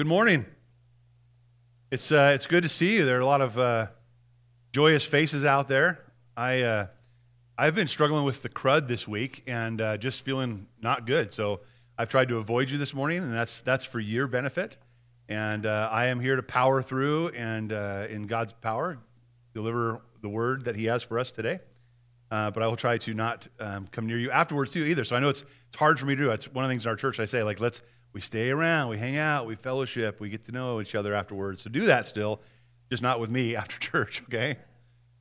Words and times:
Good 0.00 0.06
morning. 0.06 0.46
It's, 1.90 2.10
uh, 2.10 2.32
it's 2.34 2.46
good 2.46 2.62
to 2.62 2.70
see 2.70 2.94
you. 2.94 3.04
There 3.04 3.18
are 3.18 3.20
a 3.20 3.26
lot 3.26 3.42
of 3.42 3.58
uh, 3.58 3.88
joyous 4.72 5.04
faces 5.04 5.44
out 5.44 5.68
there. 5.68 6.00
I, 6.34 6.62
uh, 6.62 6.86
I've 7.58 7.74
been 7.74 7.86
struggling 7.86 8.24
with 8.24 8.40
the 8.40 8.48
crud 8.48 8.88
this 8.88 9.06
week 9.06 9.42
and 9.46 9.78
uh, 9.78 9.98
just 9.98 10.24
feeling 10.24 10.68
not 10.80 11.06
good. 11.06 11.34
So 11.34 11.60
I've 11.98 12.08
tried 12.08 12.28
to 12.28 12.38
avoid 12.38 12.70
you 12.70 12.78
this 12.78 12.94
morning, 12.94 13.18
and 13.18 13.34
that's, 13.34 13.60
that's 13.60 13.84
for 13.84 14.00
your 14.00 14.26
benefit. 14.26 14.78
And 15.28 15.66
uh, 15.66 15.90
I 15.92 16.06
am 16.06 16.18
here 16.18 16.36
to 16.36 16.42
power 16.42 16.80
through 16.80 17.28
and, 17.36 17.70
uh, 17.70 18.06
in 18.08 18.26
God's 18.26 18.54
power, 18.54 18.96
deliver 19.52 20.00
the 20.22 20.30
word 20.30 20.64
that 20.64 20.76
He 20.76 20.86
has 20.86 21.02
for 21.02 21.18
us 21.18 21.30
today. 21.30 21.60
but 22.30 22.62
I 22.62 22.66
will 22.68 22.76
try 22.76 22.96
to 22.96 23.12
not 23.12 23.46
um, 23.58 23.86
come 23.92 24.06
near 24.06 24.18
you 24.18 24.30
afterwards, 24.30 24.72
too, 24.72 24.82
either. 24.82 25.04
So 25.04 25.14
I 25.14 25.20
know 25.20 25.28
it's, 25.28 25.44
it's 25.68 25.76
hard 25.76 26.00
for 26.00 26.06
me 26.06 26.16
to 26.16 26.22
do. 26.22 26.30
It's 26.30 26.50
one 26.50 26.64
of 26.64 26.70
the 26.70 26.72
things 26.72 26.86
in 26.86 26.88
our 26.88 26.96
church 26.96 27.20
I 27.20 27.26
say, 27.26 27.42
like, 27.42 27.60
let's 27.60 27.82
we 28.12 28.20
stay 28.20 28.50
around, 28.50 28.88
we 28.88 28.98
hang 28.98 29.16
out, 29.16 29.46
we 29.46 29.54
fellowship, 29.54 30.20
we 30.20 30.28
get 30.28 30.44
to 30.46 30.52
know 30.52 30.80
each 30.80 30.94
other 30.94 31.14
afterwards. 31.14 31.62
So 31.62 31.70
do 31.70 31.86
that 31.86 32.08
still, 32.08 32.40
just 32.90 33.02
not 33.02 33.20
with 33.20 33.30
me 33.30 33.56
after 33.56 33.78
church, 33.78 34.22
okay? 34.24 34.56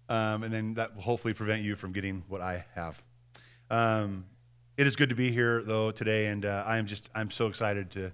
Um, 0.08 0.44
and 0.44 0.54
then 0.54 0.74
that 0.74 0.96
will 0.96 1.04
hopefully 1.04 1.34
prevent 1.34 1.62
you 1.62 1.76
from 1.76 1.92
getting 1.92 2.24
what 2.28 2.42
I 2.42 2.66
have. 2.74 3.02
Um, 3.70 4.26
it 4.78 4.88
is 4.88 4.96
good 4.96 5.10
to 5.10 5.16
be 5.16 5.32
here 5.32 5.62
though 5.62 5.92
today, 5.92 6.28
and 6.28 6.46
uh, 6.46 6.64
I 6.66 6.78
am 6.78 6.88
just 6.88 7.10
I'm 7.14 7.30
so 7.30 7.48
excited 7.48 7.92
to 7.92 8.12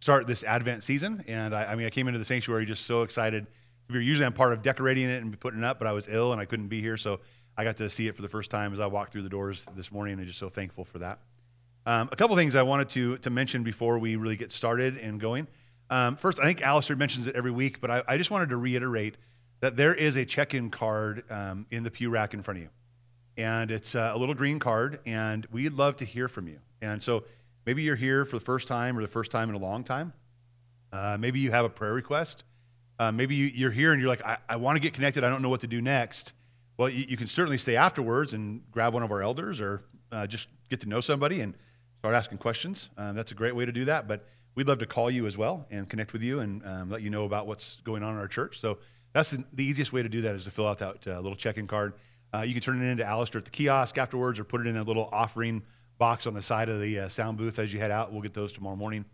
start 0.00 0.26
this 0.26 0.44
Advent 0.44 0.84
season. 0.84 1.24
And 1.26 1.54
I, 1.54 1.72
I 1.72 1.74
mean, 1.74 1.86
I 1.86 1.90
came 1.90 2.06
into 2.08 2.18
the 2.18 2.24
sanctuary 2.24 2.66
just 2.66 2.86
so 2.86 3.02
excited. 3.02 3.46
Usually, 3.90 4.24
I'm 4.24 4.32
part 4.32 4.52
of 4.52 4.62
decorating 4.62 5.08
it 5.10 5.22
and 5.22 5.38
putting 5.38 5.60
it 5.60 5.64
up, 5.64 5.78
but 5.78 5.88
I 5.88 5.92
was 5.92 6.08
ill 6.08 6.32
and 6.32 6.40
I 6.40 6.44
couldn't 6.44 6.68
be 6.68 6.80
here, 6.80 6.96
so 6.96 7.20
I 7.56 7.64
got 7.64 7.76
to 7.78 7.90
see 7.90 8.08
it 8.08 8.16
for 8.16 8.22
the 8.22 8.28
first 8.28 8.50
time 8.50 8.72
as 8.72 8.80
I 8.80 8.86
walked 8.86 9.12
through 9.12 9.22
the 9.22 9.28
doors 9.28 9.66
this 9.76 9.92
morning, 9.92 10.18
and 10.18 10.26
just 10.26 10.38
so 10.38 10.48
thankful 10.48 10.84
for 10.84 11.00
that. 11.00 11.18
Um, 11.86 12.08
a 12.12 12.16
couple 12.16 12.34
things 12.36 12.56
I 12.56 12.62
wanted 12.62 12.88
to, 12.90 13.18
to 13.18 13.30
mention 13.30 13.62
before 13.62 13.98
we 13.98 14.16
really 14.16 14.36
get 14.36 14.52
started 14.52 14.96
and 14.96 15.20
going. 15.20 15.46
Um, 15.90 16.16
first, 16.16 16.38
I 16.38 16.44
think 16.44 16.62
Alistair 16.62 16.96
mentions 16.96 17.26
it 17.26 17.36
every 17.36 17.50
week, 17.50 17.80
but 17.80 17.90
I, 17.90 18.02
I, 18.08 18.16
just 18.16 18.30
wanted 18.30 18.48
to 18.48 18.56
reiterate 18.56 19.16
that 19.60 19.76
there 19.76 19.94
is 19.94 20.16
a 20.16 20.24
check 20.24 20.54
in 20.54 20.70
card 20.70 21.30
um, 21.30 21.66
in 21.70 21.82
the 21.82 21.90
pew 21.90 22.08
rack 22.08 22.32
in 22.32 22.42
front 22.42 22.58
of 22.58 22.62
you. 22.64 22.70
And 23.36 23.70
it's 23.70 23.94
uh, 23.94 24.12
a 24.14 24.18
little 24.18 24.34
green 24.34 24.58
card, 24.58 25.00
and 25.04 25.46
we'd 25.52 25.74
love 25.74 25.96
to 25.96 26.06
hear 26.06 26.26
from 26.26 26.48
you. 26.48 26.58
And 26.80 27.02
so 27.02 27.24
maybe 27.66 27.82
you're 27.82 27.96
here 27.96 28.24
for 28.24 28.38
the 28.38 28.44
first 28.44 28.66
time 28.66 28.96
or 28.96 29.02
the 29.02 29.08
first 29.08 29.30
time 29.30 29.50
in 29.50 29.54
a 29.54 29.58
long 29.58 29.84
time. 29.84 30.14
Uh, 30.90 31.18
maybe 31.18 31.40
you 31.40 31.50
have 31.50 31.64
a 31.64 31.68
prayer 31.68 31.92
request. 31.92 32.44
Uh, 32.98 33.10
maybe 33.12 33.34
you, 33.34 33.66
are 33.66 33.72
here 33.72 33.92
and 33.92 34.00
you're 34.00 34.08
like, 34.08 34.24
I, 34.24 34.38
I 34.48 34.56
want 34.56 34.76
to 34.76 34.80
get 34.80 34.94
connected. 34.94 35.24
I 35.24 35.28
don't 35.28 35.42
know 35.42 35.48
what 35.48 35.60
to 35.62 35.66
do 35.66 35.82
next. 35.82 36.32
Well, 36.76 36.88
you, 36.88 37.04
you, 37.08 37.16
can 37.16 37.26
certainly 37.26 37.58
stay 37.58 37.76
afterwards 37.76 38.32
and 38.32 38.62
grab 38.70 38.94
one 38.94 39.02
of 39.02 39.10
our 39.10 39.20
elders 39.20 39.60
or 39.60 39.82
uh, 40.12 40.26
just 40.26 40.48
get 40.70 40.80
to 40.82 40.88
know 40.88 41.00
somebody 41.00 41.40
and 41.40 41.54
start 42.04 42.14
asking 42.14 42.36
questions. 42.36 42.90
Um, 42.98 43.16
that's 43.16 43.32
a 43.32 43.34
great 43.34 43.56
way 43.56 43.64
to 43.64 43.72
do 43.72 43.86
that. 43.86 44.06
But 44.06 44.26
we'd 44.56 44.68
love 44.68 44.76
to 44.80 44.86
call 44.86 45.10
you 45.10 45.26
as 45.26 45.38
well 45.38 45.64
and 45.70 45.88
connect 45.88 46.12
with 46.12 46.20
you 46.20 46.40
and 46.40 46.62
um, 46.66 46.90
let 46.90 47.00
you 47.00 47.08
know 47.08 47.24
about 47.24 47.46
what's 47.46 47.80
going 47.80 48.02
on 48.02 48.12
in 48.12 48.20
our 48.20 48.28
church. 48.28 48.60
So 48.60 48.76
that's 49.14 49.30
the, 49.30 49.42
the 49.54 49.64
easiest 49.64 49.90
way 49.90 50.02
to 50.02 50.08
do 50.10 50.20
that 50.20 50.34
is 50.34 50.44
to 50.44 50.50
fill 50.50 50.68
out 50.68 50.80
that 50.80 51.06
uh, 51.06 51.18
little 51.20 51.34
check-in 51.34 51.66
card. 51.66 51.94
Uh, 52.34 52.42
you 52.42 52.52
can 52.52 52.60
turn 52.60 52.82
it 52.82 52.84
into 52.84 53.06
Alistair 53.06 53.38
at 53.38 53.46
the 53.46 53.50
kiosk 53.50 53.96
afterwards 53.96 54.38
or 54.38 54.44
put 54.44 54.60
it 54.60 54.66
in 54.66 54.76
a 54.76 54.82
little 54.82 55.08
offering 55.12 55.62
box 55.96 56.26
on 56.26 56.34
the 56.34 56.42
side 56.42 56.68
of 56.68 56.78
the 56.78 56.98
uh, 56.98 57.08
sound 57.08 57.38
booth 57.38 57.58
as 57.58 57.72
you 57.72 57.80
head 57.80 57.90
out. 57.90 58.12
We'll 58.12 58.20
get 58.20 58.34
those 58.34 58.52
tomorrow 58.52 58.76
morning 58.76 59.06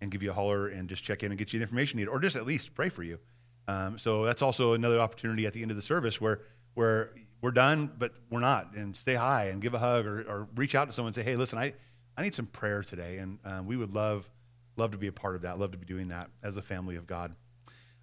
and 0.00 0.12
give 0.12 0.22
you 0.22 0.30
a 0.30 0.34
holler 0.34 0.68
and 0.68 0.88
just 0.88 1.02
check 1.02 1.24
in 1.24 1.32
and 1.32 1.38
get 1.40 1.52
you 1.52 1.58
the 1.58 1.64
information 1.64 1.98
you 1.98 2.04
need 2.04 2.10
or 2.12 2.20
just 2.20 2.36
at 2.36 2.46
least 2.46 2.76
pray 2.76 2.90
for 2.90 3.02
you. 3.02 3.18
Um, 3.66 3.98
so 3.98 4.24
that's 4.24 4.40
also 4.40 4.74
another 4.74 5.00
opportunity 5.00 5.46
at 5.46 5.52
the 5.52 5.62
end 5.62 5.72
of 5.72 5.76
the 5.76 5.82
service 5.82 6.20
where, 6.20 6.42
where 6.74 7.10
we're 7.40 7.50
done, 7.50 7.90
but 7.98 8.12
we're 8.30 8.38
not. 8.38 8.76
And 8.76 8.96
stay 8.96 9.14
high 9.14 9.46
and 9.46 9.60
give 9.60 9.74
a 9.74 9.80
hug 9.80 10.06
or, 10.06 10.20
or 10.20 10.48
reach 10.54 10.76
out 10.76 10.84
to 10.84 10.92
someone 10.92 11.08
and 11.08 11.14
say, 11.16 11.24
hey, 11.24 11.34
listen, 11.34 11.58
I, 11.58 11.74
I 12.16 12.22
need 12.22 12.34
some 12.34 12.46
prayer 12.46 12.82
today, 12.82 13.18
and 13.18 13.38
um, 13.44 13.66
we 13.66 13.76
would 13.76 13.92
love, 13.92 14.28
love 14.76 14.92
to 14.92 14.98
be 14.98 15.06
a 15.06 15.12
part 15.12 15.36
of 15.36 15.42
that, 15.42 15.58
love 15.58 15.72
to 15.72 15.78
be 15.78 15.84
doing 15.84 16.08
that 16.08 16.30
as 16.42 16.56
a 16.56 16.62
family 16.62 16.96
of 16.96 17.06
God. 17.06 17.36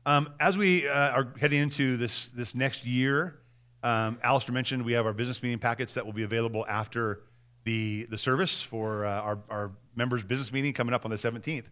Um, 0.06 0.34
as 0.40 0.58
we 0.58 0.88
uh, 0.88 0.94
are 0.94 1.34
heading 1.40 1.62
into 1.62 1.98
this, 1.98 2.30
this 2.30 2.54
next 2.54 2.86
year, 2.86 3.40
um, 3.82 4.20
Alistair 4.22 4.54
mentioned 4.54 4.86
we 4.86 4.94
have 4.94 5.06
our 5.06 5.14
business 5.14 5.42
meeting 5.42 5.60
packets 5.60 5.96
that 5.96 6.06
will 6.06 6.14
be 6.14 6.24
available 6.24 6.66
after 6.70 7.22
the, 7.64 8.06
the 8.10 8.18
service 8.18 8.62
for 8.62 9.06
uh, 9.06 9.22
our, 9.22 9.40
our 9.50 9.72
members' 9.96 10.24
business 10.24 10.52
meeting 10.52 10.74
coming 10.74 10.94
up 10.94 11.06
on 11.06 11.12
the 11.12 11.18
17th. 11.18 11.66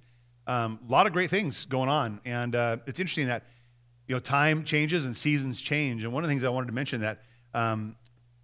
A 0.48 0.52
um, 0.52 0.80
lot 0.88 1.06
of 1.06 1.14
great 1.14 1.30
things 1.30 1.66
going 1.66 1.90
on, 1.90 2.20
and 2.26 2.56
uh, 2.56 2.78
it's 2.88 3.00
interesting 3.00 3.28
that 3.28 3.46
you 4.08 4.16
know 4.16 4.20
time 4.20 4.64
changes 4.64 5.06
and 5.06 5.16
seasons 5.16 5.62
change. 5.62 6.04
And 6.04 6.12
one 6.12 6.24
of 6.24 6.28
the 6.28 6.32
things 6.32 6.44
I 6.44 6.50
wanted 6.50 6.68
to 6.68 6.74
mention 6.74 7.02
that 7.02 7.22
um, 7.54 7.96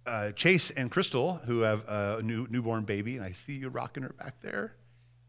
uh, 0.08 0.32
Chase 0.32 0.70
and 0.70 0.90
Crystal, 0.90 1.34
who 1.44 1.60
have 1.60 1.84
a 1.88 2.20
new, 2.22 2.46
newborn 2.50 2.84
baby, 2.84 3.16
and 3.16 3.24
I 3.24 3.32
see 3.32 3.54
you 3.54 3.68
rocking 3.68 4.02
her 4.02 4.12
back 4.18 4.40
there. 4.40 4.74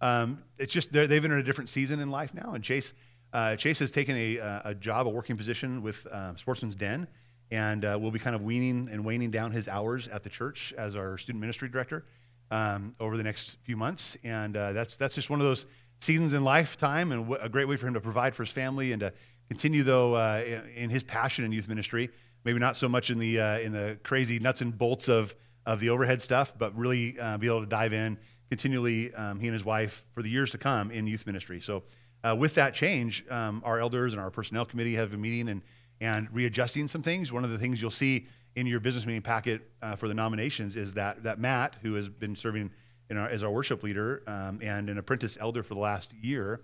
Um, 0.01 0.43
it's 0.57 0.73
just 0.73 0.91
they've 0.93 1.11
entered 1.11 1.39
a 1.39 1.43
different 1.43 1.69
season 1.69 1.99
in 1.99 2.09
life 2.09 2.33
now, 2.33 2.53
and 2.53 2.63
Chase 2.63 2.93
uh, 3.33 3.55
Chase 3.55 3.79
has 3.79 3.91
taken 3.91 4.15
a, 4.15 4.61
a, 4.65 4.75
job, 4.75 5.05
a 5.05 5.09
working 5.09 5.37
position 5.37 5.83
with 5.83 6.05
uh, 6.07 6.35
Sportsman's 6.35 6.75
Den, 6.75 7.07
and 7.51 7.85
uh, 7.85 7.97
will 7.99 8.11
be 8.11 8.19
kind 8.19 8.35
of 8.35 8.41
weaning 8.41 8.89
and 8.91 9.05
waning 9.05 9.29
down 9.29 9.51
his 9.51 9.67
hours 9.67 10.07
at 10.07 10.23
the 10.23 10.29
church 10.29 10.73
as 10.77 10.95
our 10.95 11.17
student 11.17 11.41
ministry 11.41 11.69
director 11.69 12.05
um, 12.51 12.93
over 12.99 13.17
the 13.17 13.23
next 13.23 13.57
few 13.63 13.77
months. 13.77 14.17
And 14.23 14.55
uh, 14.57 14.73
that's 14.73 14.97
that's 14.97 15.15
just 15.15 15.29
one 15.29 15.39
of 15.39 15.45
those 15.45 15.65
seasons 16.01 16.33
in 16.33 16.43
lifetime, 16.43 17.11
and 17.11 17.35
a 17.41 17.49
great 17.49 17.67
way 17.67 17.75
for 17.75 17.87
him 17.87 17.93
to 17.93 18.01
provide 18.01 18.35
for 18.35 18.43
his 18.43 18.51
family 18.51 18.93
and 18.93 19.01
to 19.01 19.13
continue 19.47 19.83
though 19.83 20.13
uh, 20.13 20.43
in 20.75 20.89
his 20.89 21.03
passion 21.03 21.43
in 21.43 21.51
youth 21.51 21.67
ministry 21.67 22.09
maybe 22.43 22.59
not 22.59 22.77
so 22.77 22.89
much 22.89 23.09
in 23.09 23.19
the, 23.19 23.39
uh, 23.39 23.59
in 23.59 23.71
the 23.71 23.97
crazy 24.03 24.39
nuts 24.39 24.61
and 24.61 24.77
bolts 24.77 25.07
of, 25.07 25.35
of 25.65 25.79
the 25.79 25.89
overhead 25.89 26.21
stuff, 26.21 26.53
but 26.57 26.75
really 26.75 27.19
uh, 27.19 27.37
be 27.37 27.47
able 27.47 27.61
to 27.61 27.65
dive 27.65 27.93
in 27.93 28.17
continually, 28.49 29.13
um, 29.13 29.39
he 29.39 29.47
and 29.47 29.53
his 29.53 29.63
wife, 29.63 30.05
for 30.13 30.23
the 30.23 30.29
years 30.29 30.51
to 30.51 30.57
come 30.57 30.91
in 30.91 31.07
youth 31.07 31.25
ministry. 31.25 31.61
So, 31.61 31.83
uh, 32.21 32.35
with 32.35 32.55
that 32.55 32.73
change, 32.73 33.23
um, 33.29 33.61
our 33.63 33.79
elders 33.79 34.13
and 34.13 34.21
our 34.21 34.29
personnel 34.29 34.65
committee 34.65 34.95
have 34.95 35.11
been 35.11 35.21
meeting 35.21 35.47
and, 35.47 35.61
and 36.01 36.27
readjusting 36.33 36.89
some 36.89 37.01
things. 37.01 37.31
One 37.31 37.45
of 37.45 37.49
the 37.49 37.57
things 37.57 37.81
you'll 37.81 37.91
see 37.91 38.27
in 38.55 38.67
your 38.67 38.81
business 38.81 39.05
meeting 39.05 39.21
packet 39.21 39.69
uh, 39.81 39.95
for 39.95 40.09
the 40.09 40.13
nominations 40.13 40.75
is 40.75 40.95
that, 40.95 41.23
that 41.23 41.39
Matt, 41.39 41.77
who 41.81 41.93
has 41.93 42.09
been 42.09 42.35
serving 42.35 42.71
our, 43.09 43.29
as 43.29 43.41
our 43.41 43.51
worship 43.51 43.83
leader 43.83 44.23
um, 44.27 44.59
and 44.61 44.89
an 44.89 44.97
apprentice 44.97 45.37
elder 45.39 45.63
for 45.63 45.75
the 45.75 45.79
last 45.79 46.13
year, 46.13 46.61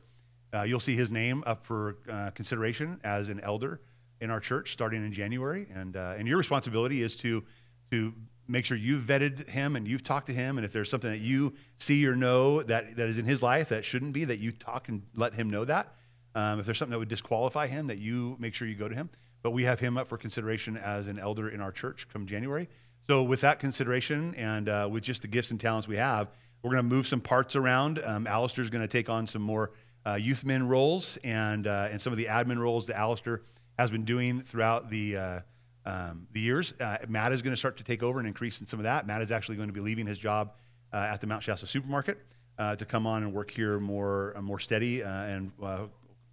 uh, 0.53 0.63
you'll 0.63 0.79
see 0.79 0.95
his 0.95 1.09
name 1.09 1.41
up 1.45 1.63
for 1.63 1.97
uh, 2.11 2.31
consideration 2.31 2.99
as 3.03 3.29
an 3.29 3.39
elder 3.39 3.79
in 4.21 4.29
our 4.29 4.39
church 4.39 4.71
starting 4.71 5.05
in 5.05 5.13
January. 5.13 5.67
And, 5.73 5.95
uh, 5.97 6.15
and 6.17 6.27
your 6.27 6.37
responsibility 6.37 7.01
is 7.01 7.15
to, 7.17 7.43
to 7.91 8.13
make 8.47 8.65
sure 8.65 8.77
you've 8.77 9.03
vetted 9.03 9.47
him 9.49 9.75
and 9.75 9.87
you've 9.87 10.03
talked 10.03 10.27
to 10.27 10.33
him. 10.33 10.57
And 10.57 10.65
if 10.65 10.71
there's 10.71 10.89
something 10.89 11.09
that 11.09 11.21
you 11.21 11.53
see 11.77 12.05
or 12.05 12.15
know 12.15 12.61
that, 12.63 12.95
that 12.95 13.07
is 13.07 13.17
in 13.17 13.25
his 13.25 13.41
life 13.41 13.69
that 13.69 13.85
shouldn't 13.85 14.13
be, 14.13 14.25
that 14.25 14.39
you 14.39 14.51
talk 14.51 14.87
and 14.89 15.03
let 15.15 15.33
him 15.33 15.49
know 15.49 15.65
that. 15.65 15.93
Um, 16.35 16.59
if 16.59 16.65
there's 16.65 16.77
something 16.77 16.91
that 16.91 16.99
would 16.99 17.09
disqualify 17.09 17.67
him, 17.67 17.87
that 17.87 17.97
you 17.97 18.35
make 18.39 18.53
sure 18.53 18.67
you 18.67 18.75
go 18.75 18.89
to 18.89 18.95
him. 18.95 19.09
But 19.41 19.51
we 19.51 19.63
have 19.63 19.79
him 19.79 19.97
up 19.97 20.07
for 20.07 20.17
consideration 20.17 20.75
as 20.75 21.07
an 21.07 21.17
elder 21.19 21.49
in 21.49 21.61
our 21.61 21.71
church 21.71 22.07
come 22.11 22.25
January. 22.25 22.67
So, 23.07 23.21
with 23.21 23.41
that 23.41 23.59
consideration 23.59 24.33
and 24.35 24.67
uh, 24.67 24.89
with 24.91 25.03
just 25.03 25.21
the 25.21 25.27
gifts 25.27 25.51
and 25.51 25.59
talents 25.59 25.87
we 25.87 25.97
have, 25.97 26.29
we're 26.63 26.71
going 26.71 26.83
to 26.83 26.95
move 26.95 27.07
some 27.07 27.21
parts 27.21 27.55
around. 27.55 28.01
Um, 28.03 28.25
Alistair's 28.25 28.71
going 28.71 28.81
to 28.81 28.87
take 28.87 29.07
on 29.07 29.27
some 29.27 29.43
more 29.43 29.71
uh, 30.05 30.15
youth 30.15 30.43
men 30.43 30.67
roles 30.67 31.17
and, 31.23 31.67
uh, 31.67 31.89
and 31.91 32.01
some 32.01 32.11
of 32.11 32.17
the 32.17 32.25
admin 32.25 32.57
roles 32.57 32.87
that 32.87 32.97
Alistair 32.97 33.41
has 33.77 33.91
been 33.91 34.05
doing 34.05 34.41
throughout 34.41 34.89
the, 34.89 35.17
uh, 35.17 35.39
um, 35.85 36.27
the 36.31 36.39
years. 36.39 36.73
Uh, 36.79 36.97
Matt 37.07 37.31
is 37.31 37.41
going 37.41 37.53
to 37.53 37.57
start 37.57 37.77
to 37.77 37.83
take 37.83 38.03
over 38.03 38.19
and 38.19 38.27
increase 38.27 38.61
in 38.61 38.67
some 38.67 38.79
of 38.79 38.83
that. 38.83 39.05
Matt 39.05 39.21
is 39.21 39.31
actually 39.31 39.57
going 39.57 39.69
to 39.69 39.73
be 39.73 39.81
leaving 39.81 40.07
his 40.07 40.17
job 40.17 40.53
uh, 40.93 40.97
at 40.97 41.21
the 41.21 41.27
Mount 41.27 41.43
Shasta 41.43 41.67
supermarket 41.67 42.17
uh, 42.57 42.75
to 42.75 42.85
come 42.85 43.05
on 43.05 43.23
and 43.23 43.33
work 43.33 43.51
here 43.51 43.79
more, 43.79 44.33
uh, 44.35 44.41
more 44.41 44.59
steady 44.59 45.03
uh, 45.03 45.09
and 45.09 45.51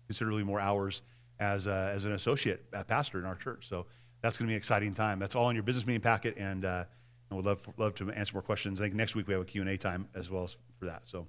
considerably 0.07 0.45
more 0.45 0.61
hours 0.61 1.03
as, 1.41 1.67
as 1.67 2.05
an 2.05 2.13
associate 2.13 2.65
pastor 2.87 3.19
in 3.19 3.25
our 3.25 3.35
church. 3.35 3.69
So 3.69 3.87
that's 4.21 4.39
going 4.39 4.47
to 4.47 4.51
be 4.51 4.55
an 4.55 4.59
exciting 4.59 4.95
time. 4.95 5.19
That's 5.19 5.35
all 5.35 5.51
in 5.51 5.57
your 5.57 5.65
business 5.65 5.87
meeting 5.87 6.03
packet, 6.03 6.37
and, 6.37 6.65
and 6.65 6.87
we'd 7.31 7.45
love, 7.45 7.67
love 7.77 7.95
to 7.97 8.11
answer 8.13 8.35
more 8.35 8.43
questions. 8.43 8.81
I 8.81 8.85
think 8.85 8.95
next 8.95 9.17
week 9.17 9.27
we 9.27 9.33
have 9.33 9.43
a 9.43 9.47
Q&A 9.47 9.77
time 9.77 10.09
as 10.15 10.31
well 10.31 10.49
for 10.79 10.85
that. 10.85 11.03
So 11.07 11.27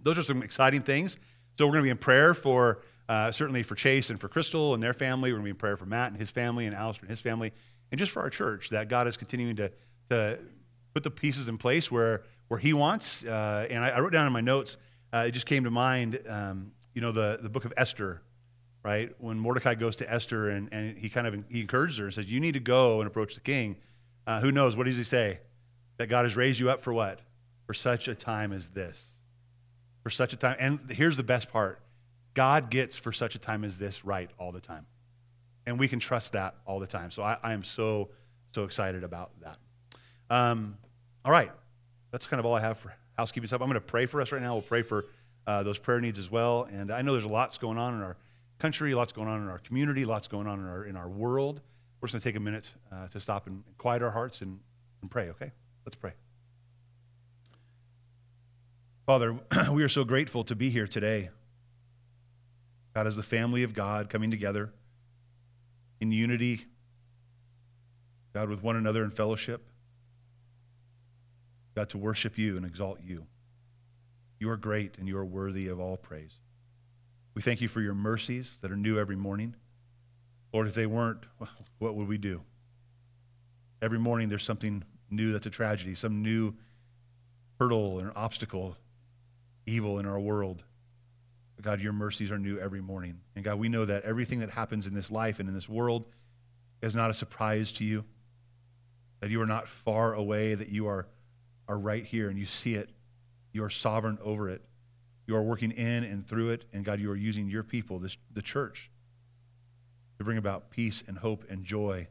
those 0.00 0.18
are 0.18 0.22
some 0.22 0.42
exciting 0.42 0.82
things. 0.82 1.16
So 1.56 1.66
we're 1.66 1.72
going 1.72 1.82
to 1.82 1.86
be 1.86 1.90
in 1.90 1.98
prayer 1.98 2.34
for 2.34 2.82
uh, 3.08 3.32
certainly 3.32 3.62
for 3.62 3.74
Chase 3.74 4.10
and 4.10 4.20
for 4.20 4.28
Crystal 4.28 4.74
and 4.74 4.82
their 4.82 4.92
family. 4.92 5.30
We're 5.32 5.38
going 5.38 5.44
to 5.44 5.46
be 5.46 5.50
in 5.50 5.56
prayer 5.56 5.76
for 5.76 5.86
Matt 5.86 6.10
and 6.10 6.20
his 6.20 6.30
family 6.30 6.66
and 6.66 6.74
Alistair 6.74 7.04
and 7.04 7.10
his 7.10 7.20
family, 7.20 7.52
and 7.90 7.98
just 7.98 8.12
for 8.12 8.20
our 8.20 8.30
church 8.30 8.70
that 8.70 8.88
God 8.88 9.08
is 9.08 9.16
continuing 9.16 9.56
to, 9.56 9.70
to 10.10 10.38
put 10.94 11.04
the 11.04 11.10
pieces 11.10 11.48
in 11.48 11.58
place 11.58 11.90
where, 11.90 12.22
where 12.48 12.60
He 12.60 12.72
wants. 12.72 13.24
Uh, 13.24 13.66
and 13.70 13.84
I, 13.84 13.90
I, 13.90 14.00
wrote 14.00 14.12
down 14.12 14.26
in 14.26 14.32
my 14.32 14.40
notes, 14.40 14.76
uh, 15.12 15.24
it 15.28 15.30
just 15.30 15.46
came 15.46 15.64
to 15.64 15.70
mind, 15.70 16.20
um, 16.28 16.72
you 16.94 17.00
know, 17.00 17.12
the, 17.12 17.38
the 17.40 17.48
book 17.48 17.64
of 17.64 17.72
Esther, 17.76 18.20
right? 18.82 19.14
When 19.18 19.38
Mordecai 19.38 19.74
goes 19.74 19.96
to 19.96 20.12
Esther 20.12 20.50
and, 20.50 20.68
and 20.72 20.98
he 20.98 21.08
kind 21.08 21.26
of 21.26 21.44
he 21.48 21.60
encourages 21.60 21.98
her 21.98 22.04
and 22.06 22.14
says, 22.14 22.30
You 22.30 22.40
need 22.40 22.54
to 22.54 22.60
go 22.60 23.00
and 23.00 23.06
approach 23.06 23.34
the 23.34 23.40
king. 23.40 23.76
Uh, 24.26 24.40
who 24.40 24.52
knows? 24.52 24.76
What 24.76 24.84
does 24.84 24.96
he 24.96 25.04
say? 25.04 25.40
That 25.96 26.08
God 26.08 26.24
has 26.24 26.36
raised 26.36 26.60
you 26.60 26.68
up 26.68 26.80
for 26.80 26.92
what? 26.92 27.20
For 27.66 27.74
such 27.74 28.08
a 28.08 28.14
time 28.14 28.52
as 28.52 28.70
this. 28.70 29.02
For 30.02 30.10
such 30.10 30.32
a 30.32 30.36
time. 30.36 30.56
And 30.58 30.80
here's 30.90 31.16
the 31.16 31.22
best 31.22 31.50
part 31.50 31.80
God 32.38 32.70
gets 32.70 32.96
for 32.96 33.10
such 33.10 33.34
a 33.34 33.38
time 33.40 33.64
as 33.64 33.78
this 33.78 34.04
right 34.04 34.30
all 34.38 34.52
the 34.52 34.60
time. 34.60 34.86
And 35.66 35.76
we 35.76 35.88
can 35.88 35.98
trust 35.98 36.34
that 36.34 36.54
all 36.66 36.78
the 36.78 36.86
time. 36.86 37.10
So 37.10 37.20
I, 37.20 37.36
I 37.42 37.52
am 37.52 37.64
so, 37.64 38.10
so 38.54 38.62
excited 38.62 39.02
about 39.02 39.32
that. 39.40 39.58
Um, 40.30 40.78
all 41.24 41.32
right. 41.32 41.50
That's 42.12 42.28
kind 42.28 42.38
of 42.38 42.46
all 42.46 42.54
I 42.54 42.60
have 42.60 42.78
for 42.78 42.94
housekeeping 43.16 43.48
stuff. 43.48 43.60
I'm 43.60 43.66
going 43.66 43.74
to 43.74 43.80
pray 43.80 44.06
for 44.06 44.20
us 44.20 44.30
right 44.30 44.40
now. 44.40 44.52
We'll 44.52 44.62
pray 44.62 44.82
for 44.82 45.06
uh, 45.48 45.64
those 45.64 45.80
prayer 45.80 46.00
needs 46.00 46.16
as 46.16 46.30
well. 46.30 46.68
And 46.70 46.92
I 46.92 47.02
know 47.02 47.10
there's 47.10 47.26
lots 47.26 47.58
going 47.58 47.76
on 47.76 47.94
in 47.94 48.02
our 48.02 48.16
country, 48.60 48.94
lots 48.94 49.12
going 49.12 49.26
on 49.26 49.42
in 49.42 49.48
our 49.48 49.58
community, 49.58 50.04
lots 50.04 50.28
going 50.28 50.46
on 50.46 50.60
in 50.60 50.66
our, 50.68 50.84
in 50.84 50.94
our 50.94 51.08
world. 51.08 51.60
We're 52.00 52.06
just 52.06 52.12
going 52.12 52.20
to 52.20 52.28
take 52.28 52.36
a 52.36 52.40
minute 52.40 52.72
uh, 52.92 53.08
to 53.08 53.18
stop 53.18 53.48
and 53.48 53.64
quiet 53.78 54.00
our 54.00 54.12
hearts 54.12 54.42
and, 54.42 54.60
and 55.02 55.10
pray, 55.10 55.30
okay? 55.30 55.50
Let's 55.84 55.96
pray. 55.96 56.12
Father, 59.06 59.36
we 59.72 59.82
are 59.82 59.88
so 59.88 60.04
grateful 60.04 60.44
to 60.44 60.54
be 60.54 60.70
here 60.70 60.86
today. 60.86 61.30
God, 62.98 63.06
as 63.06 63.14
the 63.14 63.22
family 63.22 63.62
of 63.62 63.74
God 63.74 64.10
coming 64.10 64.28
together 64.28 64.72
in 66.00 66.10
unity, 66.10 66.66
God, 68.34 68.48
with 68.48 68.60
one 68.60 68.74
another 68.74 69.04
in 69.04 69.12
fellowship, 69.12 69.68
God, 71.76 71.90
to 71.90 71.98
worship 71.98 72.36
you 72.36 72.56
and 72.56 72.66
exalt 72.66 72.98
you. 73.00 73.24
You 74.40 74.50
are 74.50 74.56
great 74.56 74.98
and 74.98 75.06
you 75.06 75.16
are 75.16 75.24
worthy 75.24 75.68
of 75.68 75.78
all 75.78 75.96
praise. 75.96 76.40
We 77.34 77.42
thank 77.42 77.60
you 77.60 77.68
for 77.68 77.80
your 77.80 77.94
mercies 77.94 78.58
that 78.62 78.72
are 78.72 78.76
new 78.76 78.98
every 78.98 79.14
morning. 79.14 79.54
Lord, 80.52 80.66
if 80.66 80.74
they 80.74 80.86
weren't, 80.86 81.22
what 81.78 81.94
would 81.94 82.08
we 82.08 82.18
do? 82.18 82.42
Every 83.80 84.00
morning 84.00 84.28
there's 84.28 84.42
something 84.42 84.82
new 85.08 85.30
that's 85.30 85.46
a 85.46 85.50
tragedy, 85.50 85.94
some 85.94 86.20
new 86.20 86.52
hurdle 87.60 88.00
or 88.00 88.12
obstacle, 88.16 88.76
evil 89.66 90.00
in 90.00 90.06
our 90.06 90.18
world. 90.18 90.64
God, 91.62 91.80
your 91.80 91.92
mercies 91.92 92.30
are 92.30 92.38
new 92.38 92.58
every 92.58 92.80
morning. 92.80 93.20
And 93.34 93.44
God, 93.44 93.58
we 93.58 93.68
know 93.68 93.84
that 93.84 94.04
everything 94.04 94.40
that 94.40 94.50
happens 94.50 94.86
in 94.86 94.94
this 94.94 95.10
life 95.10 95.40
and 95.40 95.48
in 95.48 95.54
this 95.54 95.68
world 95.68 96.06
is 96.82 96.94
not 96.94 97.10
a 97.10 97.14
surprise 97.14 97.72
to 97.72 97.84
you, 97.84 98.04
that 99.20 99.30
you 99.30 99.40
are 99.42 99.46
not 99.46 99.66
far 99.66 100.14
away, 100.14 100.54
that 100.54 100.68
you 100.68 100.86
are, 100.86 101.08
are 101.66 101.78
right 101.78 102.04
here 102.04 102.28
and 102.28 102.38
you 102.38 102.46
see 102.46 102.74
it. 102.74 102.90
You 103.52 103.64
are 103.64 103.70
sovereign 103.70 104.18
over 104.22 104.48
it. 104.48 104.62
You 105.26 105.34
are 105.34 105.42
working 105.42 105.72
in 105.72 106.04
and 106.04 106.26
through 106.26 106.50
it. 106.50 106.64
And 106.72 106.84
God, 106.84 107.00
you 107.00 107.10
are 107.10 107.16
using 107.16 107.48
your 107.48 107.64
people, 107.64 107.98
this, 107.98 108.16
the 108.32 108.42
church, 108.42 108.90
to 110.18 110.24
bring 110.24 110.38
about 110.38 110.70
peace 110.70 111.02
and 111.06 111.18
hope 111.18 111.44
and 111.50 111.64
joy, 111.64 112.06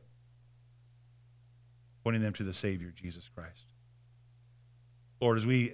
pointing 2.04 2.22
them 2.22 2.34
to 2.34 2.44
the 2.44 2.54
Savior, 2.54 2.92
Jesus 2.94 3.30
Christ. 3.34 3.66
Lord, 5.22 5.38
as 5.38 5.46
we 5.46 5.74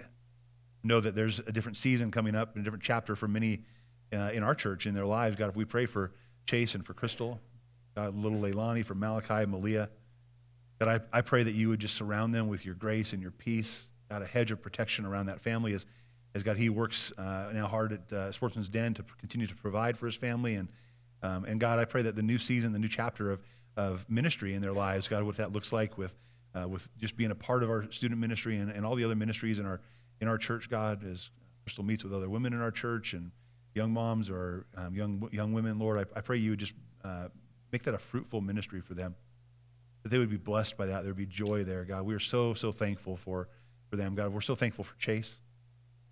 know 0.84 1.00
that 1.00 1.16
there's 1.16 1.40
a 1.40 1.52
different 1.52 1.78
season 1.78 2.12
coming 2.12 2.36
up 2.36 2.56
and 2.56 2.62
a 2.62 2.64
different 2.64 2.84
chapter 2.84 3.16
for 3.16 3.28
many 3.28 3.62
uh, 4.14 4.32
in 4.34 4.44
our 4.44 4.54
church 4.54 4.86
in 4.86 4.94
their 4.94 5.06
lives. 5.06 5.36
God, 5.36 5.50
if 5.50 5.56
we 5.56 5.66
pray 5.66 5.86
for 5.86 6.12
Chase 6.46 6.76
and 6.76 6.86
for 6.86 6.94
Crystal, 6.94 7.40
God, 7.96 8.16
little 8.16 8.40
Leilani, 8.40 8.86
for 8.86 8.96
Malachi, 8.96 9.46
Malia, 9.46 9.90
God, 10.80 11.02
I, 11.14 11.18
I 11.18 11.22
pray 11.22 11.44
that 11.44 11.54
you 11.54 11.70
would 11.70 11.80
just 11.80 11.96
surround 11.96 12.34
them 12.34 12.48
with 12.48 12.66
your 12.66 12.76
grace 12.76 13.14
and 13.14 13.22
your 13.22 13.32
peace. 13.32 13.90
God, 14.10 14.22
a 14.22 14.26
hedge 14.26 14.52
of 14.52 14.62
protection 14.62 15.06
around 15.06 15.28
that 15.28 15.40
family 15.40 15.74
as, 15.74 15.86
as 16.36 16.44
God, 16.44 16.58
he 16.58 16.70
works 16.70 17.12
uh, 17.18 17.52
now 17.54 17.68
hard 17.68 17.94
at 17.94 18.14
uh, 18.14 18.32
Sportsman's 18.32 18.70
Den 18.70 18.94
to 18.96 19.04
continue 19.18 19.48
to 19.48 19.56
provide 19.56 19.98
for 19.98 20.06
his 20.06 20.16
family. 20.16 20.56
And, 20.56 20.68
um, 21.22 21.46
and 21.46 21.60
God, 21.60 21.80
I 21.80 21.86
pray 21.86 22.02
that 22.02 22.16
the 22.16 22.24
new 22.24 22.38
season, 22.38 22.74
the 22.74 22.80
new 22.80 22.90
chapter 22.90 23.32
of, 23.32 23.42
of 23.78 24.06
ministry 24.10 24.54
in 24.54 24.62
their 24.62 24.74
lives, 24.74 25.08
God, 25.08 25.24
what 25.24 25.38
that 25.38 25.54
looks 25.54 25.72
like 25.72 25.98
with, 25.98 26.14
uh, 26.54 26.68
with 26.68 26.88
just 26.98 27.16
being 27.16 27.32
a 27.32 27.36
part 27.36 27.64
of 27.64 27.70
our 27.70 27.90
student 27.92 28.20
ministry 28.20 28.58
and, 28.58 28.70
and 28.70 28.86
all 28.86 28.96
the 28.96 29.06
other 29.06 29.16
ministries 29.16 29.60
in 29.60 29.66
our 29.66 29.80
in 30.22 30.28
our 30.28 30.38
church, 30.38 30.70
God, 30.70 31.04
as 31.10 31.30
Crystal 31.64 31.84
meets 31.84 32.04
with 32.04 32.14
other 32.14 32.30
women 32.30 32.54
in 32.54 32.62
our 32.62 32.72
church 32.72 33.14
and 33.14 33.32
young 33.74 33.92
moms 33.92 34.30
or 34.30 34.66
um, 34.78 34.96
young, 34.96 35.28
young 35.32 35.54
women, 35.54 35.80
Lord, 35.80 36.08
I, 36.16 36.20
I 36.20 36.22
pray 36.22 36.38
you 36.38 36.52
would 36.52 36.60
just 36.60 36.74
uh, 37.04 37.28
make 37.72 37.84
that 37.84 37.94
a 37.94 37.98
fruitful 37.98 38.42
ministry 38.42 38.82
for 38.82 38.94
them. 38.94 39.16
That 40.04 40.10
they 40.10 40.18
would 40.18 40.30
be 40.30 40.38
blessed 40.38 40.78
by 40.78 40.86
that. 40.88 41.04
There 41.04 41.12
would 41.12 41.18
be 41.18 41.26
joy 41.26 41.64
there, 41.64 41.86
God. 41.86 42.04
We 42.04 42.14
are 42.14 42.20
so, 42.20 42.54
so 42.54 42.72
thankful 42.72 43.16
for, 43.16 43.48
for 43.90 43.96
them, 43.96 44.16
God. 44.16 44.34
We're 44.34 44.42
so 44.42 44.56
thankful 44.56 44.84
for 44.84 44.96
Chase, 44.98 45.40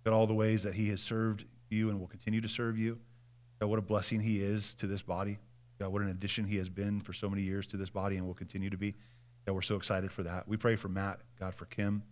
God, 0.04 0.14
all 0.14 0.26
the 0.26 0.34
ways 0.34 0.62
that 0.62 0.74
he 0.74 0.88
has 0.88 1.00
served 1.00 1.44
you 1.68 1.90
and 1.90 2.00
will 2.00 2.06
continue 2.06 2.40
to 2.40 2.48
serve 2.48 2.78
you. 2.78 2.98
God, 3.60 3.66
what 3.66 3.78
a 3.78 3.82
blessing 3.82 4.20
he 4.20 4.42
is 4.42 4.74
to 4.76 4.86
this 4.86 5.02
body. 5.02 5.38
God, 5.78 5.88
what 5.92 6.02
an 6.02 6.08
addition 6.08 6.46
he 6.46 6.56
has 6.56 6.68
been 6.68 7.00
for 7.00 7.12
so 7.12 7.28
many 7.28 7.42
years 7.42 7.66
to 7.68 7.76
this 7.76 7.90
body 7.90 8.16
and 8.16 8.26
will 8.26 8.34
continue 8.34 8.70
to 8.70 8.76
be. 8.76 8.94
God, 9.46 9.54
we're 9.54 9.62
so 9.62 9.76
excited 9.76 10.10
for 10.10 10.22
that. 10.22 10.48
We 10.48 10.56
pray 10.56 10.76
for 10.76 10.88
Matt, 10.88 11.20
God, 11.38 11.54
for 11.54 11.66
Kim 11.66 12.02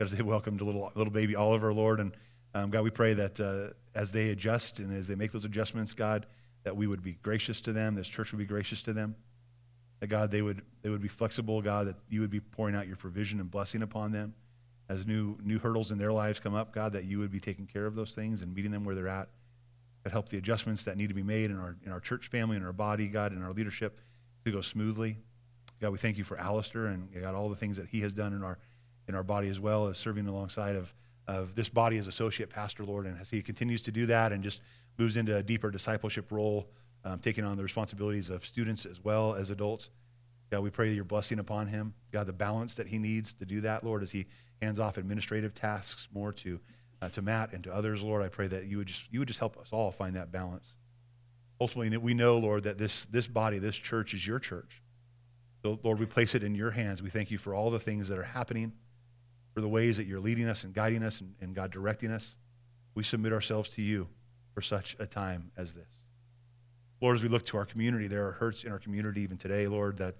as 0.00 0.12
they 0.12 0.22
welcomed 0.22 0.60
a 0.60 0.64
little, 0.64 0.92
little 0.94 1.12
baby 1.12 1.34
Oliver, 1.34 1.72
Lord. 1.72 2.00
And 2.00 2.16
um, 2.54 2.70
God, 2.70 2.82
we 2.82 2.90
pray 2.90 3.14
that 3.14 3.40
uh, 3.40 3.74
as 3.94 4.12
they 4.12 4.30
adjust 4.30 4.78
and 4.78 4.96
as 4.96 5.08
they 5.08 5.14
make 5.14 5.32
those 5.32 5.44
adjustments, 5.44 5.94
God, 5.94 6.26
that 6.64 6.76
we 6.76 6.86
would 6.86 7.02
be 7.02 7.12
gracious 7.22 7.60
to 7.62 7.72
them, 7.72 7.94
this 7.94 8.08
church 8.08 8.32
would 8.32 8.38
be 8.38 8.44
gracious 8.44 8.82
to 8.84 8.92
them. 8.92 9.16
That 10.00 10.06
God, 10.06 10.30
they 10.30 10.42
would, 10.42 10.62
they 10.82 10.90
would 10.90 11.02
be 11.02 11.08
flexible, 11.08 11.60
God, 11.60 11.88
that 11.88 11.96
you 12.08 12.20
would 12.20 12.30
be 12.30 12.40
pouring 12.40 12.76
out 12.76 12.86
your 12.86 12.96
provision 12.96 13.40
and 13.40 13.50
blessing 13.50 13.82
upon 13.82 14.12
them. 14.12 14.34
As 14.88 15.06
new, 15.06 15.36
new 15.42 15.58
hurdles 15.58 15.90
in 15.90 15.98
their 15.98 16.12
lives 16.12 16.40
come 16.40 16.54
up, 16.54 16.72
God, 16.72 16.92
that 16.94 17.04
you 17.04 17.18
would 17.18 17.30
be 17.30 17.40
taking 17.40 17.66
care 17.66 17.84
of 17.84 17.94
those 17.94 18.14
things 18.14 18.40
and 18.40 18.54
meeting 18.54 18.70
them 18.70 18.84
where 18.84 18.94
they're 18.94 19.08
at. 19.08 19.28
That 20.04 20.12
help 20.12 20.28
the 20.28 20.38
adjustments 20.38 20.84
that 20.84 20.96
need 20.96 21.08
to 21.08 21.14
be 21.14 21.24
made 21.24 21.50
in 21.50 21.58
our, 21.58 21.76
in 21.84 21.92
our 21.92 22.00
church 22.00 22.28
family, 22.28 22.56
in 22.56 22.64
our 22.64 22.72
body, 22.72 23.08
God, 23.08 23.32
in 23.32 23.42
our 23.42 23.52
leadership 23.52 24.00
to 24.44 24.52
go 24.52 24.60
smoothly. 24.60 25.18
God, 25.80 25.90
we 25.90 25.98
thank 25.98 26.16
you 26.16 26.24
for 26.24 26.38
Alistair 26.38 26.86
and 26.86 27.08
God, 27.20 27.34
all 27.34 27.48
the 27.48 27.56
things 27.56 27.76
that 27.76 27.88
he 27.88 28.00
has 28.00 28.14
done 28.14 28.32
in 28.32 28.42
our 28.42 28.58
in 29.08 29.14
our 29.14 29.22
body 29.22 29.48
as 29.48 29.58
well 29.58 29.86
as 29.86 29.98
serving 29.98 30.26
alongside 30.26 30.76
of, 30.76 30.92
of 31.26 31.54
this 31.54 31.68
body 31.68 31.96
as 31.96 32.06
associate 32.06 32.50
pastor, 32.50 32.84
Lord. 32.84 33.06
And 33.06 33.18
as 33.20 33.30
he 33.30 33.42
continues 33.42 33.82
to 33.82 33.90
do 33.90 34.06
that 34.06 34.32
and 34.32 34.42
just 34.42 34.60
moves 34.98 35.16
into 35.16 35.36
a 35.36 35.42
deeper 35.42 35.70
discipleship 35.70 36.30
role, 36.30 36.68
um, 37.04 37.18
taking 37.18 37.44
on 37.44 37.56
the 37.56 37.62
responsibilities 37.62 38.28
of 38.28 38.44
students 38.44 38.84
as 38.84 39.02
well 39.02 39.34
as 39.34 39.50
adults, 39.50 39.90
God, 40.50 40.60
we 40.60 40.70
pray 40.70 40.92
your 40.92 41.04
blessing 41.04 41.38
upon 41.38 41.66
him. 41.66 41.94
God, 42.10 42.26
the 42.26 42.32
balance 42.32 42.74
that 42.76 42.86
he 42.86 42.98
needs 42.98 43.34
to 43.34 43.44
do 43.44 43.60
that, 43.62 43.84
Lord, 43.84 44.02
as 44.02 44.10
he 44.10 44.26
hands 44.62 44.80
off 44.80 44.96
administrative 44.96 45.54
tasks 45.54 46.08
more 46.12 46.32
to, 46.32 46.58
uh, 47.02 47.08
to 47.10 47.22
Matt 47.22 47.52
and 47.52 47.62
to 47.64 47.74
others, 47.74 48.02
Lord, 48.02 48.22
I 48.22 48.28
pray 48.28 48.46
that 48.48 48.66
you 48.66 48.78
would, 48.78 48.86
just, 48.86 49.12
you 49.12 49.18
would 49.18 49.28
just 49.28 49.40
help 49.40 49.58
us 49.58 49.68
all 49.72 49.90
find 49.90 50.16
that 50.16 50.32
balance. 50.32 50.74
Ultimately, 51.60 51.96
we 51.98 52.14
know, 52.14 52.38
Lord, 52.38 52.62
that 52.64 52.78
this, 52.78 53.06
this 53.06 53.26
body, 53.26 53.58
this 53.58 53.76
church 53.76 54.14
is 54.14 54.26
your 54.26 54.38
church. 54.38 54.82
So, 55.62 55.78
Lord, 55.82 55.98
we 55.98 56.06
place 56.06 56.34
it 56.34 56.42
in 56.42 56.54
your 56.54 56.70
hands. 56.70 57.02
We 57.02 57.10
thank 57.10 57.30
you 57.30 57.38
for 57.38 57.54
all 57.54 57.70
the 57.70 57.78
things 57.78 58.08
that 58.08 58.18
are 58.18 58.22
happening 58.22 58.72
for 59.54 59.60
the 59.60 59.68
ways 59.68 59.96
that 59.96 60.06
you're 60.06 60.20
leading 60.20 60.48
us 60.48 60.64
and 60.64 60.72
guiding 60.72 61.02
us 61.02 61.20
and, 61.20 61.34
and 61.40 61.54
God 61.54 61.70
directing 61.70 62.10
us. 62.10 62.36
We 62.94 63.02
submit 63.02 63.32
ourselves 63.32 63.70
to 63.70 63.82
you 63.82 64.08
for 64.54 64.62
such 64.62 64.96
a 64.98 65.06
time 65.06 65.50
as 65.56 65.74
this. 65.74 65.86
Lord, 67.00 67.16
as 67.16 67.22
we 67.22 67.28
look 67.28 67.44
to 67.46 67.56
our 67.56 67.64
community, 67.64 68.08
there 68.08 68.26
are 68.26 68.32
hurts 68.32 68.64
in 68.64 68.72
our 68.72 68.78
community 68.78 69.20
even 69.22 69.36
today, 69.36 69.68
Lord, 69.68 69.98
that, 69.98 70.16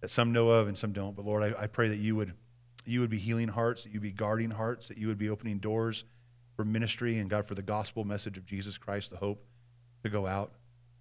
that 0.00 0.10
some 0.10 0.32
know 0.32 0.48
of 0.48 0.68
and 0.68 0.76
some 0.76 0.92
don't. 0.92 1.14
But 1.14 1.26
Lord, 1.26 1.42
I, 1.42 1.62
I 1.62 1.66
pray 1.66 1.88
that 1.88 1.98
you 1.98 2.16
would, 2.16 2.32
you 2.86 3.00
would 3.00 3.10
be 3.10 3.18
healing 3.18 3.48
hearts, 3.48 3.84
that 3.84 3.90
you 3.90 4.00
would 4.00 4.08
be 4.08 4.12
guarding 4.12 4.50
hearts, 4.50 4.88
that 4.88 4.96
you 4.96 5.08
would 5.08 5.18
be 5.18 5.28
opening 5.28 5.58
doors 5.58 6.04
for 6.56 6.64
ministry 6.64 7.18
and 7.18 7.28
God 7.28 7.46
for 7.46 7.54
the 7.54 7.62
gospel 7.62 8.04
message 8.04 8.38
of 8.38 8.46
Jesus 8.46 8.78
Christ, 8.78 9.10
the 9.10 9.18
hope 9.18 9.44
to 10.02 10.08
go 10.08 10.26
out. 10.26 10.52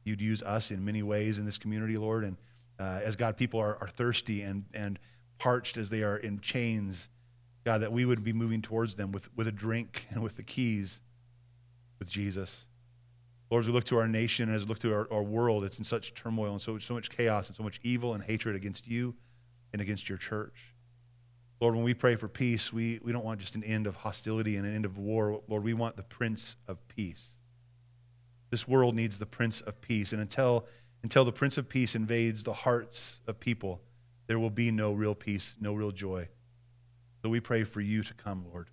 You'd 0.04 0.22
use 0.22 0.44
us 0.44 0.72
in 0.72 0.84
many 0.84 1.04
ways 1.04 1.40
in 1.40 1.46
this 1.46 1.58
community, 1.58 1.98
Lord. 1.98 2.24
And 2.24 2.38
uh, 2.80 3.00
as 3.04 3.16
God, 3.16 3.38
people 3.38 3.60
are, 3.60 3.78
are 3.82 3.88
thirsty 3.88 4.42
and, 4.42 4.66
and 4.74 5.00
parched 5.40 5.78
as 5.78 5.90
they 5.90 6.04
are 6.04 6.18
in 6.18 6.40
chains 6.40 7.10
God, 7.68 7.82
that 7.82 7.92
we 7.92 8.06
would 8.06 8.24
be 8.24 8.32
moving 8.32 8.62
towards 8.62 8.96
them 8.96 9.12
with, 9.12 9.28
with 9.36 9.46
a 9.46 9.52
drink 9.52 10.08
and 10.12 10.24
with 10.24 10.38
the 10.38 10.44
keys 10.44 11.02
with 12.00 12.08
Jesus. 12.08 12.66
Lord, 13.52 13.66
as 13.66 13.68
we 13.68 13.74
look 13.74 13.84
to 13.86 13.98
our 13.98 14.08
nation 14.08 14.48
and 14.48 14.56
as 14.56 14.64
we 14.64 14.70
look 14.70 14.80
to 14.80 14.94
our, 14.94 15.12
our 15.12 15.22
world, 15.22 15.66
it's 15.66 15.78
in 15.78 15.84
such 15.84 16.14
turmoil 16.14 16.54
and 16.54 16.62
so, 16.62 16.80
so 16.80 16.94
much 16.94 17.10
chaos 17.10 17.48
and 17.48 17.58
so 17.58 17.64
much 17.64 17.82
evil 17.84 18.14
and 18.14 18.24
hatred 18.24 18.56
against 18.56 18.88
you 18.88 19.16
and 19.74 19.82
against 19.82 20.08
your 20.08 20.18
church. 20.18 20.76
Lord, 21.60 21.76
when 21.76 21.84
we 21.84 21.94
pray 21.94 22.16
for 22.16 22.30
peace, 22.30 22.72
we, 22.72 23.02
we 23.04 23.12
don't 23.12 23.26
want 23.26 23.42
just 23.42 23.56
an 23.56 23.66
end 23.66 23.86
of 23.86 23.98
hostility 23.98 24.56
and 24.56 24.66
an 24.66 24.74
end 24.74 24.86
of 24.86 24.98
war. 24.98 25.42
Lord, 25.50 25.66
we 25.66 25.74
want 25.74 25.98
the 25.98 26.04
Prince 26.04 26.56
of 26.70 26.78
Peace. 26.88 27.34
This 28.50 28.66
world 28.66 28.96
needs 28.96 29.20
the 29.20 29.26
Prince 29.26 29.60
of 29.60 29.82
Peace. 29.82 30.14
And 30.14 30.22
until, 30.22 30.66
until 31.04 31.26
the 31.26 31.34
Prince 31.34 31.58
of 31.58 31.68
Peace 31.68 31.96
invades 31.96 32.44
the 32.46 32.54
hearts 32.54 33.20
of 33.28 33.42
people, 33.42 33.82
there 34.28 34.40
will 34.40 34.52
be 34.52 34.72
no 34.72 34.94
real 34.94 35.16
peace, 35.16 35.58
no 35.60 35.74
real 35.74 35.92
joy. 35.92 36.30
So 37.28 37.32
we 37.32 37.42
pray 37.42 37.66
for 37.66 37.82
you 37.82 38.04
to 38.04 38.14
come, 38.14 38.46
Lord, 38.50 38.70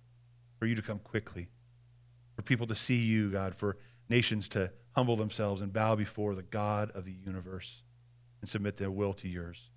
for 0.59 0.65
you 0.65 0.75
to 0.75 0.81
come 0.81 0.99
quickly, 0.99 1.49
for 2.37 2.41
people 2.41 2.65
to 2.67 2.75
see 2.75 2.99
you, 2.99 3.29
God, 3.29 3.53
for 3.53 3.75
nations 4.07 4.47
to 4.49 4.71
humble 4.93 5.17
themselves 5.17 5.61
and 5.61 5.73
bow 5.73 5.97
before 5.97 6.35
the 6.35 6.41
God 6.41 6.89
of 6.91 7.03
the 7.03 7.11
universe 7.11 7.83
and 8.39 8.49
submit 8.49 8.77
their 8.77 8.89
will 8.89 9.11
to 9.15 9.27
yours. 9.27 9.71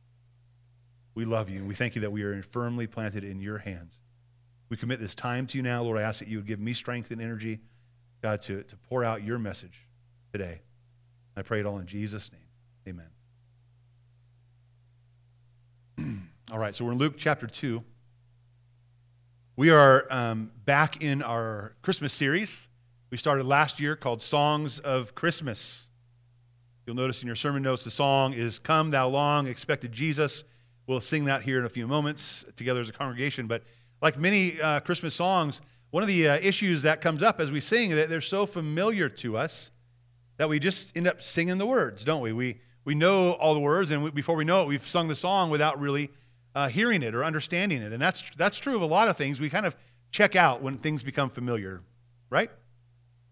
We 1.17 1.25
love 1.25 1.51
you, 1.51 1.59
and 1.59 1.67
we 1.67 1.75
thank 1.75 1.97
you 1.97 2.03
that 2.03 2.13
we 2.13 2.23
are 2.23 2.41
firmly 2.41 2.87
planted 2.87 3.25
in 3.25 3.41
your 3.41 3.59
hands. 3.59 3.99
We 4.69 4.77
commit 4.77 5.01
this 5.01 5.17
time 5.17 5.49
to 5.49 5.57
you 5.57 5.65
now, 5.65 5.83
Lord. 5.83 5.99
I 5.99 6.03
ask 6.03 6.21
that 6.21 6.29
you 6.29 6.37
would 6.37 6.47
give 6.47 6.61
me 6.61 6.73
strength 6.73 7.11
and 7.11 7.21
energy, 7.21 7.59
God, 8.23 8.41
to, 8.43 8.63
to 8.63 8.77
pour 8.77 9.03
out 9.03 9.25
your 9.25 9.41
message 9.41 9.89
today. 10.31 10.61
I 11.37 11.43
pray 11.43 11.59
it 11.59 11.67
all 11.67 11.81
in 11.81 11.87
Jesus' 11.89 12.31
name. 12.31 13.01
Amen. 15.99 16.29
all 16.53 16.61
right, 16.61 16.77
so 16.77 16.85
we're 16.85 16.93
in 16.93 16.99
Luke 16.99 17.15
chapter 17.17 17.49
2. 17.49 17.83
We 19.59 19.71
are 19.71 20.07
um, 20.09 20.53
back 20.67 21.03
in 21.03 21.21
our 21.21 21.73
Christmas 21.83 22.13
series. 22.13 22.69
We 23.11 23.17
started 23.17 23.45
last 23.45 23.81
year 23.81 23.97
called 23.97 24.23
Songs 24.23 24.79
of 24.79 25.17
Christmas. 25.17 25.89
You'll 26.87 26.95
notice 26.95 27.23
in 27.23 27.27
your 27.27 27.35
sermon 27.35 27.65
notes 27.65 27.83
the 27.83 27.91
song 27.91 28.35
is 28.35 28.61
Come 28.61 28.91
Thou 28.91 29.09
Long 29.09 29.49
Expected 29.49 29.91
Jesus. 29.91 30.45
We'll 30.87 31.01
sing 31.01 31.25
that 31.25 31.43
here 31.43 31.59
in 31.59 31.65
a 31.65 31.69
few 31.69 31.89
moments 31.89 32.45
together 32.55 32.81
as 32.81 32.89
a 32.89 32.93
congregation. 32.93 33.49
But 33.49 33.65
like 34.01 34.17
many 34.17 34.61
uh, 34.61 34.79
Christmas 34.79 35.17
songs, 35.17 35.61
one 35.91 36.05
of 36.05 36.09
the 36.09 36.29
uh, 36.29 36.39
issues 36.39 36.83
that 36.83 37.01
comes 37.01 37.21
up 37.21 37.41
as 37.41 37.51
we 37.51 37.61
sing 37.61 37.97
that 37.97 38.09
they're 38.09 38.21
so 38.21 38.47
familiar 38.47 39.09
to 39.09 39.37
us 39.37 39.73
that 40.37 40.49
we 40.49 40.61
just 40.61 40.97
end 40.97 41.09
up 41.09 41.21
singing 41.21 41.59
the 41.59 41.67
words, 41.67 42.05
don't 42.05 42.23
we? 42.23 42.33
We, 42.33 42.61
we 42.85 42.95
know 42.95 43.33
all 43.33 43.55
the 43.55 43.61
words, 43.61 43.91
and 43.91 44.05
we, 44.05 44.13
before 44.13 44.37
we 44.37 44.45
know 44.45 44.63
it, 44.63 44.69
we've 44.69 44.87
sung 44.87 45.09
the 45.09 45.17
song 45.17 45.51
without 45.51 45.81
really 45.81 46.13
uh, 46.59 46.67
hearing 46.67 47.05
it 47.05 47.15
or 47.15 47.25
understanding 47.25 47.81
it. 47.81 47.93
And 47.93 48.03
that's, 48.03 48.25
that's 48.37 48.59
true 48.59 48.75
of 48.75 48.83
a 48.83 48.87
lot 48.87 49.07
of 49.07 49.17
things. 49.17 49.39
We 49.39 49.49
kind 49.49 49.65
of 49.65 49.77
check 50.11 50.35
out 50.35 50.61
when 50.61 50.79
things 50.79 51.05
become 51.05 51.31
familiar, 51.31 51.83
right? 52.31 52.51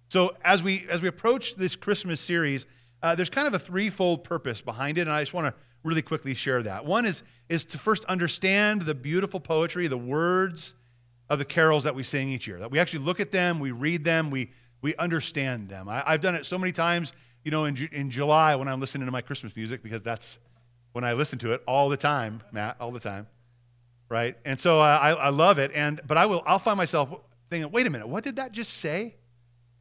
So 0.07 0.37
as 0.45 0.63
we, 0.63 0.87
as 0.89 1.03
we 1.03 1.09
approach 1.09 1.57
this 1.57 1.75
Christmas 1.75 2.21
series, 2.21 2.67
uh, 3.03 3.17
there's 3.17 3.29
kind 3.29 3.49
of 3.49 3.55
a 3.55 3.59
threefold 3.59 4.23
purpose 4.23 4.61
behind 4.61 4.97
it, 4.97 5.03
and 5.03 5.11
I 5.11 5.23
just 5.23 5.35
want 5.35 5.49
to 5.49 5.61
really 5.83 6.03
quickly 6.03 6.35
share 6.35 6.63
that. 6.63 6.87
One 6.87 7.05
is, 7.05 7.25
is 7.49 7.65
to 7.65 7.79
first 7.79 8.05
understand 8.05 8.83
the 8.83 8.95
beautiful 8.95 9.41
poetry, 9.41 9.89
the 9.89 9.99
words 9.99 10.77
of 11.29 11.41
the 11.41 11.45
carols 11.45 11.83
that 11.83 11.97
we 11.97 12.05
sing 12.05 12.29
each 12.29 12.47
year. 12.47 12.61
That 12.61 12.71
we 12.71 12.79
actually 12.79 13.05
look 13.05 13.19
at 13.19 13.33
them, 13.33 13.59
we 13.59 13.73
read 13.73 14.05
them, 14.05 14.31
we, 14.31 14.53
we 14.83 14.95
understand 14.95 15.69
them. 15.69 15.89
I, 15.89 16.13
have 16.13 16.21
done 16.21 16.37
it 16.37 16.47
so 16.47 16.59
many 16.59 16.71
times, 16.71 17.13
you 17.43 17.51
know, 17.51 17.65
in, 17.65 17.77
in 17.91 18.09
July 18.09 18.55
when 18.55 18.69
I'm 18.69 18.79
listening 18.79 19.07
to 19.07 19.13
my 19.13 19.21
Christmas 19.21 19.57
music, 19.57 19.83
because 19.83 20.05
that's 20.05 20.39
when 20.97 21.05
I 21.05 21.13
listen 21.13 21.39
to 21.41 21.53
it 21.53 21.63
all 21.69 21.91
the 21.91 21.97
time, 21.99 22.41
Matt, 22.53 22.77
all 22.81 22.91
the 22.91 22.99
time, 22.99 23.27
right? 24.09 24.35
And 24.47 24.59
so 24.59 24.81
I, 24.81 25.11
I 25.11 25.29
love 25.29 25.59
it. 25.59 25.71
And 25.75 26.01
but 26.07 26.17
I 26.17 26.25
will, 26.25 26.43
I'll 26.47 26.59
find 26.59 26.79
myself 26.79 27.11
thinking, 27.51 27.71
wait 27.71 27.87
a 27.87 27.91
minute, 27.91 28.09
what 28.09 28.25
did 28.25 28.37
that 28.37 28.53
just 28.53 28.73
say? 28.79 29.15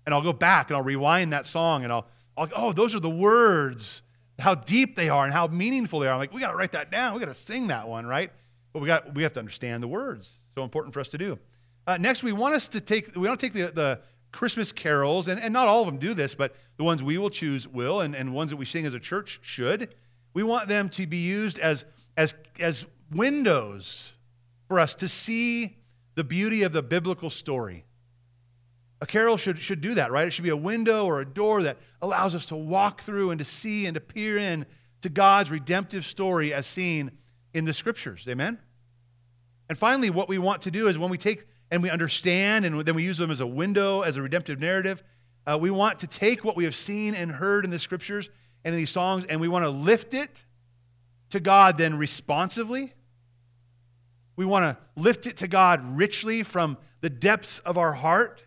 And 0.06 0.14
I'll 0.14 0.22
go 0.22 0.34
back 0.34 0.70
and 0.70 0.76
I'll 0.76 0.84
rewind 0.84 1.32
that 1.32 1.46
song 1.46 1.86
and 1.86 1.94
I'll, 1.94 2.06
I'll 2.36 2.50
oh, 2.54 2.74
those 2.74 2.96
are 2.96 3.00
the 3.00 3.10
words, 3.10 4.02
how 4.40 4.56
deep 4.56 4.98
they 4.98 5.08
are 5.08 5.24
and 5.24 5.34
how 5.34 5.48
meaningful 5.48 6.02
they 6.02 6.08
are. 6.08 6.12
I'm 6.12 6.20
like, 6.20 6.34
we 6.34 6.42
got 6.42 6.52
to 6.52 6.58
write 6.58 6.74
that 6.74 6.92
down. 6.92 7.14
We 7.14 7.22
got 7.22 7.28
to 7.28 7.34
sing 7.34 7.68
that 7.68 7.88
one, 7.88 8.06
right? 8.06 8.30
But 8.74 8.82
we 8.82 8.88
got 8.88 9.16
we 9.16 9.24
have 9.24 9.32
to 9.34 9.40
understand 9.40 9.82
the 9.82 9.88
words. 9.88 10.36
So 10.54 10.66
important 10.66 10.94
for 10.94 11.00
us 11.00 11.08
to 11.08 11.18
do. 11.18 11.40
Uh, 11.88 11.96
next, 11.96 12.24
we 12.24 12.34
want 12.34 12.56
us 12.56 12.68
to 12.68 12.82
take 12.82 13.16
we 13.16 13.26
want 13.26 13.40
to 13.40 13.46
take 13.46 13.54
the, 13.54 13.72
the 13.72 14.02
Christmas 14.34 14.74
carols, 14.74 15.30
and, 15.30 15.40
and 15.40 15.54
not 15.54 15.70
all 15.70 15.80
of 15.80 15.86
them 15.86 15.98
do 15.98 16.14
this, 16.14 16.36
but 16.36 16.58
the 16.76 16.84
ones 16.84 17.02
we 17.02 17.18
will 17.18 17.30
choose 17.30 17.70
will, 17.70 18.02
and, 18.02 18.14
and 18.14 18.34
ones 18.34 18.52
that 18.52 18.58
we 18.58 18.66
sing 18.66 18.86
as 18.86 18.94
a 18.94 19.00
church 19.00 19.40
should. 19.42 19.96
We 20.36 20.44
want 20.44 20.68
them 20.68 20.90
to 20.90 21.08
be 21.08 21.20
used 21.20 21.58
as, 21.60 21.86
as, 22.18 22.36
as 22.60 22.86
windows 23.10 24.12
for 24.68 24.82
us 24.82 24.94
to 24.96 25.08
see 25.08 25.78
the 26.16 26.26
beauty 26.26 26.64
of 26.64 26.74
the 26.74 26.84
biblical 26.84 27.30
story. 27.30 27.86
A 29.00 29.06
carol 29.06 29.38
should, 29.38 29.60
should 29.60 29.80
do 29.80 29.96
that, 29.96 30.12
right? 30.12 30.28
It 30.28 30.32
should 30.32 30.44
be 30.44 30.50
a 30.50 30.58
window 30.58 31.06
or 31.06 31.22
a 31.22 31.26
door 31.26 31.64
that 31.64 31.78
allows 32.02 32.36
us 32.36 32.46
to 32.48 32.56
walk 32.56 33.02
through 33.02 33.32
and 33.32 33.40
to 33.40 33.46
see 33.46 33.86
and 33.86 33.96
to 33.96 34.02
peer 34.02 34.38
in 34.38 34.66
to 35.02 35.10
God's 35.10 35.52
redemptive 35.52 36.04
story 36.04 36.54
as 36.54 36.68
seen 36.68 37.12
in 37.54 37.64
the 37.64 37.74
scriptures. 37.74 38.26
Amen? 38.28 38.60
And 39.70 39.78
finally, 39.78 40.10
what 40.10 40.28
we 40.28 40.38
want 40.38 40.64
to 40.64 40.72
do 40.72 40.88
is 40.90 41.00
when 41.00 41.10
we 41.10 41.18
take 41.18 41.48
and 41.72 41.82
we 41.82 41.90
understand 41.90 42.66
and 42.66 42.82
then 42.82 42.96
we 42.96 43.04
use 43.04 43.18
them 43.18 43.32
as 43.32 43.40
a 43.40 43.48
window, 43.48 44.02
as 44.02 44.18
a 44.18 44.22
redemptive 44.22 44.60
narrative, 44.60 45.02
uh, 45.48 45.58
we 45.58 45.72
want 45.72 46.00
to 46.00 46.08
take 46.08 46.44
what 46.44 46.58
we 46.58 46.66
have 46.66 46.76
seen 46.76 47.16
and 47.16 47.32
heard 47.32 47.64
in 47.64 47.72
the 47.72 47.80
scriptures 47.80 48.30
and 48.66 48.74
in 48.74 48.80
these 48.80 48.90
songs 48.90 49.24
and 49.26 49.40
we 49.40 49.48
want 49.48 49.64
to 49.64 49.70
lift 49.70 50.14
it 50.14 50.44
to 51.30 51.40
God 51.40 51.78
then 51.78 51.98
responsively. 51.98 52.94
We 54.36 54.44
want 54.44 54.64
to 54.64 55.02
lift 55.02 55.28
it 55.28 55.38
to 55.38 55.48
God 55.48 55.98
richly 55.98 56.44
from 56.44 56.78
the 57.00 57.10
depths 57.10 57.60
of 57.60 57.78
our 57.78 57.94
heart. 57.94 58.44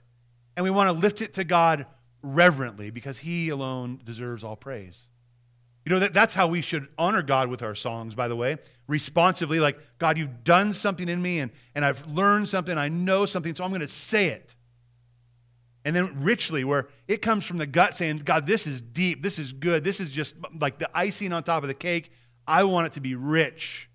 And 0.57 0.65
we 0.65 0.71
want 0.71 0.89
to 0.89 0.93
lift 0.93 1.23
it 1.23 1.35
to 1.35 1.45
God 1.45 1.87
reverently 2.21 2.91
because 2.91 3.19
He 3.19 3.49
alone 3.49 4.01
deserves 4.05 4.43
all 4.43 4.57
praise. 4.57 5.09
You 5.85 5.95
know, 5.95 6.01
that, 6.01 6.13
that's 6.13 6.35
how 6.35 6.49
we 6.49 6.61
should 6.61 6.89
honor 6.99 7.23
God 7.23 7.49
with 7.49 7.63
our 7.63 7.77
songs, 7.77 8.15
by 8.15 8.29
the 8.29 8.37
way. 8.37 8.59
Responsively, 8.89 9.61
like, 9.61 9.79
God, 9.99 10.19
you've 10.19 10.43
done 10.45 10.73
something 10.73 11.09
in 11.09 11.23
me 11.23 11.39
and, 11.39 11.53
and 11.75 11.85
I've 11.85 12.07
learned 12.07 12.49
something, 12.49 12.77
I 12.77 12.89
know 12.89 13.25
something, 13.25 13.55
so 13.55 13.65
I'm 13.65 13.71
going 13.71 13.81
to 13.81 13.87
say 13.87 14.27
it. 14.27 14.57
And 15.89 15.97
then 15.97 16.23
richly, 16.23 16.65
where 16.65 16.87
it 17.07 17.23
comes 17.23 17.47
from 17.47 17.57
the 17.57 17.67
gut 17.67 17.95
saying, 17.95 18.19
God, 18.19 18.47
this 18.47 18.67
is 18.67 18.79
deep, 18.79 19.23
this 19.23 19.39
is 19.39 19.55
good, 19.55 19.85
this 19.85 20.01
is 20.01 20.11
just 20.11 20.37
like 20.61 20.79
the 20.79 20.91
icing 20.93 21.33
on 21.33 21.43
top 21.43 21.63
of 21.65 21.69
the 21.69 21.73
cake. 21.73 22.13
I 22.47 22.65
want 22.65 22.89
it 22.89 22.93
to 22.93 23.01
be 23.01 23.15
rich 23.15 23.89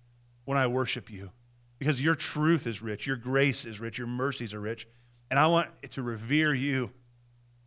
when 0.44 0.58
I 0.58 0.66
worship 0.66 1.08
you 1.08 1.30
because 1.78 2.02
your 2.02 2.16
truth 2.16 2.66
is 2.66 2.82
rich, 2.82 3.06
your 3.06 3.14
grace 3.14 3.64
is 3.64 3.78
rich, 3.78 3.96
your 3.96 4.08
mercies 4.08 4.52
are 4.52 4.58
rich. 4.58 4.88
And 5.30 5.38
I 5.38 5.46
want 5.46 5.68
it 5.84 5.92
to 5.92 6.02
revere 6.02 6.52
you. 6.52 6.90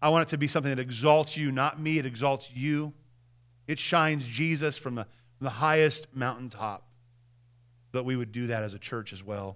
I 0.01 0.10
want 0.10 0.24
it 0.24 0.31
to 0.31 0.38
be 0.38 0.50
something 0.50 0.75
that 0.75 0.81
exalts 0.81 1.38
you, 1.38 1.50
not 1.50 1.79
me, 1.79 1.98
it 1.98 2.05
exalts 2.05 2.51
you. 2.53 2.91
It 3.65 3.79
shines 3.79 4.25
Jesus 4.25 4.77
from 4.77 4.96
the, 4.96 5.05
from 5.38 5.46
the 5.46 5.51
highest 5.51 6.07
mountaintop. 6.13 6.86
That 7.93 8.03
we 8.03 8.17
would 8.17 8.34
do 8.34 8.48
that 8.48 8.63
as 8.63 8.74
a 8.74 8.79
church 8.79 9.13
as 9.13 9.24
well. 9.24 9.55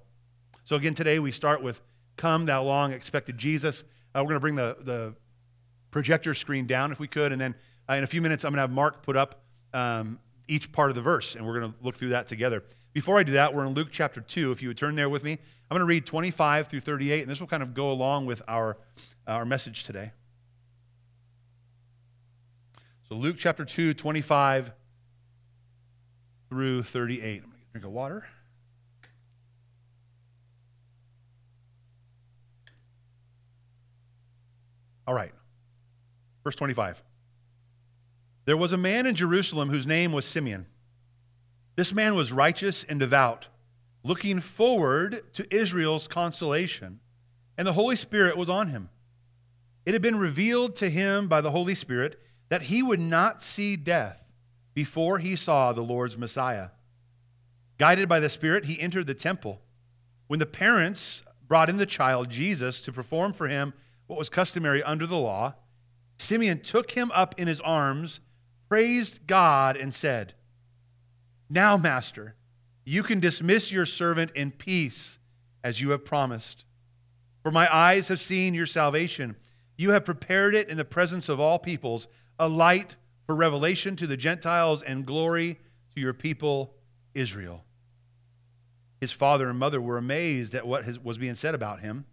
So, 0.64 0.78
again, 0.78 0.94
today 0.94 1.20
we 1.20 1.34
start 1.34 1.62
with 1.62 1.82
Come, 2.16 2.46
thou 2.46 2.64
long 2.64 2.94
expected 2.94 3.38
Jesus. 3.38 3.84
Uh, 4.14 4.20
we're 4.20 4.30
going 4.30 4.36
to 4.36 4.40
bring 4.40 4.56
the, 4.56 4.78
the 4.82 5.16
projector 5.92 6.34
screen 6.34 6.66
down 6.66 6.92
if 6.92 7.00
we 7.00 7.08
could. 7.08 7.32
And 7.32 7.40
then 7.40 7.56
uh, 7.90 7.94
in 7.94 8.04
a 8.04 8.08
few 8.08 8.22
minutes, 8.22 8.44
I'm 8.44 8.52
going 8.52 8.58
to 8.58 8.62
have 8.62 8.72
Mark 8.72 9.04
put 9.04 9.16
up 9.16 9.42
um, 9.74 10.20
each 10.48 10.72
part 10.72 10.90
of 10.90 10.96
the 10.96 11.02
verse, 11.02 11.36
and 11.36 11.46
we're 11.46 11.60
going 11.60 11.72
to 11.72 11.78
look 11.82 11.96
through 11.96 12.10
that 12.10 12.28
together. 12.28 12.64
Before 12.94 13.18
I 13.18 13.24
do 13.24 13.34
that, 13.34 13.54
we're 13.54 13.66
in 13.66 13.74
Luke 13.74 13.88
chapter 13.92 14.20
2. 14.20 14.52
If 14.52 14.62
you 14.62 14.68
would 14.68 14.78
turn 14.78 14.96
there 14.96 15.10
with 15.10 15.24
me, 15.24 15.32
I'm 15.32 15.76
going 15.76 15.80
to 15.80 15.86
read 15.86 16.06
25 16.06 16.68
through 16.68 16.82
38, 16.82 17.22
and 17.22 17.32
this 17.32 17.40
will 17.40 17.48
kind 17.48 17.64
of 17.64 17.74
go 17.74 17.92
along 17.92 18.26
with 18.26 18.42
our, 18.48 18.78
our 19.28 19.46
message 19.46 19.86
today. 19.86 20.12
So 23.08 23.16
Luke 23.16 23.38
chapter 23.38 23.64
2, 23.64 23.94
25 23.94 24.74
through 26.50 26.84
38. 26.84 27.44
I'm 27.44 27.50
going 27.50 27.52
to 27.52 27.72
drink 27.72 27.86
of 27.86 27.92
water. 27.92 28.26
All 35.12 35.18
right. 35.18 35.34
Verse 36.42 36.56
25. 36.56 37.04
There 38.46 38.56
was 38.56 38.72
a 38.72 38.78
man 38.78 39.06
in 39.06 39.14
Jerusalem 39.14 39.70
whose 39.70 39.86
name 39.86 40.14
was 40.14 40.24
Simeon. 40.24 40.68
This 41.76 41.92
man 41.92 42.16
was 42.16 42.32
righteous 42.32 42.86
and 42.86 42.98
devout, 42.98 43.50
looking 44.06 44.40
forward 44.40 45.22
to 45.34 45.54
Israel's 45.54 46.08
consolation, 46.08 47.02
and 47.58 47.68
the 47.68 47.74
Holy 47.74 47.98
Spirit 47.98 48.38
was 48.38 48.50
on 48.50 48.70
him. 48.70 48.88
It 49.86 49.92
had 49.94 50.02
been 50.02 50.18
revealed 50.18 50.76
to 50.76 50.90
him 50.90 51.28
by 51.28 51.42
the 51.42 51.52
Holy 51.52 51.76
Spirit 51.76 52.18
that 52.48 52.62
he 52.62 52.82
would 52.82 53.02
not 53.02 53.42
see 53.42 53.76
death 53.76 54.24
before 54.74 55.20
he 55.20 55.36
saw 55.36 55.74
the 55.74 55.82
Lord's 55.82 56.18
Messiah. 56.18 56.70
Guided 57.78 58.08
by 58.08 58.22
the 58.22 58.30
Spirit, 58.30 58.64
he 58.64 58.80
entered 58.80 59.08
the 59.08 59.14
temple. 59.14 59.60
When 60.28 60.40
the 60.40 60.46
parents 60.46 61.22
brought 61.50 61.68
in 61.68 61.76
the 61.76 61.86
child 61.86 62.30
Jesus 62.30 62.80
to 62.84 62.94
perform 62.94 63.34
for 63.34 63.50
him 63.50 63.74
what 64.12 64.20
was 64.20 64.30
customary 64.30 64.84
under 64.84 65.08
the 65.08 65.16
law, 65.16 65.56
Simeon 66.18 66.60
took 66.60 66.92
him 66.92 67.12
up 67.16 67.34
in 67.40 67.48
his 67.48 67.62
arms, 67.62 68.20
praised 68.68 69.26
God, 69.26 69.78
and 69.78 69.94
said, 69.94 70.34
Now, 71.50 71.78
Master, 71.78 72.36
you 72.84 73.04
can 73.04 73.22
dismiss 73.22 73.72
your 73.72 73.86
servant 73.86 74.32
in 74.36 74.52
peace 74.52 75.18
as 75.64 75.80
you 75.80 75.92
have 75.92 76.04
promised. 76.04 76.66
For 77.42 77.52
my 77.52 77.74
eyes 77.74 78.10
have 78.10 78.20
seen 78.20 78.54
your 78.54 78.66
salvation. 78.66 79.38
You 79.78 79.92
have 79.92 80.04
prepared 80.04 80.56
it 80.56 80.68
in 80.68 80.76
the 80.76 80.84
presence 80.84 81.30
of 81.30 81.40
all 81.40 81.58
peoples 81.58 82.10
a 82.38 82.50
light 82.50 82.98
for 83.26 83.34
revelation 83.34 83.96
to 83.96 84.08
the 84.08 84.18
Gentiles 84.18 84.84
and 84.84 85.06
glory 85.06 85.58
to 85.96 86.02
your 86.02 86.14
people, 86.14 86.74
Israel. 87.14 87.64
His 89.00 89.14
father 89.14 89.50
and 89.50 89.58
mother 89.58 89.80
were 89.80 89.98
amazed 89.98 90.54
at 90.54 90.68
what 90.68 91.02
was 91.02 91.18
being 91.18 91.36
said 91.36 91.56
about 91.56 91.80
him. 91.80 92.06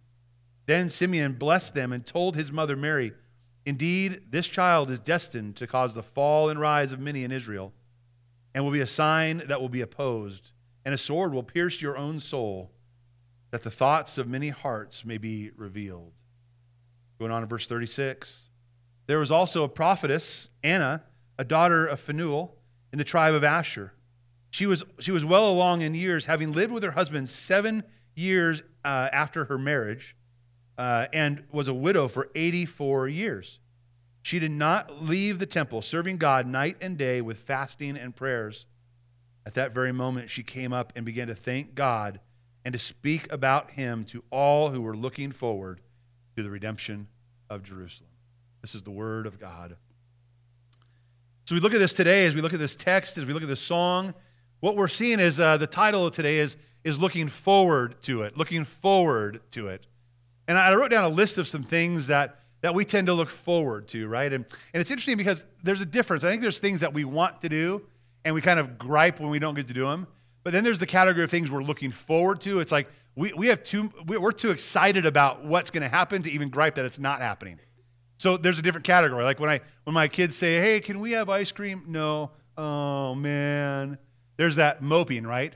Then 0.69 0.89
Simeon 0.89 1.33
blessed 1.33 1.73
them 1.73 1.91
and 1.91 2.05
told 2.05 2.35
his 2.35 2.51
mother 2.51 2.75
Mary, 2.75 3.13
Indeed, 3.65 4.25
this 4.29 4.45
child 4.45 4.91
is 4.91 4.99
destined 4.99 5.55
to 5.55 5.65
cause 5.65 5.95
the 5.95 6.03
fall 6.03 6.47
and 6.47 6.59
rise 6.59 6.91
of 6.91 6.99
many 6.99 7.23
in 7.23 7.31
Israel, 7.31 7.73
and 8.53 8.63
will 8.63 8.71
be 8.71 8.79
a 8.79 8.85
sign 8.85 9.41
that 9.47 9.59
will 9.59 9.69
be 9.69 9.81
opposed, 9.81 10.51
and 10.85 10.93
a 10.93 10.97
sword 10.99 11.33
will 11.33 11.41
pierce 11.41 11.81
your 11.81 11.97
own 11.97 12.19
soul, 12.19 12.69
that 13.49 13.63
the 13.63 13.71
thoughts 13.71 14.19
of 14.19 14.27
many 14.27 14.49
hearts 14.49 15.03
may 15.03 15.17
be 15.17 15.49
revealed. 15.55 16.11
Going 17.17 17.31
on 17.31 17.41
to 17.41 17.47
verse 17.47 17.65
36. 17.65 18.49
There 19.07 19.17
was 19.17 19.31
also 19.31 19.63
a 19.63 19.69
prophetess, 19.69 20.49
Anna, 20.63 21.01
a 21.39 21.43
daughter 21.43 21.87
of 21.87 21.99
Phanuel, 21.99 22.57
in 22.93 22.99
the 22.99 23.03
tribe 23.03 23.33
of 23.33 23.43
Asher. 23.43 23.93
She 24.51 24.67
was, 24.67 24.83
she 24.99 25.11
was 25.11 25.25
well 25.25 25.49
along 25.49 25.81
in 25.81 25.95
years, 25.95 26.25
having 26.25 26.51
lived 26.51 26.71
with 26.71 26.83
her 26.83 26.91
husband 26.91 27.27
seven 27.27 27.85
years 28.13 28.61
uh, 28.85 29.09
after 29.11 29.45
her 29.45 29.57
marriage, 29.57 30.15
uh, 30.79 31.07
and 31.11 31.43
was 31.51 31.67
a 31.67 31.73
widow 31.73 32.07
for 32.07 32.29
84 32.33 33.09
years. 33.09 33.59
She 34.21 34.39
did 34.39 34.51
not 34.51 35.03
leave 35.03 35.37
the 35.37 35.45
temple, 35.45 35.81
serving 35.81 36.17
God 36.17 36.47
night 36.47 36.77
and 36.79 36.97
day 36.97 37.19
with 37.19 37.37
fasting 37.39 37.97
and 37.97 38.15
prayers. 38.15 38.65
At 39.45 39.55
that 39.55 39.73
very 39.73 39.91
moment, 39.91 40.29
she 40.29 40.41
came 40.41 40.71
up 40.71 40.93
and 40.95 41.05
began 41.05 41.27
to 41.27 41.35
thank 41.35 41.75
God 41.75 42.21
and 42.63 42.71
to 42.71 42.79
speak 42.79 43.31
about 43.31 43.71
him 43.71 44.05
to 44.05 44.23
all 44.31 44.69
who 44.69 44.81
were 44.81 44.95
looking 44.95 45.33
forward 45.33 45.81
to 46.37 46.43
the 46.43 46.49
redemption 46.49 47.07
of 47.49 47.61
Jerusalem. 47.61 48.09
This 48.61 48.73
is 48.73 48.83
the 48.83 48.91
word 48.91 49.27
of 49.27 49.37
God. 49.37 49.75
So 51.43 51.55
we 51.55 51.61
look 51.61 51.73
at 51.73 51.79
this 51.79 51.93
today, 51.93 52.25
as 52.25 52.35
we 52.35 52.41
look 52.41 52.53
at 52.53 52.59
this 52.59 52.75
text, 52.75 53.17
as 53.17 53.25
we 53.25 53.33
look 53.33 53.43
at 53.43 53.49
this 53.49 53.61
song, 53.61 54.13
what 54.61 54.77
we're 54.77 54.87
seeing 54.87 55.19
is 55.19 55.41
uh, 55.41 55.57
the 55.57 55.67
title 55.67 56.05
of 56.05 56.13
today 56.13 56.37
is, 56.37 56.55
is 56.85 56.97
looking 56.97 57.27
forward 57.27 58.01
to 58.03 58.21
it, 58.21 58.37
looking 58.37 58.63
forward 58.63 59.41
to 59.51 59.67
it. 59.67 59.85
And 60.49 60.57
I 60.57 60.73
wrote 60.73 60.89
down 60.89 61.03
a 61.03 61.09
list 61.09 61.37
of 61.37 61.47
some 61.47 61.61
things 61.61 62.07
that, 62.07 62.39
that 62.61 62.73
we 62.73 62.83
tend 62.83 63.05
to 63.05 63.13
look 63.13 63.29
forward 63.29 63.87
to, 63.89 64.07
right? 64.07 64.33
And, 64.33 64.43
and 64.73 64.81
it's 64.81 64.89
interesting 64.89 65.15
because 65.15 65.43
there's 65.61 65.79
a 65.79 65.85
difference. 65.85 66.23
I 66.23 66.29
think 66.31 66.41
there's 66.41 66.57
things 66.57 66.79
that 66.79 66.91
we 66.91 67.05
want 67.05 67.41
to 67.41 67.49
do 67.49 67.83
and 68.25 68.33
we 68.33 68.41
kind 68.41 68.59
of 68.59 68.79
gripe 68.79 69.19
when 69.19 69.29
we 69.29 69.37
don't 69.37 69.53
get 69.53 69.67
to 69.67 69.75
do 69.75 69.83
them. 69.83 70.07
But 70.43 70.53
then 70.53 70.63
there's 70.63 70.79
the 70.79 70.87
category 70.87 71.23
of 71.23 71.29
things 71.29 71.51
we're 71.51 71.61
looking 71.61 71.91
forward 71.91 72.41
to. 72.41 72.61
It's 72.61 72.71
like 72.71 72.89
we, 73.15 73.31
we 73.33 73.45
have 73.47 73.61
too, 73.61 73.91
we're 74.07 74.31
too 74.31 74.49
excited 74.49 75.05
about 75.05 75.45
what's 75.45 75.69
going 75.69 75.83
to 75.83 75.87
happen 75.87 76.23
to 76.23 76.31
even 76.31 76.49
gripe 76.49 76.73
that 76.75 76.85
it's 76.85 76.97
not 76.97 77.19
happening. 77.19 77.59
So 78.17 78.35
there's 78.35 78.57
a 78.57 78.63
different 78.63 78.85
category. 78.85 79.23
Like 79.23 79.39
when 79.39 79.51
I 79.51 79.61
when 79.85 79.93
my 79.93 80.07
kids 80.09 80.35
say, 80.35 80.59
"Hey, 80.59 80.81
can 80.81 80.99
we 80.99 81.11
have 81.11 81.29
ice 81.29 81.53
cream?" 81.53 81.85
No. 81.87 82.31
Oh 82.57 83.15
man. 83.15 83.97
There's 84.35 84.57
that 84.57 84.81
moping, 84.81 85.25
right? 85.25 85.53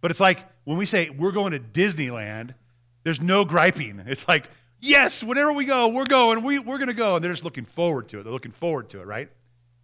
But 0.00 0.12
it's 0.12 0.20
like 0.20 0.44
when 0.62 0.76
we 0.76 0.86
say 0.86 1.10
we're 1.10 1.32
going 1.32 1.52
to 1.52 1.58
Disneyland, 1.58 2.54
there's 3.04 3.20
no 3.20 3.44
griping. 3.44 4.02
It's 4.06 4.26
like, 4.26 4.48
"Yes, 4.80 5.22
whenever 5.22 5.52
we 5.52 5.64
go, 5.64 5.88
we're 5.88 6.06
going. 6.06 6.42
We 6.42 6.58
we're 6.58 6.78
going 6.78 6.88
to 6.88 6.94
go." 6.94 7.16
And 7.16 7.24
they're 7.24 7.32
just 7.32 7.44
looking 7.44 7.64
forward 7.64 8.08
to 8.08 8.18
it. 8.18 8.24
They're 8.24 8.32
looking 8.32 8.52
forward 8.52 8.88
to 8.90 9.00
it, 9.00 9.06
right? 9.06 9.30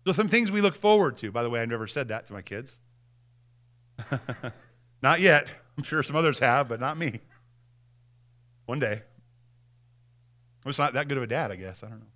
So 0.07 0.13
some 0.13 0.29
things 0.29 0.51
we 0.51 0.61
look 0.61 0.75
forward 0.75 1.19
to. 1.19 1.31
By 1.31 1.43
the 1.43 1.51
way, 1.51 1.61
I 1.61 1.67
never 1.67 1.87
said 1.87 2.09
that 2.09 2.27
to 2.27 2.33
my 2.33 2.43
kids. 2.43 2.79
not 5.03 5.21
yet. 5.21 5.49
I'm 5.77 5.85
sure 5.85 6.03
some 6.03 6.17
others 6.17 6.39
have, 6.39 6.69
but 6.69 6.81
not 6.81 6.97
me. 6.97 7.21
One 8.67 8.79
day. 8.79 9.03
I 10.65 10.69
was 10.69 10.79
not 10.79 10.95
that 10.95 11.09
good 11.09 11.17
of 11.17 11.23
a 11.23 11.27
dad, 11.27 11.51
I 11.51 11.57
guess. 11.57 11.83
I 11.83 11.89
don't 11.89 12.01
know. 12.01 12.07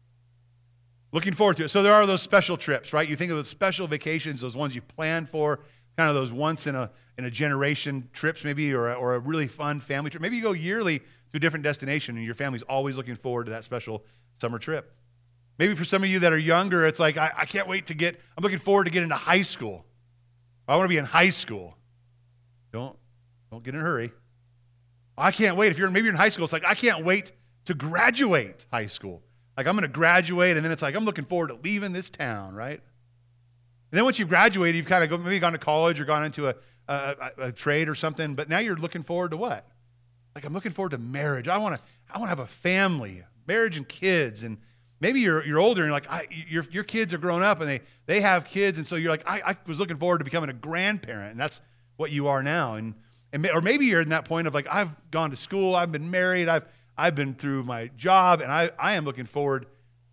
Looking 1.13 1.33
forward 1.33 1.57
to 1.59 1.65
it. 1.65 1.69
So 1.69 1.83
there 1.83 1.93
are 1.93 2.07
those 2.07 2.23
special 2.23 2.57
trips, 2.57 2.93
right? 2.93 3.09
You 3.09 3.17
think 3.17 3.31
of 3.31 3.37
those 3.37 3.49
special 3.49 3.87
vacations, 3.87 4.41
those 4.41 4.57
ones 4.57 4.75
you 4.75 4.83
plan 4.83 5.27
for, 5.27 5.61
kind 5.97 6.09
of 6.09 6.15
those 6.15 6.33
once 6.33 6.67
in 6.67 6.75
a 6.75 6.91
in 7.17 7.25
a 7.25 7.31
generation 7.31 8.09
trips, 8.13 8.43
maybe, 8.43 8.73
or 8.73 8.91
a, 8.91 8.95
or 8.95 9.15
a 9.15 9.19
really 9.19 9.47
fun 9.47 9.81
family 9.81 10.11
trip. 10.11 10.21
Maybe 10.21 10.37
you 10.37 10.43
go 10.43 10.53
yearly 10.53 10.99
to 10.99 11.37
a 11.37 11.39
different 11.39 11.63
destination, 11.63 12.17
and 12.17 12.25
your 12.25 12.35
family's 12.35 12.63
always 12.63 12.97
looking 12.97 13.15
forward 13.17 13.45
to 13.45 13.51
that 13.51 13.65
special 13.65 14.05
summer 14.41 14.59
trip. 14.59 14.95
Maybe 15.59 15.75
for 15.75 15.85
some 15.85 16.03
of 16.03 16.09
you 16.09 16.19
that 16.21 16.33
are 16.33 16.39
younger, 16.39 16.85
it's 16.87 16.99
like 16.99 17.17
I, 17.17 17.33
I 17.37 17.45
can't 17.45 17.69
wait 17.69 17.87
to 17.87 17.95
get. 17.95 18.21
I'm 18.37 18.43
looking 18.43 18.59
forward 18.59 18.85
to 18.85 18.91
get 18.91 19.03
into 19.03 19.15
high 19.15 19.43
school. 19.43 19.85
I 20.67 20.77
want 20.77 20.87
to 20.87 20.89
be 20.89 20.99
in 20.99 21.05
high 21.05 21.31
school. 21.31 21.77
Don't 22.73 22.97
don't 23.51 23.63
get 23.63 23.75
in 23.75 23.81
a 23.81 23.85
hurry. 23.85 24.13
I 25.17 25.31
can't 25.31 25.57
wait. 25.57 25.71
If 25.71 25.79
you're 25.79 25.91
maybe 25.91 26.07
you're 26.07 26.15
in 26.15 26.19
high 26.19 26.31
school, 26.31 26.45
it's 26.45 26.53
like 26.53 26.65
I 26.67 26.75
can't 26.75 27.05
wait 27.05 27.33
to 27.67 27.75
graduate 27.75 28.67
high 28.73 28.87
school. 28.87 29.23
Like, 29.57 29.67
I'm 29.67 29.77
going 29.77 29.83
to 29.83 29.89
graduate, 29.89 30.57
and 30.57 30.65
then 30.65 30.73
it's 30.73 30.83
like, 30.83 30.95
I'm 30.95 31.05
looking 31.05 31.25
forward 31.25 31.49
to 31.49 31.55
leaving 31.55 31.93
this 31.93 32.11
town, 32.11 32.55
right? 32.55 32.83
And 33.95 33.99
then 33.99 34.07
once 34.07 34.19
you've 34.19 34.29
graduated, 34.29 34.75
you've 34.75 34.89
kind 34.89 35.05
of 35.05 35.21
maybe 35.21 35.39
gone 35.39 35.53
to 35.53 35.59
college 35.59 36.01
or 36.01 36.05
gone 36.05 36.25
into 36.25 36.49
a, 36.49 36.57
a, 36.89 37.31
a, 37.39 37.53
trade 37.53 37.89
or 37.89 37.95
something, 37.95 38.35
but 38.35 38.49
now 38.49 38.59
you're 38.59 38.75
looking 38.75 39.05
forward 39.05 39.31
to 39.31 39.37
what? 39.37 39.69
Like, 40.35 40.45
I'm 40.45 40.53
looking 40.53 40.73
forward 40.73 40.91
to 40.91 40.99
marriage. 40.99 41.47
I 41.47 41.59
want 41.59 41.77
to 41.77 41.83
I 42.13 42.19
want 42.19 42.25
to 42.25 42.31
have 42.31 42.41
a 42.41 42.47
family, 42.49 43.23
marriage 43.47 43.77
and 43.77 43.89
kids. 43.89 44.43
And 44.43 44.59
maybe 44.99 45.21
you're, 45.21 45.47
you're 45.47 45.61
older 45.61 45.83
and 45.83 45.91
you're 45.91 45.93
like, 45.93 46.11
I, 46.11 46.27
your, 46.29 46.67
your 46.73 46.83
kids 46.83 47.15
are 47.15 47.19
grown 47.19 47.45
up 47.45 47.61
and 47.61 47.71
they, 47.71 47.83
they 48.07 48.21
have 48.21 48.45
kids. 48.47 48.79
And 48.79 48.85
so 48.85 48.97
you're 48.97 49.13
like, 49.13 49.23
I, 49.29 49.53
I 49.53 49.57
was 49.65 49.79
looking 49.79 49.99
forward 49.99 50.19
to 50.19 50.25
becoming 50.25 50.51
a 50.51 50.55
grandparent. 50.55 51.31
And 51.31 51.39
that's 51.39 51.61
what 51.97 52.11
you 52.11 52.27
are 52.27 52.43
now. 52.43 52.75
And, 52.75 52.95
and, 53.33 53.49
or 53.49 53.61
maybe 53.61 53.87
you're 53.87 54.01
in 54.01 54.09
that 54.09 54.25
point 54.25 54.49
of 54.49 54.55
like, 54.55 54.67
I've 54.69 54.91
gone 55.13 55.31
to 55.31 55.37
school, 55.37 55.77
I've 55.77 55.93
been 55.93 56.11
married, 56.11 56.49
I've, 56.49 56.67
I've 56.99 57.15
been 57.15 57.35
through 57.35 57.63
my 57.63 57.93
job, 57.97 58.41
and 58.41 58.51
I, 58.51 58.73
I 58.77 58.95
am 58.95 59.05
looking 59.05 59.27
forward 59.27 59.67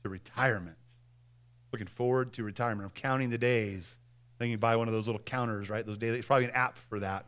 to 0.04 0.10
retirement. 0.10 0.78
Looking 1.72 1.88
forward 1.88 2.34
to 2.34 2.44
retirement. 2.44 2.86
I'm 2.86 3.02
counting 3.02 3.30
the 3.30 3.38
days. 3.38 3.98
Then 4.38 4.50
you 4.50 4.58
buy 4.58 4.76
one 4.76 4.88
of 4.88 4.94
those 4.94 5.08
little 5.08 5.22
counters, 5.22 5.70
right? 5.70 5.86
Those 5.86 5.98
daily. 5.98 6.18
It's 6.18 6.28
probably 6.28 6.46
an 6.46 6.52
app 6.52 6.78
for 6.90 7.00
that. 7.00 7.26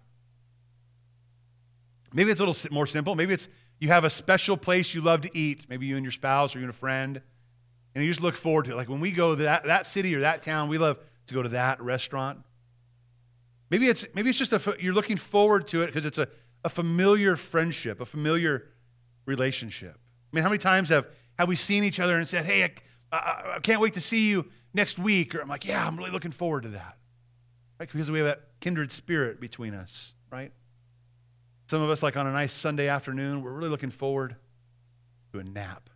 Maybe 2.14 2.32
it's 2.32 2.42
a 2.42 2.46
little 2.46 2.72
more 2.74 2.88
simple. 2.88 3.16
Maybe 3.16 3.34
it's 3.34 3.48
you 3.80 3.90
have 3.90 4.04
a 4.04 4.10
special 4.10 4.58
place 4.58 4.94
you 4.94 5.02
love 5.02 5.22
to 5.22 5.38
eat. 5.38 5.66
Maybe 5.70 5.86
you 5.86 5.96
and 5.96 6.04
your 6.04 6.12
spouse 6.12 6.56
or 6.56 6.60
you 6.60 6.66
and 6.66 6.70
a 6.70 6.78
friend, 6.78 7.22
and 7.96 8.04
you 8.04 8.10
just 8.10 8.22
look 8.22 8.36
forward 8.36 8.66
to 8.66 8.72
it. 8.72 8.76
Like 8.76 8.90
when 8.90 9.00
we 9.00 9.12
go 9.12 9.36
to 9.36 9.44
that, 9.44 9.66
that 9.66 9.86
city 9.86 10.16
or 10.16 10.22
that 10.22 10.42
town, 10.42 10.70
we 10.70 10.78
love 10.78 10.98
to 11.28 11.34
go 11.34 11.42
to 11.42 11.50
that 11.50 11.82
restaurant. 11.82 12.40
Maybe 13.70 13.88
it's 13.88 14.06
maybe 14.14 14.30
it's 14.30 14.39
just 14.39 14.54
a 14.54 14.76
you're 14.80 14.94
looking 14.94 15.17
forward 15.17 15.67
to 15.67 15.82
it 15.82 15.88
because 15.88 16.06
it's 16.06 16.17
a, 16.17 16.28
a 16.63 16.70
familiar 16.70 17.36
friendship, 17.36 18.02
a 18.02 18.06
familiar 18.06 18.67
relationship. 19.26 19.98
I 20.34 20.36
mean, 20.36 20.44
how 20.44 20.50
many 20.50 20.60
times 20.60 20.89
have, 20.89 21.08
have 21.38 21.48
we 21.48 21.56
seen 21.56 21.84
each 21.84 22.00
other 22.00 22.15
and 22.15 22.28
said, 22.28 22.46
hey, 22.46 22.74
I, 23.13 23.56
I, 23.56 23.60
can't 23.60 23.80
wait 23.80 23.93
to 23.93 24.02
see 24.02 24.28
you 24.30 24.45
next 24.73 24.97
week? 24.97 25.36
Or 25.36 25.41
I'm 25.41 25.47
like, 25.47 25.65
yeah, 25.65 25.86
I'm 25.86 25.95
really 25.97 26.10
looking 26.10 26.32
forward 26.32 26.63
to 26.63 26.69
that. 26.69 26.97
Right? 27.80 27.89
Because 27.91 28.10
we 28.10 28.19
have 28.19 28.28
that 28.28 28.41
kindred 28.60 28.91
spirit 28.91 29.39
between 29.39 29.73
us, 29.73 30.13
right? 30.32 30.52
Some 31.67 31.82
of 31.82 31.89
us, 31.89 32.02
like 32.02 32.17
on 32.17 32.26
a 32.26 32.32
nice 32.32 32.52
Sunday 32.52 32.88
afternoon, 32.88 33.43
we're 33.43 33.52
really 33.52 33.69
looking 33.69 33.91
forward 33.91 34.36
to 35.32 35.39
a 35.39 35.43
nap. 35.43 35.89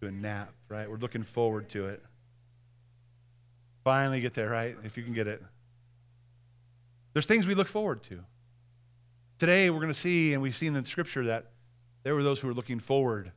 To 0.00 0.08
a 0.08 0.10
nap, 0.10 0.52
right? 0.68 0.90
We're 0.90 0.96
looking 0.96 1.22
forward 1.22 1.68
to 1.70 1.86
it. 1.86 2.02
Finally 3.84 4.20
get 4.20 4.34
there, 4.34 4.50
right? 4.50 4.76
If 4.82 4.96
you 4.96 5.04
can 5.04 5.14
get 5.14 5.28
it. 5.28 5.42
There's 7.12 7.26
things 7.26 7.46
we 7.46 7.54
look 7.54 7.68
forward 7.68 8.02
to. 8.04 8.20
Today, 9.38 9.70
we're 9.70 9.80
going 9.80 9.92
to 9.92 9.98
see, 9.98 10.32
and 10.32 10.42
we've 10.42 10.56
seen 10.56 10.74
in 10.74 10.84
Scripture, 10.84 11.26
that 11.26 11.52
there 12.02 12.14
were 12.14 12.22
those 12.22 12.40
who 12.40 12.48
were 12.48 12.54
looking 12.54 12.80
forward 12.80 13.32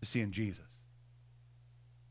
to 0.00 0.06
seeing 0.06 0.30
Jesus. 0.32 0.71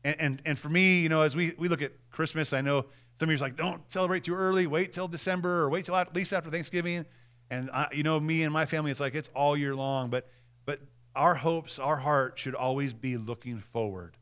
And, 0.04 0.16
and, 0.20 0.42
and 0.44 0.58
for 0.58 0.68
me, 0.68 1.00
you 1.00 1.08
know, 1.08 1.22
as 1.22 1.36
we, 1.36 1.54
we 1.58 1.68
look 1.68 1.82
at 1.82 1.92
Christmas, 2.10 2.52
I 2.52 2.60
know 2.60 2.86
some 3.20 3.28
of 3.28 3.30
you 3.30 3.36
are 3.36 3.46
like, 3.46 3.56
don't 3.56 3.80
celebrate 3.92 4.24
too 4.24 4.34
early, 4.34 4.66
wait 4.66 4.92
till 4.92 5.08
December 5.08 5.62
or 5.62 5.70
wait 5.70 5.84
till 5.84 5.96
at 5.96 6.14
least 6.14 6.32
after 6.32 6.50
Thanksgiving. 6.50 7.04
And, 7.50 7.70
I, 7.70 7.88
you 7.92 8.02
know, 8.02 8.18
me 8.18 8.42
and 8.42 8.52
my 8.52 8.66
family, 8.66 8.90
it's 8.90 9.00
like 9.00 9.14
it's 9.14 9.30
all 9.34 9.56
year 9.56 9.76
long. 9.76 10.10
But, 10.10 10.28
but 10.64 10.80
our 11.14 11.34
hopes, 11.34 11.78
our 11.78 11.96
heart 11.96 12.38
should 12.38 12.54
always 12.54 12.94
be 12.94 13.16
looking 13.16 13.60
forward 13.60 14.16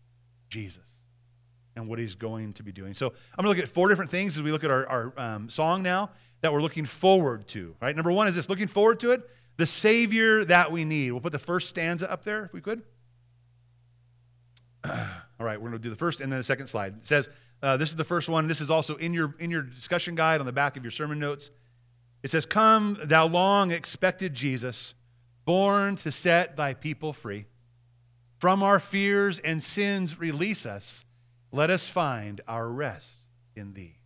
Jesus 0.48 0.96
and 1.76 1.88
what 1.88 1.98
he's 1.98 2.14
going 2.14 2.52
to 2.54 2.62
be 2.62 2.72
doing. 2.72 2.92
So 2.92 3.06
I'm 3.06 3.44
going 3.44 3.54
to 3.54 3.60
look 3.60 3.68
at 3.68 3.72
four 3.72 3.88
different 3.88 4.10
things 4.10 4.36
as 4.36 4.42
we 4.42 4.52
look 4.52 4.64
at 4.64 4.70
our, 4.70 4.86
our 4.86 5.12
um, 5.16 5.48
song 5.48 5.82
now 5.82 6.10
that 6.42 6.52
we're 6.52 6.62
looking 6.62 6.84
forward 6.84 7.46
to, 7.48 7.74
right? 7.80 7.94
Number 7.94 8.12
one 8.12 8.26
is 8.28 8.34
this 8.34 8.48
looking 8.48 8.66
forward 8.66 9.00
to 9.00 9.12
it 9.12 9.28
the 9.56 9.66
Savior 9.66 10.44
that 10.46 10.72
we 10.72 10.84
need. 10.84 11.10
We'll 11.12 11.20
put 11.20 11.32
the 11.32 11.38
first 11.38 11.68
stanza 11.68 12.10
up 12.10 12.24
there 12.24 12.44
if 12.44 12.52
we 12.52 12.60
could. 12.60 12.82
All 15.40 15.46
right, 15.46 15.58
we're 15.58 15.70
going 15.70 15.80
to 15.80 15.82
do 15.82 15.88
the 15.88 15.96
first 15.96 16.20
and 16.20 16.30
then 16.30 16.38
the 16.38 16.44
second 16.44 16.66
slide. 16.66 16.98
It 16.98 17.06
says, 17.06 17.30
uh, 17.62 17.78
this 17.78 17.88
is 17.88 17.96
the 17.96 18.04
first 18.04 18.28
one. 18.28 18.46
This 18.46 18.60
is 18.60 18.70
also 18.70 18.96
in 18.96 19.14
your, 19.14 19.34
in 19.38 19.50
your 19.50 19.62
discussion 19.62 20.14
guide 20.14 20.38
on 20.40 20.46
the 20.46 20.52
back 20.52 20.76
of 20.76 20.84
your 20.84 20.90
sermon 20.90 21.18
notes. 21.18 21.50
It 22.22 22.30
says, 22.30 22.44
Come, 22.44 22.98
thou 23.02 23.26
long 23.26 23.70
expected 23.70 24.34
Jesus, 24.34 24.94
born 25.46 25.96
to 25.96 26.12
set 26.12 26.58
thy 26.58 26.74
people 26.74 27.14
free. 27.14 27.46
From 28.38 28.62
our 28.62 28.78
fears 28.78 29.38
and 29.38 29.62
sins, 29.62 30.18
release 30.18 30.66
us. 30.66 31.06
Let 31.52 31.70
us 31.70 31.88
find 31.88 32.42
our 32.46 32.68
rest 32.68 33.10
in 33.56 33.72
thee. 33.72 33.96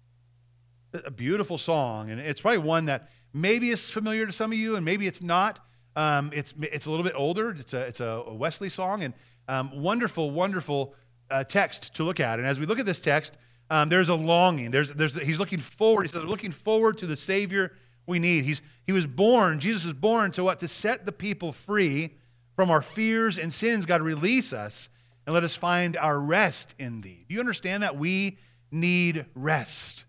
A 0.92 1.10
beautiful 1.10 1.58
song, 1.58 2.10
and 2.10 2.20
it's 2.20 2.40
probably 2.40 2.58
one 2.58 2.84
that 2.84 3.10
maybe 3.32 3.70
is 3.70 3.90
familiar 3.90 4.26
to 4.26 4.32
some 4.32 4.52
of 4.52 4.58
you, 4.58 4.76
and 4.76 4.84
maybe 4.84 5.08
it's 5.08 5.22
not. 5.22 5.58
Um, 5.96 6.30
it's, 6.32 6.54
it's 6.60 6.86
a 6.86 6.90
little 6.90 7.04
bit 7.04 7.14
older. 7.16 7.50
It's 7.50 7.74
a, 7.74 7.80
it's 7.80 8.00
a 8.00 8.24
Wesley 8.28 8.68
song, 8.68 9.02
and 9.02 9.14
um, 9.48 9.82
wonderful, 9.82 10.30
wonderful 10.30 10.94
uh, 11.34 11.42
text 11.42 11.94
to 11.94 12.04
look 12.04 12.20
at. 12.20 12.38
And 12.38 12.46
as 12.46 12.60
we 12.60 12.66
look 12.66 12.78
at 12.78 12.86
this 12.86 13.00
text, 13.00 13.36
um, 13.68 13.88
there's 13.88 14.08
a 14.08 14.14
longing. 14.14 14.70
There's, 14.70 14.92
there's, 14.92 15.20
he's 15.20 15.38
looking 15.38 15.58
forward. 15.58 16.02
He 16.04 16.08
says, 16.08 16.22
looking 16.22 16.52
forward 16.52 16.98
to 16.98 17.06
the 17.06 17.16
Savior 17.16 17.72
we 18.06 18.18
need. 18.20 18.44
He's, 18.44 18.62
he 18.86 18.92
was 18.92 19.06
born, 19.06 19.58
Jesus 19.58 19.84
was 19.84 19.94
born 19.94 20.30
to 20.32 20.44
what? 20.44 20.60
To 20.60 20.68
set 20.68 21.06
the 21.06 21.12
people 21.12 21.52
free 21.52 22.14
from 22.54 22.70
our 22.70 22.82
fears 22.82 23.38
and 23.38 23.52
sins. 23.52 23.84
God, 23.84 24.00
release 24.02 24.52
us 24.52 24.90
and 25.26 25.34
let 25.34 25.42
us 25.42 25.56
find 25.56 25.96
our 25.96 26.20
rest 26.20 26.74
in 26.78 27.00
thee. 27.00 27.24
Do 27.28 27.34
you 27.34 27.40
understand 27.40 27.82
that? 27.82 27.96
We 27.96 28.38
need 28.70 29.26
rest. 29.34 30.04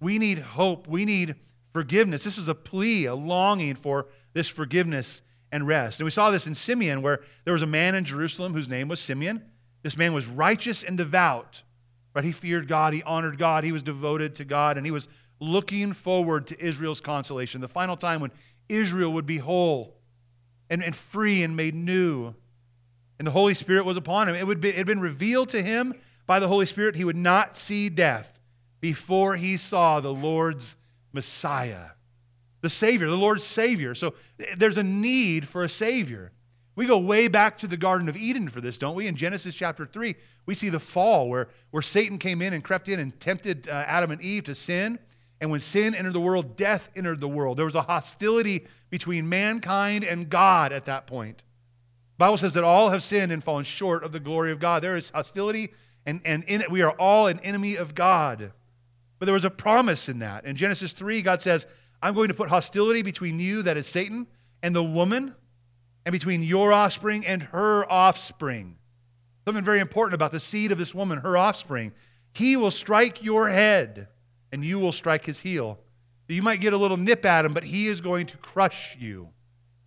We 0.00 0.18
need 0.18 0.38
hope. 0.38 0.86
We 0.86 1.04
need 1.04 1.34
forgiveness. 1.72 2.22
This 2.22 2.38
is 2.38 2.48
a 2.48 2.54
plea, 2.54 3.06
a 3.06 3.14
longing 3.14 3.74
for 3.74 4.06
this 4.34 4.48
forgiveness 4.48 5.22
and 5.50 5.66
rest. 5.66 5.98
And 5.98 6.04
we 6.04 6.10
saw 6.10 6.30
this 6.30 6.46
in 6.46 6.54
Simeon, 6.54 7.02
where 7.02 7.22
there 7.44 7.54
was 7.54 7.62
a 7.62 7.66
man 7.66 7.94
in 7.94 8.04
Jerusalem 8.04 8.52
whose 8.52 8.68
name 8.68 8.88
was 8.88 9.00
Simeon. 9.00 9.42
This 9.82 9.96
man 9.96 10.12
was 10.12 10.26
righteous 10.26 10.84
and 10.84 10.96
devout, 10.96 11.62
right? 12.14 12.24
He 12.24 12.32
feared 12.32 12.68
God, 12.68 12.92
he 12.92 13.02
honored 13.02 13.38
God, 13.38 13.64
he 13.64 13.72
was 13.72 13.82
devoted 13.82 14.36
to 14.36 14.44
God, 14.44 14.76
and 14.76 14.86
he 14.86 14.92
was 14.92 15.08
looking 15.40 15.92
forward 15.92 16.46
to 16.48 16.64
Israel's 16.64 17.00
consolation, 17.00 17.60
the 17.60 17.68
final 17.68 17.96
time 17.96 18.20
when 18.20 18.30
Israel 18.68 19.12
would 19.12 19.26
be 19.26 19.38
whole 19.38 19.96
and, 20.70 20.82
and 20.82 20.94
free 20.94 21.42
and 21.42 21.56
made 21.56 21.74
new. 21.74 22.34
And 23.18 23.26
the 23.26 23.32
Holy 23.32 23.54
Spirit 23.54 23.84
was 23.84 23.96
upon 23.96 24.28
him. 24.28 24.34
It, 24.34 24.46
would 24.46 24.60
be, 24.60 24.70
it 24.70 24.76
had 24.76 24.86
been 24.86 25.00
revealed 25.00 25.48
to 25.50 25.62
him 25.62 25.94
by 26.26 26.38
the 26.38 26.48
Holy 26.48 26.66
Spirit 26.66 26.96
he 26.96 27.04
would 27.04 27.16
not 27.16 27.56
see 27.56 27.88
death 27.88 28.38
before 28.80 29.36
he 29.36 29.56
saw 29.56 30.00
the 30.00 30.12
Lord's 30.12 30.76
Messiah, 31.12 31.90
the 32.62 32.70
Savior, 32.70 33.08
the 33.08 33.16
Lord's 33.16 33.44
Savior. 33.44 33.94
So 33.94 34.14
eh, 34.40 34.54
there's 34.56 34.78
a 34.78 34.82
need 34.82 35.46
for 35.46 35.62
a 35.62 35.68
Savior. 35.68 36.32
We 36.74 36.86
go 36.86 36.98
way 36.98 37.28
back 37.28 37.58
to 37.58 37.66
the 37.66 37.76
Garden 37.76 38.08
of 38.08 38.16
Eden 38.16 38.48
for 38.48 38.60
this, 38.60 38.78
don't 38.78 38.94
we? 38.94 39.06
In 39.06 39.16
Genesis 39.16 39.54
chapter 39.54 39.84
3, 39.84 40.14
we 40.46 40.54
see 40.54 40.70
the 40.70 40.80
fall 40.80 41.28
where, 41.28 41.48
where 41.70 41.82
Satan 41.82 42.18
came 42.18 42.40
in 42.40 42.54
and 42.54 42.64
crept 42.64 42.88
in 42.88 42.98
and 42.98 43.18
tempted 43.20 43.68
uh, 43.68 43.72
Adam 43.72 44.10
and 44.10 44.22
Eve 44.22 44.44
to 44.44 44.54
sin. 44.54 44.98
And 45.40 45.50
when 45.50 45.60
sin 45.60 45.94
entered 45.94 46.14
the 46.14 46.20
world, 46.20 46.56
death 46.56 46.88
entered 46.96 47.20
the 47.20 47.28
world. 47.28 47.58
There 47.58 47.66
was 47.66 47.74
a 47.74 47.82
hostility 47.82 48.66
between 48.90 49.28
mankind 49.28 50.04
and 50.04 50.30
God 50.30 50.72
at 50.72 50.86
that 50.86 51.06
point. 51.06 51.42
Bible 52.16 52.38
says 52.38 52.54
that 52.54 52.62
all 52.62 52.90
have 52.90 53.02
sinned 53.02 53.32
and 53.32 53.42
fallen 53.42 53.64
short 53.64 54.04
of 54.04 54.12
the 54.12 54.20
glory 54.20 54.52
of 54.52 54.60
God. 54.60 54.82
There 54.82 54.96
is 54.96 55.10
hostility, 55.10 55.72
and, 56.06 56.20
and 56.24 56.44
in 56.44 56.60
it, 56.60 56.70
we 56.70 56.82
are 56.82 56.92
all 56.92 57.26
an 57.26 57.40
enemy 57.40 57.74
of 57.74 57.94
God. 57.94 58.52
But 59.18 59.26
there 59.26 59.32
was 59.32 59.44
a 59.44 59.50
promise 59.50 60.08
in 60.08 60.20
that. 60.20 60.44
In 60.44 60.54
Genesis 60.54 60.92
3, 60.92 61.20
God 61.22 61.40
says, 61.40 61.66
I'm 62.00 62.14
going 62.14 62.28
to 62.28 62.34
put 62.34 62.48
hostility 62.48 63.02
between 63.02 63.40
you, 63.40 63.62
that 63.62 63.76
is 63.76 63.86
Satan, 63.86 64.28
and 64.62 64.74
the 64.76 64.84
woman, 64.84 65.34
and 66.04 66.12
between 66.12 66.42
your 66.42 66.72
offspring 66.72 67.24
and 67.26 67.42
her 67.44 67.90
offspring. 67.90 68.76
Something 69.44 69.64
very 69.64 69.80
important 69.80 70.14
about 70.14 70.32
the 70.32 70.40
seed 70.40 70.72
of 70.72 70.78
this 70.78 70.94
woman, 70.94 71.18
her 71.18 71.36
offspring. 71.36 71.92
He 72.32 72.56
will 72.56 72.70
strike 72.70 73.22
your 73.22 73.48
head, 73.48 74.08
and 74.52 74.64
you 74.64 74.78
will 74.78 74.92
strike 74.92 75.26
his 75.26 75.40
heel. 75.40 75.78
You 76.28 76.42
might 76.42 76.60
get 76.60 76.72
a 76.72 76.78
little 76.78 76.96
nip 76.96 77.24
at 77.26 77.44
him, 77.44 77.52
but 77.52 77.64
he 77.64 77.88
is 77.88 78.00
going 78.00 78.26
to 78.26 78.36
crush 78.38 78.96
you. 78.98 79.28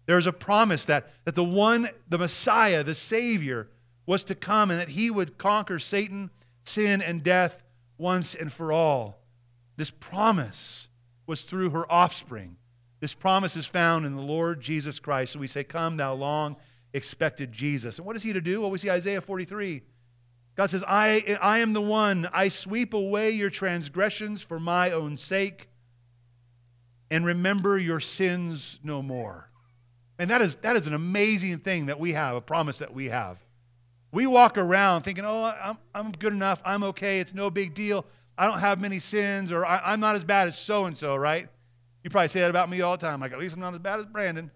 There's 0.05 0.27
a 0.27 0.33
promise 0.33 0.85
that, 0.85 1.11
that 1.23 1.35
the 1.35 1.43
one, 1.43 1.89
the 2.07 2.19
Messiah, 2.19 2.83
the 2.83 2.93
Savior, 2.93 3.69
was 4.05 4.23
to 4.25 4.35
come 4.35 4.69
and 4.69 4.79
that 4.79 4.89
he 4.89 5.09
would 5.09 5.37
conquer 5.37 5.79
Satan, 5.79 6.29
sin, 6.63 7.01
and 7.01 7.23
death 7.23 7.63
once 7.97 8.35
and 8.35 8.53
for 8.53 8.71
all. 8.71 9.19
This 9.77 9.89
promise 9.89 10.87
was 11.25 11.43
through 11.43 11.71
her 11.71 11.91
offspring. 11.91 12.57
This 13.05 13.13
promise 13.13 13.55
is 13.55 13.67
found 13.67 14.07
in 14.07 14.15
the 14.15 14.21
Lord 14.23 14.59
Jesus 14.59 14.99
Christ. 14.99 15.33
So 15.33 15.39
we 15.39 15.45
say, 15.45 15.63
Come, 15.63 15.95
thou 15.95 16.15
long 16.15 16.55
expected 16.91 17.51
Jesus. 17.51 17.99
And 17.99 18.07
what 18.07 18.15
is 18.15 18.23
he 18.23 18.33
to 18.33 18.41
do? 18.41 18.61
Well, 18.61 18.71
we 18.71 18.79
see 18.79 18.89
Isaiah 18.89 19.21
43. 19.21 19.83
God 20.55 20.71
says, 20.71 20.83
I, 20.87 21.37
I 21.39 21.59
am 21.59 21.73
the 21.73 21.83
one. 21.83 22.27
I 22.33 22.47
sweep 22.47 22.95
away 22.95 23.29
your 23.29 23.51
transgressions 23.51 24.41
for 24.41 24.59
my 24.59 24.89
own 24.89 25.17
sake 25.17 25.69
and 27.11 27.23
remember 27.23 27.77
your 27.77 27.99
sins 27.99 28.79
no 28.83 29.03
more. 29.03 29.51
And 30.17 30.27
that 30.31 30.41
is, 30.41 30.55
that 30.63 30.75
is 30.75 30.87
an 30.87 30.95
amazing 30.95 31.59
thing 31.59 31.85
that 31.85 31.99
we 31.99 32.13
have, 32.13 32.35
a 32.35 32.41
promise 32.41 32.79
that 32.79 32.95
we 32.95 33.09
have. 33.09 33.37
We 34.11 34.25
walk 34.25 34.57
around 34.57 35.03
thinking, 35.03 35.25
oh, 35.25 35.43
I'm, 35.43 35.77
I'm 35.93 36.11
good 36.11 36.33
enough. 36.33 36.59
I'm 36.65 36.83
okay. 36.85 37.19
It's 37.19 37.35
no 37.35 37.51
big 37.51 37.75
deal. 37.75 38.03
I 38.35 38.47
don't 38.47 38.61
have 38.61 38.81
many 38.81 38.97
sins, 38.97 39.51
or 39.51 39.63
I, 39.63 39.93
am 39.93 39.99
not 39.99 40.15
as 40.15 40.23
bad 40.23 40.47
as 40.47 40.57
so 40.57 40.85
and 40.85 40.97
so, 40.97 41.15
right? 41.15 41.49
You 42.05 42.11
probably 42.11 42.27
say 42.27 42.41
that 42.41 42.51
about 42.51 42.69
me 42.69 42.81
all 42.81 42.95
the 42.95 43.03
time. 43.03 43.19
Like, 43.19 43.33
at 43.33 43.39
least 43.39 43.55
I'm 43.55 43.61
not 43.61 43.73
as 43.73 43.79
bad 43.79 43.99
as 43.99 44.05
Brandon. 44.05 44.51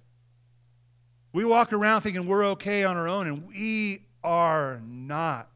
We 1.33 1.43
walk 1.43 1.73
around 1.73 2.01
thinking 2.01 2.27
we're 2.27 2.45
okay 2.49 2.83
on 2.83 2.95
our 2.95 3.07
own, 3.07 3.25
and 3.25 3.47
we 3.47 4.05
are 4.23 4.79
not. 4.85 5.49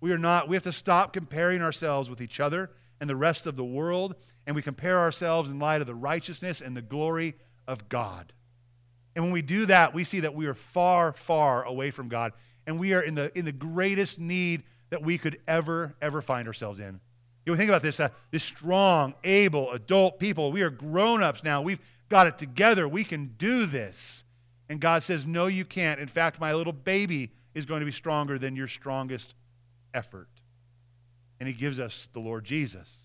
We 0.00 0.10
are 0.10 0.18
not. 0.18 0.48
We 0.48 0.56
have 0.56 0.64
to 0.64 0.72
stop 0.72 1.12
comparing 1.12 1.62
ourselves 1.62 2.10
with 2.10 2.20
each 2.20 2.40
other 2.40 2.72
and 3.00 3.08
the 3.08 3.14
rest 3.14 3.46
of 3.46 3.54
the 3.54 3.62
world, 3.62 4.16
and 4.44 4.56
we 4.56 4.60
compare 4.60 4.98
ourselves 4.98 5.52
in 5.52 5.60
light 5.60 5.82
of 5.82 5.86
the 5.86 5.94
righteousness 5.94 6.60
and 6.60 6.76
the 6.76 6.82
glory 6.82 7.36
of 7.68 7.88
God. 7.88 8.32
And 9.14 9.24
when 9.24 9.32
we 9.32 9.42
do 9.42 9.66
that, 9.66 9.94
we 9.94 10.02
see 10.02 10.18
that 10.18 10.34
we 10.34 10.46
are 10.46 10.54
far, 10.54 11.12
far 11.12 11.62
away 11.62 11.92
from 11.92 12.08
God, 12.08 12.32
and 12.66 12.80
we 12.80 12.92
are 12.92 13.02
in 13.02 13.14
the, 13.14 13.30
in 13.38 13.44
the 13.44 13.52
greatest 13.52 14.18
need 14.18 14.64
that 14.90 15.00
we 15.00 15.16
could 15.16 15.38
ever, 15.46 15.94
ever 16.02 16.20
find 16.20 16.48
ourselves 16.48 16.80
in. 16.80 16.98
You 17.46 17.52
know, 17.52 17.56
think 17.56 17.70
about 17.70 17.82
this 17.82 18.00
uh, 18.00 18.08
this 18.32 18.42
strong, 18.42 19.14
able, 19.24 19.70
adult 19.70 20.18
people. 20.18 20.50
We 20.50 20.62
are 20.62 20.70
grown 20.70 21.22
ups 21.22 21.44
now. 21.44 21.62
We've 21.62 21.80
got 22.08 22.26
it 22.26 22.36
together. 22.36 22.88
We 22.88 23.04
can 23.04 23.34
do 23.38 23.66
this. 23.66 24.24
And 24.68 24.80
God 24.80 25.04
says, 25.04 25.24
No, 25.24 25.46
you 25.46 25.64
can't. 25.64 26.00
In 26.00 26.08
fact, 26.08 26.40
my 26.40 26.52
little 26.52 26.72
baby 26.72 27.30
is 27.54 27.64
going 27.64 27.80
to 27.80 27.86
be 27.86 27.92
stronger 27.92 28.38
than 28.38 28.56
your 28.56 28.66
strongest 28.66 29.34
effort. 29.94 30.28
And 31.38 31.48
He 31.48 31.54
gives 31.54 31.78
us 31.78 32.08
the 32.12 32.20
Lord 32.20 32.44
Jesus. 32.44 32.96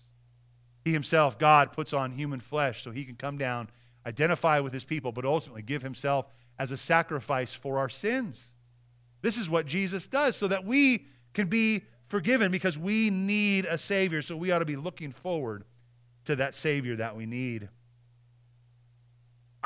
He 0.84 0.92
Himself, 0.92 1.38
God, 1.38 1.72
puts 1.72 1.92
on 1.92 2.10
human 2.10 2.40
flesh 2.40 2.82
so 2.82 2.90
He 2.90 3.04
can 3.04 3.14
come 3.14 3.38
down, 3.38 3.70
identify 4.04 4.58
with 4.58 4.72
His 4.72 4.84
people, 4.84 5.12
but 5.12 5.24
ultimately 5.24 5.62
give 5.62 5.82
Himself 5.82 6.26
as 6.58 6.72
a 6.72 6.76
sacrifice 6.76 7.54
for 7.54 7.78
our 7.78 7.88
sins. 7.88 8.52
This 9.20 9.38
is 9.38 9.48
what 9.48 9.66
Jesus 9.66 10.08
does 10.08 10.34
so 10.36 10.48
that 10.48 10.64
we 10.64 11.06
can 11.32 11.46
be 11.46 11.84
forgiven 12.12 12.52
because 12.52 12.78
we 12.78 13.08
need 13.08 13.64
a 13.64 13.78
Savior. 13.78 14.20
So 14.20 14.36
we 14.36 14.50
ought 14.50 14.58
to 14.58 14.66
be 14.66 14.76
looking 14.76 15.12
forward 15.12 15.64
to 16.26 16.36
that 16.36 16.54
Savior 16.54 16.94
that 16.96 17.16
we 17.16 17.24
need. 17.24 17.70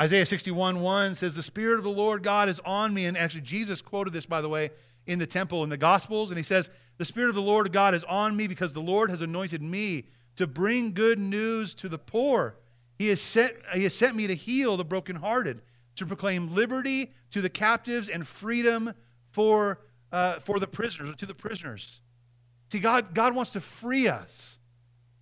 Isaiah 0.01 0.25
61 0.25 0.79
1 0.79 1.17
says, 1.17 1.35
The 1.35 1.43
Spirit 1.43 1.79
of 1.79 1.83
the 1.83 1.91
Lord 1.91 2.23
God 2.23 2.49
is 2.49 2.61
on 2.61 2.95
me. 2.95 3.07
And 3.07 3.19
actually, 3.19 3.41
Jesus 3.41 3.83
quoted 3.83 4.13
this, 4.13 4.27
by 4.27 4.41
the 4.41 4.49
way, 4.49 4.71
in 5.07 5.19
the 5.19 5.27
temple 5.27 5.65
in 5.65 5.71
the 5.71 5.77
Gospels. 5.77 6.31
And 6.31 6.39
he 6.39 6.45
says, 6.45 6.71
The 6.99 7.05
Spirit 7.05 7.31
of 7.31 7.35
the 7.35 7.43
Lord 7.43 7.73
God 7.73 7.97
is 7.97 8.05
on 8.05 8.37
me 8.37 8.47
because 8.47 8.73
the 8.73 8.81
Lord 8.81 9.11
has 9.11 9.23
anointed 9.23 9.61
me 9.61 10.05
to 10.37 10.47
bring 10.47 10.93
good 10.93 11.19
news 11.19 11.75
to 11.75 11.89
the 11.89 11.99
poor. 11.99 12.55
He 12.97 13.09
has 13.09 13.21
sent, 13.21 13.57
he 13.75 13.83
has 13.83 13.95
sent 13.95 14.15
me 14.15 14.29
to 14.29 14.37
heal 14.37 14.77
the 14.77 14.85
brokenhearted, 14.85 15.63
to 15.97 16.07
proclaim 16.07 16.55
liberty 16.55 17.13
to 17.33 17.41
the 17.41 17.51
captives 17.51 18.09
and 18.09 18.25
freedom 18.25 18.95
for, 19.33 19.81
uh, 20.13 20.39
for 20.39 20.61
the 20.61 20.69
prisoners, 20.69 21.11
or 21.11 21.15
to 21.15 21.27
the 21.27 21.35
prisoners. 21.35 22.03
See, 22.71 22.81
God, 22.81 23.15
God 23.15 23.35
wants 23.35 23.53
to 23.53 23.61
free 23.61 24.09
us 24.09 24.59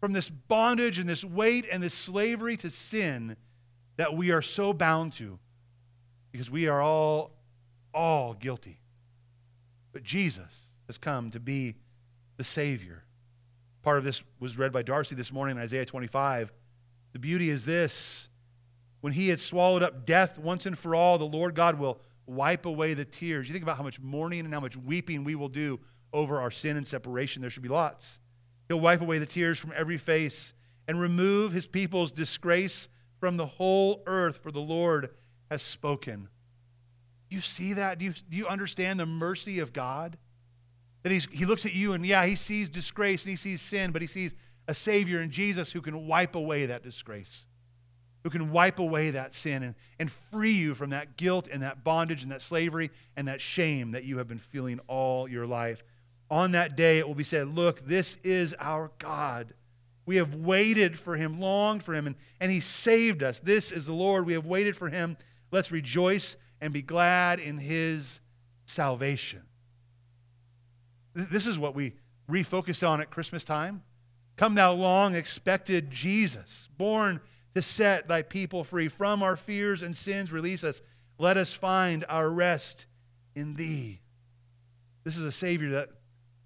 from 0.00 0.12
this 0.12 0.28
bondage 0.28 0.98
and 0.98 1.08
this 1.08 1.24
weight 1.24 1.66
and 1.70 1.82
this 1.82 1.94
slavery 1.94 2.56
to 2.58 2.70
sin 2.70 3.36
that 3.96 4.16
we 4.16 4.30
are 4.30 4.42
so 4.42 4.72
bound 4.72 5.12
to 5.12 5.38
because 6.32 6.50
we 6.50 6.66
are 6.66 6.82
all, 6.82 7.32
all 7.92 8.34
guilty. 8.34 8.80
But 9.92 10.02
Jesus 10.02 10.70
has 10.86 10.98
come 10.98 11.30
to 11.30 11.40
be 11.40 11.76
the 12.36 12.44
Savior. 12.44 13.04
Part 13.82 13.98
of 13.98 14.04
this 14.04 14.22
was 14.40 14.58
read 14.58 14.72
by 14.72 14.82
Darcy 14.82 15.14
this 15.14 15.32
morning 15.32 15.56
in 15.56 15.62
Isaiah 15.62 15.84
25. 15.84 16.52
The 17.12 17.18
beauty 17.18 17.50
is 17.50 17.64
this 17.64 18.28
when 19.00 19.12
he 19.12 19.28
had 19.28 19.38
swallowed 19.38 19.82
up 19.82 20.06
death 20.06 20.38
once 20.38 20.66
and 20.66 20.78
for 20.78 20.94
all, 20.94 21.18
the 21.18 21.24
Lord 21.24 21.54
God 21.54 21.78
will 21.78 22.00
wipe 22.26 22.64
away 22.66 22.94
the 22.94 23.04
tears. 23.04 23.46
You 23.48 23.52
think 23.52 23.62
about 23.62 23.76
how 23.76 23.82
much 23.82 24.00
mourning 24.00 24.40
and 24.40 24.52
how 24.52 24.60
much 24.60 24.76
weeping 24.76 25.24
we 25.24 25.34
will 25.34 25.50
do 25.50 25.78
over 26.14 26.40
our 26.40 26.50
sin 26.50 26.78
and 26.78 26.86
separation. 26.86 27.42
There 27.42 27.50
should 27.50 27.62
be 27.62 27.68
lots. 27.68 28.20
He'll 28.68 28.80
wipe 28.80 29.02
away 29.02 29.18
the 29.18 29.26
tears 29.26 29.58
from 29.58 29.72
every 29.76 29.98
face 29.98 30.54
and 30.88 30.98
remove 30.98 31.52
his 31.52 31.66
people's 31.66 32.10
disgrace 32.10 32.88
from 33.20 33.36
the 33.36 33.46
whole 33.46 34.02
earth, 34.06 34.38
for 34.42 34.50
the 34.50 34.60
Lord 34.60 35.10
has 35.50 35.60
spoken. 35.60 36.28
You 37.30 37.40
see 37.40 37.74
that? 37.74 37.98
Do 37.98 38.04
you, 38.04 38.12
do 38.12 38.36
you 38.36 38.46
understand 38.46 39.00
the 39.00 39.06
mercy 39.06 39.58
of 39.58 39.72
God? 39.72 40.16
That 41.02 41.12
he's, 41.12 41.26
he 41.30 41.44
looks 41.44 41.66
at 41.66 41.74
you 41.74 41.92
and, 41.92 42.06
yeah, 42.06 42.24
he 42.24 42.36
sees 42.36 42.70
disgrace 42.70 43.24
and 43.24 43.30
he 43.30 43.36
sees 43.36 43.60
sin, 43.60 43.90
but 43.90 44.00
he 44.00 44.08
sees 44.08 44.34
a 44.68 44.74
Savior 44.74 45.20
in 45.20 45.30
Jesus 45.30 45.72
who 45.72 45.82
can 45.82 46.06
wipe 46.06 46.34
away 46.34 46.66
that 46.66 46.82
disgrace, 46.82 47.46
who 48.22 48.30
can 48.30 48.52
wipe 48.52 48.78
away 48.78 49.10
that 49.10 49.32
sin 49.32 49.62
and, 49.62 49.74
and 49.98 50.10
free 50.30 50.52
you 50.52 50.74
from 50.74 50.90
that 50.90 51.16
guilt 51.16 51.48
and 51.50 51.62
that 51.62 51.84
bondage 51.84 52.22
and 52.22 52.32
that 52.32 52.40
slavery 52.40 52.90
and 53.16 53.28
that 53.28 53.40
shame 53.40 53.90
that 53.92 54.04
you 54.04 54.18
have 54.18 54.28
been 54.28 54.38
feeling 54.38 54.80
all 54.86 55.28
your 55.28 55.46
life. 55.46 55.82
On 56.30 56.52
that 56.52 56.76
day, 56.76 56.98
it 56.98 57.06
will 57.06 57.14
be 57.14 57.24
said, 57.24 57.48
Look, 57.48 57.86
this 57.86 58.16
is 58.24 58.54
our 58.58 58.90
God. 58.98 59.54
We 60.06 60.16
have 60.16 60.34
waited 60.34 60.98
for 60.98 61.16
him, 61.16 61.40
longed 61.40 61.82
for 61.82 61.94
him, 61.94 62.06
and, 62.06 62.16
and 62.40 62.50
he 62.52 62.60
saved 62.60 63.22
us. 63.22 63.40
This 63.40 63.72
is 63.72 63.86
the 63.86 63.92
Lord. 63.92 64.26
We 64.26 64.34
have 64.34 64.46
waited 64.46 64.76
for 64.76 64.88
him. 64.88 65.16
Let's 65.50 65.72
rejoice 65.72 66.36
and 66.60 66.72
be 66.72 66.82
glad 66.82 67.40
in 67.40 67.58
his 67.58 68.20
salvation. 68.66 69.42
This 71.14 71.46
is 71.46 71.58
what 71.58 71.74
we 71.74 71.94
refocus 72.28 72.86
on 72.86 73.00
at 73.00 73.10
Christmas 73.10 73.44
time. 73.44 73.82
Come, 74.36 74.54
thou 74.56 74.72
long 74.72 75.14
expected 75.14 75.90
Jesus, 75.90 76.68
born 76.76 77.20
to 77.54 77.62
set 77.62 78.08
thy 78.08 78.22
people 78.22 78.64
free 78.64 78.88
from 78.88 79.22
our 79.22 79.36
fears 79.36 79.82
and 79.82 79.96
sins, 79.96 80.32
release 80.32 80.64
us. 80.64 80.82
Let 81.18 81.36
us 81.36 81.52
find 81.52 82.04
our 82.08 82.28
rest 82.28 82.86
in 83.36 83.54
thee. 83.54 84.00
This 85.04 85.16
is 85.16 85.24
a 85.24 85.32
Savior 85.32 85.70
that, 85.70 85.90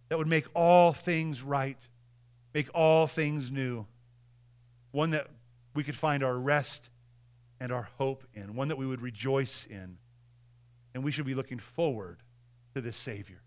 that 0.09 0.19
would 0.19 0.27
make 0.27 0.47
all 0.55 0.93
things 0.93 1.43
right, 1.43 1.87
make 2.55 2.69
all 2.75 3.07
things 3.07 3.51
new. 3.51 3.87
One 4.91 5.11
that 5.11 5.29
we 5.75 5.85
could 5.85 5.97
find 5.97 6.23
our 6.23 6.37
rest 6.37 6.91
and 7.61 7.73
our 7.73 7.89
hope 7.99 8.25
in, 8.35 8.55
one 8.55 8.69
that 8.69 8.79
we 8.79 8.87
would 8.87 9.03
rejoice 9.03 9.67
in. 9.67 9.99
And 10.95 11.05
we 11.05 11.13
should 11.13 11.27
be 11.27 11.35
looking 11.35 11.59
forward 11.59 12.19
to 12.75 12.81
this 12.81 12.97
Savior. 12.97 13.43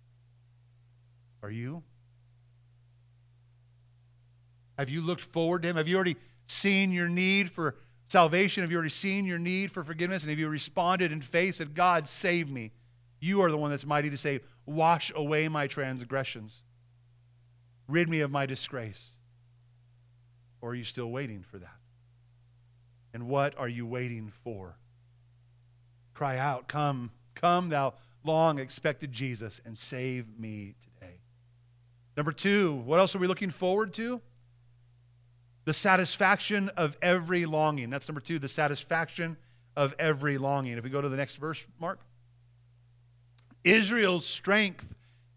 Are 1.42 1.50
you? 1.50 1.84
Have 4.78 4.90
you 4.90 5.02
looked 5.02 5.22
forward 5.22 5.64
to 5.64 5.70
Him? 5.70 5.76
Have 5.76 5.88
you 5.88 5.96
already 5.96 6.18
seen 6.48 6.92
your 6.92 7.10
need 7.10 7.50
for 7.50 7.76
salvation? 8.08 8.62
Have 8.62 8.72
you 8.72 8.78
already 8.78 8.90
seen 8.90 9.26
your 9.26 9.40
need 9.40 9.72
for 9.72 9.84
forgiveness? 9.84 10.24
And 10.24 10.30
have 10.30 10.40
you 10.40 10.50
responded 10.50 11.12
in 11.12 11.22
faith 11.22 11.60
and 11.60 11.74
God, 11.74 12.08
save 12.08 12.50
me? 12.50 12.72
You 13.20 13.42
are 13.42 13.52
the 13.52 13.58
one 13.58 13.70
that's 13.70 13.86
mighty 13.86 14.10
to 14.10 14.18
save. 14.18 14.42
Wash 14.66 15.12
away 15.16 15.48
my 15.48 15.68
transgressions. 15.68 16.64
Rid 17.88 18.10
me 18.10 18.22
of 18.22 18.32
my 18.32 18.46
disgrace. 18.46 19.10
Or 20.62 20.72
are 20.72 20.76
you 20.76 20.84
still 20.84 21.10
waiting 21.10 21.44
for 21.44 21.58
that? 21.58 21.76
And 23.14 23.28
what 23.28 23.58
are 23.58 23.68
you 23.68 23.86
waiting 23.86 24.32
for? 24.44 24.78
Cry 26.14 26.38
out, 26.38 26.68
Come, 26.68 27.12
come, 27.36 27.70
thou 27.70 27.96
long 28.24 28.60
expected 28.60 29.12
Jesus, 29.12 29.60
and 29.66 29.78
save 29.78 30.40
me 30.40 30.76
today. 30.82 31.16
Number 32.16 32.32
two, 32.32 32.76
what 32.86 33.00
else 33.00 33.16
are 33.16 33.20
we 33.20 33.28
looking 33.28 33.50
forward 33.50 33.94
to? 33.94 34.22
The 35.66 35.74
satisfaction 35.74 36.70
of 36.78 36.98
every 37.02 37.46
longing. 37.46 37.90
That's 37.90 38.08
number 38.08 38.22
two, 38.22 38.40
the 38.40 38.50
satisfaction 38.50 39.38
of 39.76 39.96
every 39.98 40.38
longing. 40.38 40.78
If 40.78 40.84
we 40.84 40.90
go 40.90 41.02
to 41.02 41.10
the 41.10 41.18
next 41.18 41.36
verse, 41.36 41.64
Mark. 41.80 42.00
Israel's 43.64 44.26
strength 44.26 44.88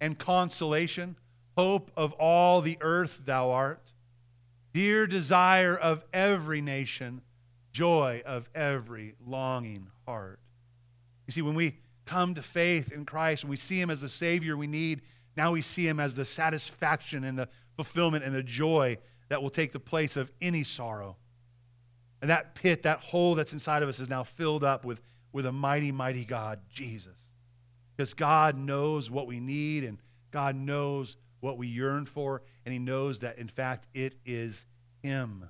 and 0.00 0.18
consolation, 0.18 1.16
hope 1.56 1.90
of 1.96 2.12
all 2.14 2.60
the 2.60 2.78
earth 2.80 3.22
thou 3.24 3.50
art, 3.50 3.92
dear 4.72 5.06
desire 5.06 5.76
of 5.76 6.04
every 6.12 6.60
nation, 6.60 7.22
joy 7.72 8.22
of 8.26 8.48
every 8.54 9.14
longing 9.26 9.88
heart. 10.06 10.40
You 11.26 11.32
see, 11.32 11.42
when 11.42 11.54
we 11.54 11.78
come 12.06 12.34
to 12.34 12.42
faith 12.42 12.92
in 12.92 13.04
Christ, 13.04 13.44
and 13.44 13.50
we 13.50 13.56
see 13.56 13.80
Him 13.80 13.90
as 13.90 14.00
the 14.00 14.08
Savior 14.08 14.56
we 14.56 14.66
need, 14.66 15.02
now 15.36 15.52
we 15.52 15.62
see 15.62 15.86
Him 15.86 15.98
as 15.98 16.14
the 16.14 16.24
satisfaction 16.24 17.24
and 17.24 17.38
the 17.38 17.48
fulfillment 17.76 18.24
and 18.24 18.34
the 18.34 18.42
joy 18.42 18.98
that 19.28 19.42
will 19.42 19.50
take 19.50 19.72
the 19.72 19.80
place 19.80 20.16
of 20.16 20.30
any 20.40 20.64
sorrow. 20.64 21.16
And 22.20 22.30
that 22.30 22.54
pit, 22.54 22.82
that 22.82 23.00
hole 23.00 23.34
that's 23.34 23.52
inside 23.52 23.82
of 23.82 23.88
us 23.88 24.00
is 24.00 24.08
now 24.08 24.22
filled 24.22 24.64
up 24.64 24.84
with, 24.84 25.00
with 25.32 25.46
a 25.46 25.52
mighty, 25.52 25.92
mighty 25.92 26.24
God, 26.24 26.60
Jesus. 26.72 27.23
Because 27.96 28.14
God 28.14 28.56
knows 28.56 29.10
what 29.10 29.26
we 29.26 29.40
need 29.40 29.84
and 29.84 29.98
God 30.30 30.56
knows 30.56 31.16
what 31.40 31.58
we 31.58 31.68
yearn 31.68 32.06
for, 32.06 32.42
and 32.64 32.72
He 32.72 32.78
knows 32.78 33.20
that, 33.20 33.38
in 33.38 33.48
fact, 33.48 33.86
it 33.94 34.16
is 34.24 34.66
Him. 35.02 35.48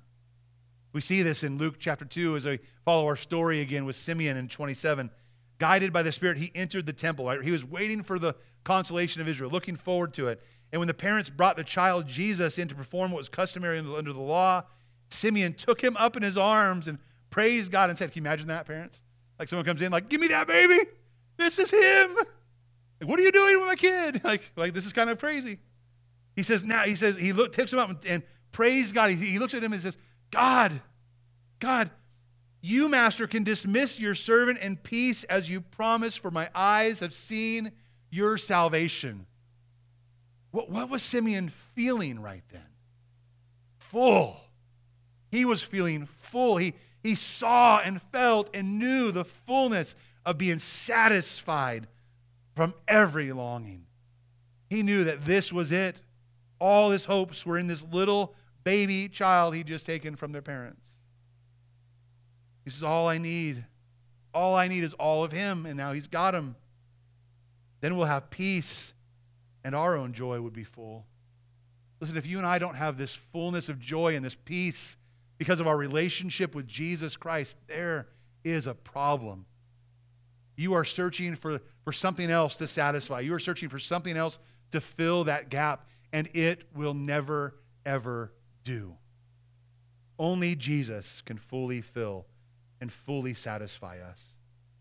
We 0.93 1.01
see 1.01 1.23
this 1.23 1.43
in 1.43 1.59
Luke 1.59 1.77
chapter 1.79 2.05
2 2.05 2.37
as 2.37 2.47
we 2.47 2.61
follow 2.85 3.07
our 3.07 3.17
story 3.17 3.61
again 3.61 3.85
with 3.85 3.97
Simeon 3.97 4.37
in 4.37 4.49
27. 4.49 5.11
Guided 5.59 5.93
by 5.93 6.03
the 6.03 6.13
Spirit, 6.13 6.37
he 6.37 6.53
entered 6.55 6.87
the 6.87 6.93
temple. 6.93 7.27
Right? 7.27 7.43
He 7.43 7.51
was 7.51 7.65
waiting 7.65 8.03
for 8.03 8.19
the 8.19 8.37
consolation 8.63 9.21
of 9.21 9.29
Israel, 9.29 9.51
looking 9.51 9.77
forward 9.77 10.15
to 10.15 10.29
it. 10.29 10.41
And 10.73 10.79
when 10.79 10.89
the 10.89 10.95
parents 10.95 11.31
brought 11.31 11.57
the 11.57 11.65
child 11.65 12.07
Jesus 12.07 12.59
in 12.59 12.69
to 12.69 12.75
perform 12.75 13.11
what 13.11 13.19
was 13.19 13.29
customary 13.29 13.79
under 13.79 14.13
the 14.13 14.21
law, 14.21 14.65
Simeon 15.11 15.55
took 15.55 15.81
him 15.81 15.97
up 15.97 16.17
in 16.17 16.23
his 16.23 16.39
arms 16.39 16.89
and 16.89 16.99
praised 17.31 17.73
God 17.73 17.91
and 17.91 17.99
said, 17.99 18.13
Can 18.13 18.23
you 18.23 18.29
imagine 18.29 18.49
that, 18.49 18.67
parents? 18.67 19.03
Like 19.39 19.49
someone 19.49 19.67
comes 19.67 19.83
in, 19.83 19.91
like, 19.91 20.09
Give 20.09 20.21
me 20.21 20.29
that 20.29 20.47
baby. 20.47 20.79
This 21.37 21.59
is 21.59 21.71
him. 21.71 22.17
Like, 23.01 23.11
what 23.11 23.19
are 23.19 23.23
you 23.23 23.33
doing 23.33 23.59
with 23.59 23.67
my 23.67 23.75
kid? 23.75 24.23
Like, 24.25 24.53
like 24.57 24.75
this 24.75 24.87
is 24.87 24.93
kind 24.93 25.11
of 25.11 25.19
crazy. 25.19 25.59
He 26.37 26.43
says, 26.43 26.65
now, 26.65 26.83
he 26.83 26.97
says, 26.97 27.17
he 27.17 27.33
look, 27.33 27.53
takes 27.53 27.73
him 27.73 27.79
up 27.79 27.89
and, 27.89 27.99
and 28.07 28.23
praised 28.53 28.95
God. 28.95 29.11
He, 29.11 29.17
he 29.17 29.39
looks 29.39 29.55
at 29.55 29.63
him 29.63 29.73
and 29.73 29.81
says, 29.81 29.97
God, 30.31 30.81
God, 31.61 31.91
you, 32.61 32.89
master, 32.89 33.27
can 33.27 33.45
dismiss 33.45 34.01
your 34.01 34.15
servant 34.15 34.59
in 34.61 34.77
peace 34.77 35.25
as 35.25 35.51
you 35.51 35.61
promised, 35.61 36.21
for 36.21 36.31
my 36.31 36.49
eyes 36.55 37.01
have 37.01 37.13
seen 37.13 37.73
your 38.11 38.39
salvation. 38.39 39.27
What, 40.51 40.71
what 40.71 40.89
was 40.89 41.03
Simeon 41.03 41.51
feeling 41.75 42.21
right 42.21 42.45
then? 42.51 42.67
Full. 43.79 44.37
He 45.31 45.45
was 45.45 45.63
feeling 45.63 46.07
full. 46.07 46.57
He, 46.57 46.75
he 47.03 47.17
saw 47.17 47.81
and 47.81 48.01
felt 48.01 48.51
and 48.55 48.79
knew 48.79 49.13
the 49.13 49.25
fullness 49.25 49.95
of 50.25 50.39
being 50.39 50.59
satisfied 50.59 51.87
from 52.55 52.75
every 52.89 53.33
longing. 53.33 53.87
He 54.71 54.83
knew 54.83 55.05
that 55.05 55.25
this 55.25 55.53
was 55.53 55.73
it. 55.73 56.03
All 56.61 56.91
his 56.91 57.05
hopes 57.05 57.45
were 57.45 57.59
in 57.59 57.67
this 57.67 57.85
little 57.85 58.35
baby 58.63 59.09
child 59.09 59.55
he'd 59.55 59.67
just 59.67 59.87
taken 59.87 60.17
from 60.17 60.33
their 60.33 60.43
parents. 60.43 60.89
He 62.65 62.71
says, 62.71 62.83
All 62.83 63.09
I 63.09 63.19
need, 63.19 63.65
all 64.33 64.55
I 64.55 64.69
need 64.69 64.85
is 64.85 64.95
all 64.95 65.23
of 65.23 65.33
him, 65.33 65.67
and 65.67 65.77
now 65.77 65.93
he's 65.93 66.07
got 66.07 66.35
him. 66.35 66.57
Then 67.81 67.97
we'll 67.97 68.07
have 68.07 68.31
peace, 68.31 68.95
and 69.63 69.75
our 69.75 69.97
own 69.97 70.15
joy 70.15 70.41
would 70.41 70.55
be 70.55 70.65
full. 70.65 71.05
Listen, 72.01 72.17
if 72.17 72.27
you 72.27 72.39
and 72.39 72.47
I 72.47 72.59
don't 72.59 72.75
have 72.75 72.97
this 72.97 73.15
fullness 73.15 73.69
of 73.69 73.79
joy 73.79 74.17
and 74.17 74.25
this 74.25 74.35
peace 74.35 74.97
because 75.39 75.61
of 75.61 75.67
our 75.67 75.77
relationship 75.77 76.55
with 76.55 76.67
Jesus 76.67 77.17
Christ, 77.17 77.59
there 77.67 78.09
is 78.43 78.67
a 78.67 78.75
problem. 78.75 79.47
You 80.57 80.75
are 80.75 80.85
searching 80.85 81.35
for, 81.35 81.61
for 81.83 81.93
something 81.93 82.31
else 82.31 82.57
to 82.57 82.67
satisfy. 82.67 83.21
You 83.21 83.35
are 83.35 83.41
searching 83.41 83.69
for 83.69 83.79
something 83.79 84.17
else 84.17 84.39
to 84.71 84.81
fill 84.81 85.25
that 85.25 85.51
gap, 85.51 85.89
and 86.13 86.29
it 86.35 86.69
will 86.75 86.95
never, 86.95 87.55
ever 87.85 88.33
do. 88.63 88.95
Only 90.19 90.55
Jesus 90.55 91.21
can 91.23 91.39
fully 91.39 91.81
fill 91.81 92.27
and 92.81 92.93
fully 92.93 93.35
satisfy 93.35 93.99
us. 94.01 94.37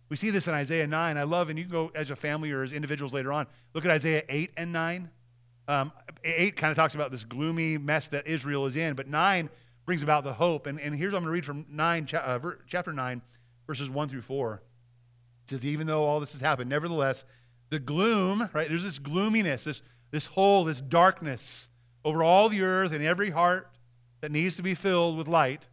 We 0.09 0.17
see 0.17 0.29
this 0.29 0.47
in 0.47 0.53
Isaiah 0.53 0.85
9. 0.85 1.17
I 1.17 1.23
love, 1.23 1.49
and 1.49 1.57
you 1.57 1.65
can 1.65 1.71
go 1.71 1.91
as 1.95 2.11
a 2.11 2.15
family 2.15 2.51
or 2.51 2.61
as 2.61 2.71
individuals 2.71 3.13
later 3.13 3.31
on, 3.31 3.47
look 3.73 3.85
at 3.85 3.91
Isaiah 3.91 4.23
8 4.29 4.51
and 4.57 4.71
9. 4.71 5.09
Um, 5.67 5.91
8 6.23 6.55
kind 6.55 6.71
of 6.71 6.77
talks 6.77 6.93
about 6.93 7.09
this 7.09 7.23
gloomy 7.23 7.77
mess 7.77 8.09
that 8.09 8.27
Israel 8.27 8.65
is 8.65 8.75
in, 8.75 8.93
but 8.93 9.07
9 9.07 9.49
brings 9.85 10.03
about 10.03 10.23
the 10.23 10.33
hope. 10.33 10.67
And, 10.67 10.79
and 10.79 10.95
here's 10.95 11.13
what 11.13 11.19
I'm 11.19 11.23
going 11.23 11.31
to 11.31 11.33
read 11.33 11.45
from 11.45 11.65
9, 11.69 12.09
uh, 12.13 12.39
chapter 12.67 12.93
9, 12.93 13.21
verses 13.65 13.89
1 13.89 14.09
through 14.09 14.21
4. 14.21 14.61
It 15.43 15.49
says, 15.49 15.65
Even 15.65 15.87
though 15.87 16.03
all 16.03 16.19
this 16.19 16.31
has 16.33 16.41
happened, 16.41 16.69
nevertheless, 16.69 17.25
the 17.69 17.79
gloom, 17.79 18.49
right? 18.53 18.69
There's 18.69 18.83
this 18.83 18.99
gloominess, 18.99 19.63
this, 19.63 19.81
this 20.11 20.27
hole, 20.27 20.63
this 20.63 20.81
darkness 20.81 21.69
over 22.05 22.23
all 22.23 22.49
the 22.49 22.61
earth 22.61 22.91
and 22.91 23.03
every 23.03 23.31
heart 23.31 23.69
that 24.21 24.31
needs 24.31 24.55
to 24.57 24.63
be 24.63 24.73
filled 24.73 25.17
with 25.17 25.27
light. 25.27 25.67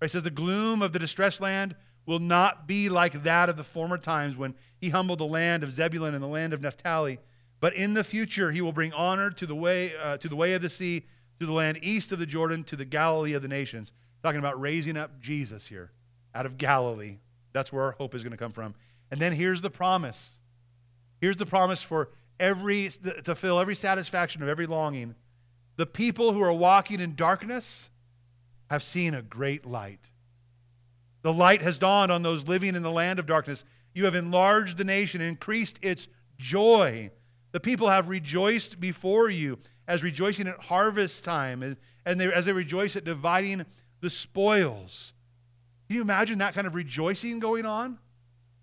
Right? 0.00 0.06
It 0.06 0.12
says, 0.12 0.22
The 0.22 0.30
gloom 0.30 0.82
of 0.82 0.92
the 0.92 0.98
distressed 0.98 1.40
land 1.40 1.74
will 2.06 2.18
not 2.18 2.66
be 2.66 2.88
like 2.88 3.22
that 3.22 3.48
of 3.48 3.56
the 3.56 3.64
former 3.64 3.98
times 3.98 4.36
when 4.36 4.54
he 4.78 4.90
humbled 4.90 5.20
the 5.20 5.26
land 5.26 5.62
of 5.62 5.72
Zebulun 5.72 6.14
and 6.14 6.22
the 6.22 6.28
land 6.28 6.52
of 6.52 6.60
Naphtali. 6.60 7.18
But 7.60 7.74
in 7.74 7.94
the 7.94 8.04
future, 8.04 8.50
he 8.50 8.60
will 8.60 8.72
bring 8.72 8.92
honor 8.92 9.30
to 9.30 9.46
the 9.46 9.54
way, 9.54 9.92
uh, 9.96 10.16
to 10.18 10.28
the 10.28 10.36
way 10.36 10.54
of 10.54 10.62
the 10.62 10.70
sea, 10.70 11.06
to 11.38 11.46
the 11.46 11.52
land 11.52 11.78
east 11.82 12.10
of 12.12 12.18
the 12.18 12.26
Jordan, 12.26 12.64
to 12.64 12.76
the 12.76 12.84
Galilee 12.84 13.34
of 13.34 13.42
the 13.42 13.48
nations. 13.48 13.92
Talking 14.22 14.38
about 14.38 14.60
raising 14.60 14.96
up 14.96 15.20
Jesus 15.20 15.66
here 15.66 15.92
out 16.34 16.46
of 16.46 16.58
Galilee. 16.58 17.18
That's 17.52 17.72
where 17.72 17.84
our 17.84 17.92
hope 17.92 18.14
is 18.14 18.22
going 18.22 18.32
to 18.32 18.36
come 18.36 18.52
from. 18.52 18.74
And 19.10 19.20
then 19.20 19.32
here's 19.32 19.62
the 19.62 19.70
promise. 19.70 20.36
Here's 21.20 21.36
the 21.36 21.46
promise 21.46 21.82
for 21.82 22.10
every 22.38 22.88
to 23.24 23.34
fill 23.34 23.58
every 23.58 23.74
satisfaction 23.74 24.42
of 24.42 24.48
every 24.48 24.66
longing. 24.66 25.14
The 25.76 25.86
people 25.86 26.32
who 26.32 26.42
are 26.42 26.52
walking 26.52 27.00
in 27.00 27.14
darkness 27.14 27.90
have 28.70 28.82
seen 28.82 29.14
a 29.14 29.22
great 29.22 29.66
light. 29.66 30.10
The 31.22 31.32
light 31.32 31.60
has 31.62 31.78
dawned 31.78 32.10
on 32.10 32.22
those 32.22 32.48
living 32.48 32.74
in 32.74 32.82
the 32.82 32.90
land 32.90 33.18
of 33.18 33.26
darkness. 33.26 33.64
You 33.94 34.04
have 34.04 34.14
enlarged 34.14 34.78
the 34.78 34.84
nation, 34.84 35.20
increased 35.20 35.78
its 35.82 36.08
joy. 36.38 37.10
The 37.52 37.60
people 37.60 37.88
have 37.88 38.08
rejoiced 38.08 38.80
before 38.80 39.28
you 39.28 39.58
as 39.88 40.02
rejoicing 40.02 40.46
at 40.46 40.60
harvest 40.60 41.24
time, 41.24 41.76
and 42.06 42.20
they, 42.20 42.32
as 42.32 42.46
they 42.46 42.52
rejoice 42.52 42.96
at 42.96 43.04
dividing 43.04 43.66
the 44.00 44.08
spoils. 44.08 45.12
Can 45.88 45.96
you 45.96 46.02
imagine 46.02 46.38
that 46.38 46.54
kind 46.54 46.66
of 46.66 46.74
rejoicing 46.74 47.40
going 47.40 47.66
on? 47.66 47.98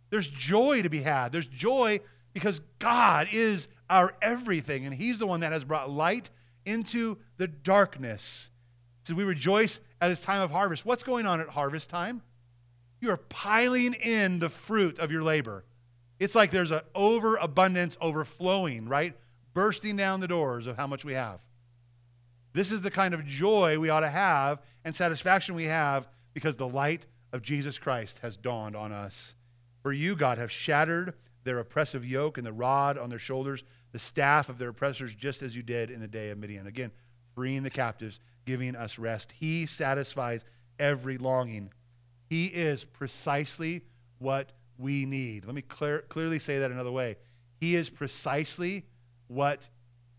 There's 0.09 0.27
joy 0.27 0.81
to 0.81 0.89
be 0.89 1.01
had. 1.01 1.31
There's 1.31 1.47
joy 1.47 2.01
because 2.33 2.61
God 2.79 3.27
is 3.31 3.67
our 3.89 4.13
everything, 4.21 4.85
and 4.85 4.93
He's 4.93 5.19
the 5.19 5.27
one 5.27 5.41
that 5.41 5.51
has 5.51 5.63
brought 5.63 5.89
light 5.89 6.29
into 6.65 7.17
the 7.37 7.47
darkness. 7.47 8.51
So 9.03 9.15
we 9.15 9.23
rejoice 9.23 9.79
at 10.01 10.09
this 10.09 10.21
time 10.21 10.41
of 10.41 10.51
harvest. 10.51 10.85
What's 10.85 11.03
going 11.03 11.25
on 11.25 11.39
at 11.39 11.49
harvest 11.49 11.89
time? 11.89 12.21
You 12.99 13.11
are 13.11 13.17
piling 13.17 13.93
in 13.93 14.39
the 14.39 14.49
fruit 14.49 14.99
of 14.99 15.11
your 15.11 15.23
labor. 15.23 15.63
It's 16.19 16.35
like 16.35 16.51
there's 16.51 16.71
an 16.71 16.81
overabundance 16.95 17.97
overflowing, 18.01 18.87
right? 18.89 19.15
Bursting 19.53 19.95
down 19.95 20.19
the 20.19 20.27
doors 20.27 20.67
of 20.67 20.75
how 20.75 20.87
much 20.87 21.05
we 21.05 21.13
have. 21.13 21.39
This 22.53 22.71
is 22.71 22.81
the 22.81 22.91
kind 22.91 23.13
of 23.13 23.25
joy 23.25 23.77
we 23.79 23.89
ought 23.89 23.99
to 24.01 24.09
have 24.09 24.61
and 24.83 24.93
satisfaction 24.93 25.55
we 25.55 25.65
have 25.65 26.07
because 26.33 26.57
the 26.57 26.67
light 26.67 27.05
of 27.31 27.41
Jesus 27.41 27.77
Christ 27.77 28.19
has 28.23 28.35
dawned 28.35 28.75
on 28.75 28.91
us. 28.91 29.35
For 29.87 29.93
you, 29.93 30.17
God, 30.17 30.37
have 30.37 30.51
shattered 30.51 31.13
their 31.45 31.59
oppressive 31.59 32.03
yoke 32.05 32.37
and 32.37 32.45
the 32.45 32.51
rod 32.51 32.97
on 32.97 33.09
their 33.09 33.19
shoulders, 33.19 33.63
the 33.93 33.99
staff 33.99 34.49
of 34.49 34.57
their 34.57 34.67
oppressors, 34.67 35.15
just 35.15 35.41
as 35.41 35.55
you 35.55 35.63
did 35.63 35.89
in 35.89 36.01
the 36.01 36.09
day 36.09 36.29
of 36.29 36.37
Midian. 36.37 36.67
Again, 36.67 36.91
freeing 37.35 37.63
the 37.63 37.69
captives, 37.69 38.19
giving 38.45 38.75
us 38.75 38.99
rest. 38.99 39.31
He 39.31 39.65
satisfies 39.65 40.43
every 40.77 41.17
longing. 41.17 41.71
He 42.29 42.47
is 42.47 42.83
precisely 42.83 43.85
what 44.19 44.51
we 44.77 45.05
need. 45.05 45.45
Let 45.45 45.55
me 45.55 45.61
clear, 45.61 45.99
clearly 46.09 46.39
say 46.39 46.59
that 46.59 46.69
another 46.69 46.91
way. 46.91 47.15
He 47.61 47.77
is 47.77 47.89
precisely 47.89 48.83
what 49.29 49.69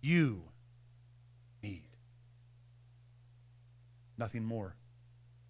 you 0.00 0.44
need. 1.62 1.90
Nothing 4.16 4.46
more 4.46 4.76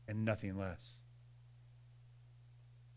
and 0.08 0.24
nothing 0.24 0.58
less. 0.58 0.97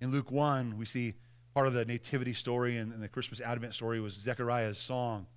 In 0.01 0.11
Luke 0.11 0.31
1, 0.31 0.77
we 0.77 0.85
see 0.85 1.13
part 1.53 1.67
of 1.67 1.73
the 1.73 1.85
nativity 1.85 2.33
story 2.33 2.77
and, 2.77 2.91
and 2.91 3.01
the 3.01 3.07
Christmas 3.07 3.39
Advent 3.39 3.75
story 3.75 4.01
was 4.01 4.13
Zechariah's 4.13 4.79
song. 4.79 5.27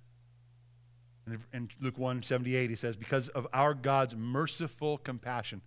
And 1.25 1.39
in 1.53 1.69
Luke 1.79 1.97
1 1.97 2.23
78, 2.23 2.69
he 2.69 2.75
says, 2.75 2.95
Because 2.95 3.29
of 3.29 3.47
our 3.53 3.73
God's 3.73 4.15
merciful 4.15 4.97
compassion. 4.97 5.61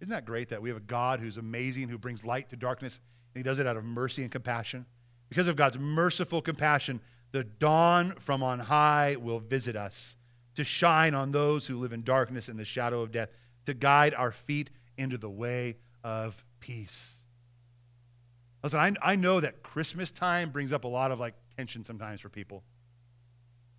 Isn't 0.00 0.10
that 0.10 0.26
great 0.26 0.48
that 0.48 0.60
we 0.60 0.68
have 0.68 0.78
a 0.78 0.80
God 0.80 1.20
who's 1.20 1.36
amazing, 1.36 1.88
who 1.88 1.96
brings 1.96 2.24
light 2.24 2.50
to 2.50 2.56
darkness, 2.56 3.00
and 3.34 3.40
he 3.40 3.48
does 3.48 3.58
it 3.58 3.66
out 3.66 3.76
of 3.76 3.84
mercy 3.84 4.22
and 4.22 4.32
compassion? 4.32 4.84
Because 5.28 5.48
of 5.48 5.56
God's 5.56 5.78
merciful 5.78 6.42
compassion, 6.42 7.00
the 7.30 7.44
dawn 7.44 8.14
from 8.18 8.42
on 8.42 8.58
high 8.58 9.16
will 9.16 9.38
visit 9.38 9.76
us 9.76 10.16
to 10.56 10.64
shine 10.64 11.14
on 11.14 11.32
those 11.32 11.66
who 11.66 11.78
live 11.78 11.92
in 11.92 12.02
darkness 12.02 12.48
and 12.48 12.58
the 12.58 12.64
shadow 12.64 13.00
of 13.00 13.12
death, 13.12 13.30
to 13.64 13.72
guide 13.72 14.12
our 14.14 14.32
feet 14.32 14.70
into 14.98 15.16
the 15.16 15.30
way 15.30 15.76
of 16.04 16.44
peace. 16.60 17.21
Listen, 18.62 18.78
I, 18.78 18.92
I 19.12 19.16
know 19.16 19.40
that 19.40 19.62
Christmas 19.62 20.10
time 20.10 20.50
brings 20.50 20.72
up 20.72 20.84
a 20.84 20.88
lot 20.88 21.10
of 21.10 21.18
like 21.18 21.34
tension 21.56 21.84
sometimes 21.84 22.20
for 22.20 22.28
people. 22.28 22.62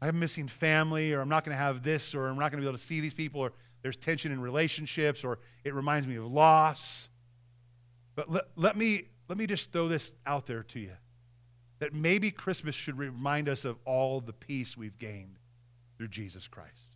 I'm 0.01 0.19
missing 0.19 0.49
family, 0.49 1.13
or 1.13 1.21
I'm 1.21 1.29
not 1.29 1.45
going 1.45 1.55
to 1.55 1.63
have 1.63 1.81
this, 1.81 2.13
or 2.13 2.27
I'm 2.27 2.37
not 2.37 2.51
going 2.51 2.61
to 2.61 2.65
be 2.65 2.67
able 2.67 2.77
to 2.77 2.83
see 2.83 2.99
these 2.99 3.13
people, 3.13 3.39
or 3.39 3.53
there's 3.83 3.95
tension 3.95 4.33
in 4.33 4.41
relationships, 4.41 5.23
or 5.23 5.39
it 5.63 5.73
reminds 5.73 6.07
me 6.07 6.17
of 6.17 6.25
loss. 6.25 7.07
But 8.15 8.29
let, 8.29 8.43
let, 8.57 8.75
me, 8.75 9.05
let 9.29 9.37
me 9.37 9.47
just 9.47 9.71
throw 9.71 9.87
this 9.87 10.15
out 10.25 10.45
there 10.45 10.63
to 10.63 10.79
you 10.79 10.91
that 11.79 11.93
maybe 11.93 12.31
Christmas 12.31 12.75
should 12.75 12.97
remind 12.97 13.49
us 13.49 13.65
of 13.65 13.77
all 13.85 14.21
the 14.21 14.33
peace 14.33 14.77
we've 14.77 14.97
gained 14.97 15.37
through 15.97 16.07
Jesus 16.07 16.47
Christ. 16.47 16.92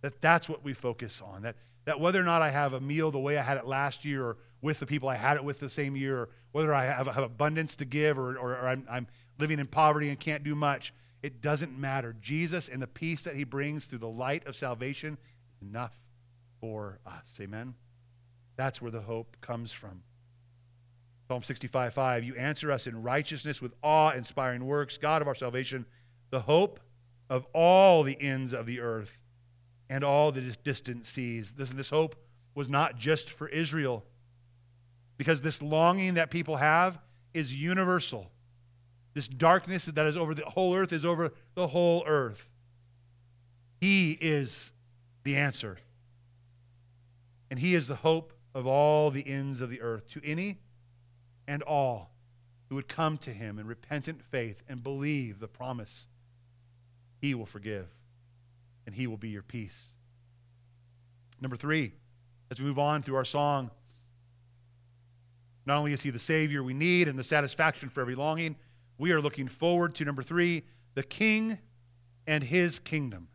That 0.00 0.20
that's 0.20 0.48
what 0.48 0.64
we 0.64 0.72
focus 0.72 1.22
on. 1.24 1.42
That, 1.42 1.56
that 1.84 2.00
whether 2.00 2.20
or 2.20 2.24
not 2.24 2.42
I 2.42 2.50
have 2.50 2.72
a 2.72 2.80
meal 2.80 3.10
the 3.10 3.18
way 3.18 3.38
I 3.38 3.42
had 3.42 3.56
it 3.56 3.66
last 3.66 4.04
year 4.04 4.24
or 4.24 4.36
with 4.60 4.80
the 4.80 4.86
people 4.86 5.08
I 5.08 5.16
had 5.16 5.36
it 5.36 5.44
with 5.44 5.60
the 5.60 5.70
same 5.70 5.96
year, 5.96 6.18
or 6.18 6.28
whether 6.52 6.74
I 6.74 6.86
have, 6.86 7.06
have 7.06 7.24
abundance 7.24 7.76
to 7.76 7.84
give 7.84 8.18
or, 8.18 8.36
or, 8.36 8.52
or 8.52 8.66
I'm, 8.66 8.86
I'm 8.90 9.06
living 9.38 9.58
in 9.58 9.66
poverty 9.66 10.08
and 10.08 10.18
can't 10.18 10.42
do 10.42 10.54
much, 10.54 10.92
it 11.22 11.40
doesn't 11.40 11.78
matter. 11.78 12.16
Jesus 12.20 12.68
and 12.68 12.82
the 12.82 12.86
peace 12.86 13.22
that 13.22 13.36
he 13.36 13.44
brings 13.44 13.86
through 13.86 14.00
the 14.00 14.08
light 14.08 14.46
of 14.46 14.56
salvation 14.56 15.16
is 15.54 15.68
enough 15.68 15.96
for 16.60 16.98
us. 17.06 17.38
Amen? 17.40 17.74
That's 18.56 18.82
where 18.82 18.90
the 18.90 19.00
hope 19.00 19.36
comes 19.40 19.72
from. 19.72 20.02
Psalm 21.28 21.42
65 21.42 21.92
5, 21.92 22.24
you 22.24 22.34
answer 22.36 22.72
us 22.72 22.86
in 22.86 23.02
righteousness 23.02 23.60
with 23.60 23.74
awe 23.82 24.10
inspiring 24.10 24.64
works, 24.64 24.96
God 24.96 25.20
of 25.22 25.28
our 25.28 25.34
salvation, 25.34 25.84
the 26.30 26.40
hope 26.40 26.80
of 27.28 27.46
all 27.52 28.02
the 28.02 28.20
ends 28.20 28.54
of 28.54 28.66
the 28.66 28.80
earth 28.80 29.18
and 29.88 30.04
all 30.04 30.32
the 30.32 30.40
distant 30.64 31.06
seas. 31.06 31.52
This, 31.52 31.70
this 31.70 31.90
hope 31.90 32.16
was 32.54 32.68
not 32.68 32.96
just 32.96 33.30
for 33.30 33.48
Israel, 33.48 34.04
because 35.16 35.40
this 35.40 35.62
longing 35.62 36.14
that 36.14 36.30
people 36.30 36.56
have 36.56 36.98
is 37.34 37.54
universal. 37.54 38.30
This 39.14 39.28
darkness 39.28 39.86
that 39.86 40.06
is 40.06 40.16
over 40.16 40.34
the 40.34 40.44
whole 40.44 40.74
earth 40.74 40.92
is 40.92 41.04
over 41.04 41.32
the 41.54 41.66
whole 41.68 42.04
earth. 42.06 42.48
He 43.80 44.12
is 44.12 44.72
the 45.24 45.36
answer. 45.36 45.78
And 47.50 47.58
He 47.58 47.74
is 47.74 47.88
the 47.88 47.96
hope 47.96 48.32
of 48.54 48.66
all 48.66 49.10
the 49.10 49.26
ends 49.26 49.60
of 49.60 49.70
the 49.70 49.80
earth. 49.80 50.08
To 50.08 50.20
any 50.24 50.58
and 51.46 51.62
all 51.62 52.10
who 52.68 52.74
would 52.74 52.88
come 52.88 53.16
to 53.18 53.30
him 53.30 53.58
in 53.58 53.66
repentant 53.66 54.22
faith 54.22 54.62
and 54.68 54.82
believe 54.82 55.40
the 55.40 55.48
promise, 55.48 56.06
he 57.20 57.34
will 57.34 57.46
forgive 57.46 57.88
and 58.88 58.94
he 58.94 59.06
will 59.06 59.18
be 59.18 59.28
your 59.28 59.42
peace. 59.42 59.84
Number 61.40 61.56
three, 61.56 61.92
as 62.50 62.58
we 62.58 62.64
move 62.64 62.78
on 62.78 63.02
through 63.02 63.16
our 63.16 63.24
song, 63.24 63.70
not 65.66 65.76
only 65.76 65.92
is 65.92 66.02
he 66.02 66.08
the 66.08 66.18
Savior 66.18 66.62
we 66.62 66.72
need 66.72 67.06
and 67.06 67.18
the 67.18 67.22
satisfaction 67.22 67.90
for 67.90 68.00
every 68.00 68.14
longing, 68.14 68.56
we 68.96 69.12
are 69.12 69.20
looking 69.20 69.46
forward 69.46 69.94
to 69.96 70.04
number 70.04 70.22
three, 70.22 70.64
the 70.94 71.02
King 71.02 71.58
and 72.26 72.42
his 72.42 72.78
kingdom. 72.78 73.28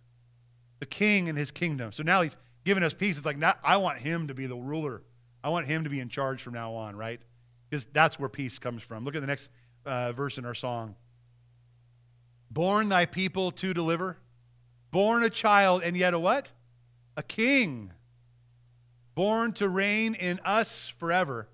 The 0.80 0.88
King 0.88 1.30
and 1.30 1.38
his 1.38 1.52
kingdom. 1.52 1.92
So 1.92 2.02
now 2.02 2.24
he's 2.24 2.36
given 2.66 2.84
us 2.84 2.96
peace. 2.96 3.18
It's 3.18 3.26
like, 3.26 3.38
not, 3.38 3.60
I 3.64 3.78
want 3.78 4.00
him 4.00 4.28
to 4.28 4.34
be 4.34 4.48
the 4.48 4.56
ruler. 4.56 5.04
I 5.44 5.50
want 5.50 5.68
him 5.68 5.84
to 5.84 5.90
be 5.90 6.00
in 6.00 6.10
charge 6.10 6.42
from 6.42 6.54
now 6.54 6.74
on, 6.74 6.96
right? 6.96 7.22
because 7.74 7.88
that's 7.88 8.20
where 8.20 8.30
peace 8.30 8.60
comes 8.60 8.84
from. 8.84 9.04
Look 9.04 9.16
at 9.16 9.22
the 9.22 9.28
next 9.28 9.50
uh, 9.84 10.12
verse 10.12 10.38
in 10.38 10.46
our 10.46 10.54
song. 10.54 10.94
Born 12.52 12.88
thy 12.88 13.08
people 13.08 13.50
to 13.50 13.74
deliver, 13.74 14.16
born 14.94 15.24
a 15.24 15.30
child, 15.30 15.82
and 15.84 15.98
yet 15.98 16.14
a 16.14 16.20
what? 16.20 16.52
A 17.18 17.24
king. 17.24 17.92
Born 19.16 19.52
to 19.54 19.68
reign 19.68 20.14
in 20.14 20.40
us 20.46 20.88
forever. 20.88 21.50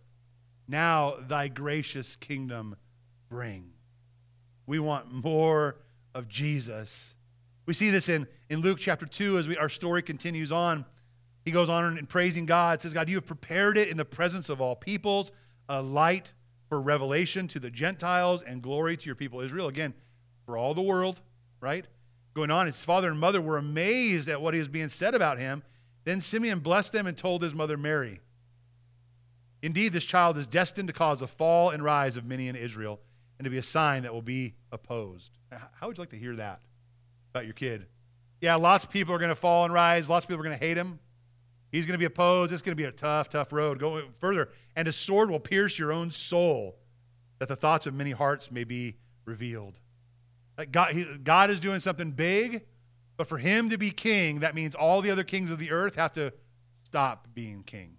Now 0.67 1.15
thy 1.27 1.47
gracious 1.47 2.15
kingdom 2.15 2.75
bring. 3.29 3.71
We 4.67 4.77
want 4.77 5.11
more 5.11 5.77
of 6.13 6.27
Jesus. 6.27 7.15
We 7.65 7.73
see 7.73 7.89
this 7.89 8.09
in, 8.09 8.27
in 8.49 8.59
Luke 8.59 8.77
chapter 8.79 9.05
2 9.05 9.39
as 9.39 9.47
we, 9.47 9.57
our 9.57 9.69
story 9.69 10.03
continues 10.03 10.51
on. 10.51 10.85
He 11.45 11.51
goes 11.51 11.69
on 11.69 11.97
in 11.97 12.05
praising 12.05 12.45
God, 12.45 12.81
says, 12.81 12.93
God, 12.93 13.07
you 13.09 13.15
have 13.15 13.25
prepared 13.25 13.77
it 13.77 13.87
in 13.87 13.97
the 13.97 14.05
presence 14.05 14.49
of 14.49 14.61
all 14.61 14.75
peoples 14.75 15.31
a 15.69 15.81
light 15.81 16.33
for 16.67 16.81
revelation 16.81 17.47
to 17.47 17.59
the 17.59 17.69
Gentiles 17.69 18.43
and 18.43 18.61
glory 18.61 18.97
to 18.97 19.05
your 19.05 19.15
people 19.15 19.39
Israel. 19.39 19.67
Again, 19.67 19.93
for 20.45 20.57
all 20.57 20.73
the 20.73 20.81
world, 20.81 21.21
right? 21.61 21.85
Going 22.39 22.51
on, 22.51 22.67
his 22.67 22.85
father 22.85 23.09
and 23.09 23.19
mother 23.19 23.41
were 23.41 23.57
amazed 23.57 24.29
at 24.29 24.41
what 24.41 24.53
was 24.53 24.69
being 24.69 24.87
said 24.87 25.13
about 25.13 25.39
him. 25.39 25.61
Then 26.05 26.21
Simeon 26.21 26.59
blessed 26.59 26.93
them 26.93 27.05
and 27.05 27.17
told 27.17 27.43
his 27.43 27.53
mother 27.53 27.75
Mary, 27.75 28.21
Indeed, 29.61 29.91
this 29.91 30.05
child 30.05 30.37
is 30.37 30.47
destined 30.47 30.87
to 30.87 30.93
cause 30.93 31.21
a 31.21 31.27
fall 31.27 31.71
and 31.71 31.83
rise 31.83 32.15
of 32.15 32.23
many 32.23 32.47
in 32.47 32.55
Israel 32.55 33.01
and 33.37 33.43
to 33.43 33.49
be 33.49 33.57
a 33.57 33.61
sign 33.61 34.03
that 34.03 34.13
will 34.13 34.21
be 34.21 34.55
opposed. 34.71 35.31
How 35.51 35.87
would 35.87 35.97
you 35.97 36.01
like 36.01 36.11
to 36.11 36.17
hear 36.17 36.37
that 36.37 36.61
about 37.33 37.43
your 37.43 37.55
kid? 37.55 37.87
Yeah, 38.39 38.55
lots 38.55 38.85
of 38.85 38.89
people 38.89 39.13
are 39.13 39.19
going 39.19 39.27
to 39.27 39.35
fall 39.35 39.65
and 39.65 39.73
rise. 39.73 40.09
Lots 40.09 40.23
of 40.23 40.29
people 40.29 40.39
are 40.39 40.47
going 40.47 40.57
to 40.57 40.65
hate 40.65 40.77
him. 40.77 40.97
He's 41.73 41.85
going 41.85 41.95
to 41.95 41.99
be 41.99 42.05
opposed. 42.05 42.53
It's 42.53 42.61
going 42.61 42.71
to 42.71 42.81
be 42.81 42.87
a 42.87 42.91
tough, 42.93 43.27
tough 43.27 43.51
road. 43.51 43.79
Go 43.79 44.01
further. 44.19 44.47
And 44.77 44.87
a 44.87 44.93
sword 44.93 45.29
will 45.29 45.41
pierce 45.41 45.77
your 45.77 45.91
own 45.91 46.09
soul, 46.09 46.77
that 47.39 47.49
the 47.49 47.57
thoughts 47.57 47.85
of 47.85 47.93
many 47.93 48.11
hearts 48.11 48.49
may 48.49 48.63
be 48.63 48.95
revealed. 49.25 49.73
Like 50.59 50.73
God, 50.73 50.93
he, 50.93 51.05
God 51.05 51.49
is 51.49 51.61
doing 51.61 51.79
something 51.79 52.11
big, 52.11 52.65
but 53.15 53.27
for 53.27 53.37
him 53.37 53.69
to 53.69 53.77
be 53.77 53.91
king, 53.91 54.41
that 54.41 54.55
means 54.55 54.75
all 54.75 55.01
the 55.01 55.09
other 55.09 55.23
kings 55.23 55.51
of 55.51 55.57
the 55.57 55.71
earth 55.71 55.95
have 55.95 56.11
to 56.13 56.33
stop 56.83 57.29
being 57.33 57.63
king. 57.63 57.95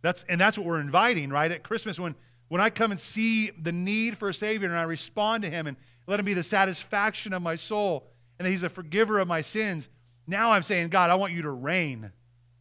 That's, 0.00 0.24
and 0.30 0.40
that's 0.40 0.56
what 0.56 0.66
we're 0.66 0.80
inviting, 0.80 1.28
right? 1.28 1.52
At 1.52 1.62
Christmas, 1.62 2.00
when, 2.00 2.14
when 2.48 2.62
I 2.62 2.70
come 2.70 2.90
and 2.90 2.98
see 2.98 3.50
the 3.50 3.70
need 3.70 4.16
for 4.16 4.30
a 4.30 4.34
Savior 4.34 4.66
and 4.66 4.78
I 4.78 4.84
respond 4.84 5.42
to 5.42 5.50
him 5.50 5.66
and 5.66 5.76
let 6.06 6.20
him 6.20 6.24
be 6.24 6.32
the 6.32 6.42
satisfaction 6.42 7.34
of 7.34 7.42
my 7.42 7.56
soul 7.56 8.06
and 8.38 8.46
that 8.46 8.50
he's 8.50 8.62
a 8.62 8.70
forgiver 8.70 9.18
of 9.18 9.28
my 9.28 9.42
sins, 9.42 9.90
now 10.26 10.52
I'm 10.52 10.62
saying, 10.62 10.88
God, 10.88 11.10
I 11.10 11.16
want 11.16 11.34
you 11.34 11.42
to 11.42 11.50
reign. 11.50 12.12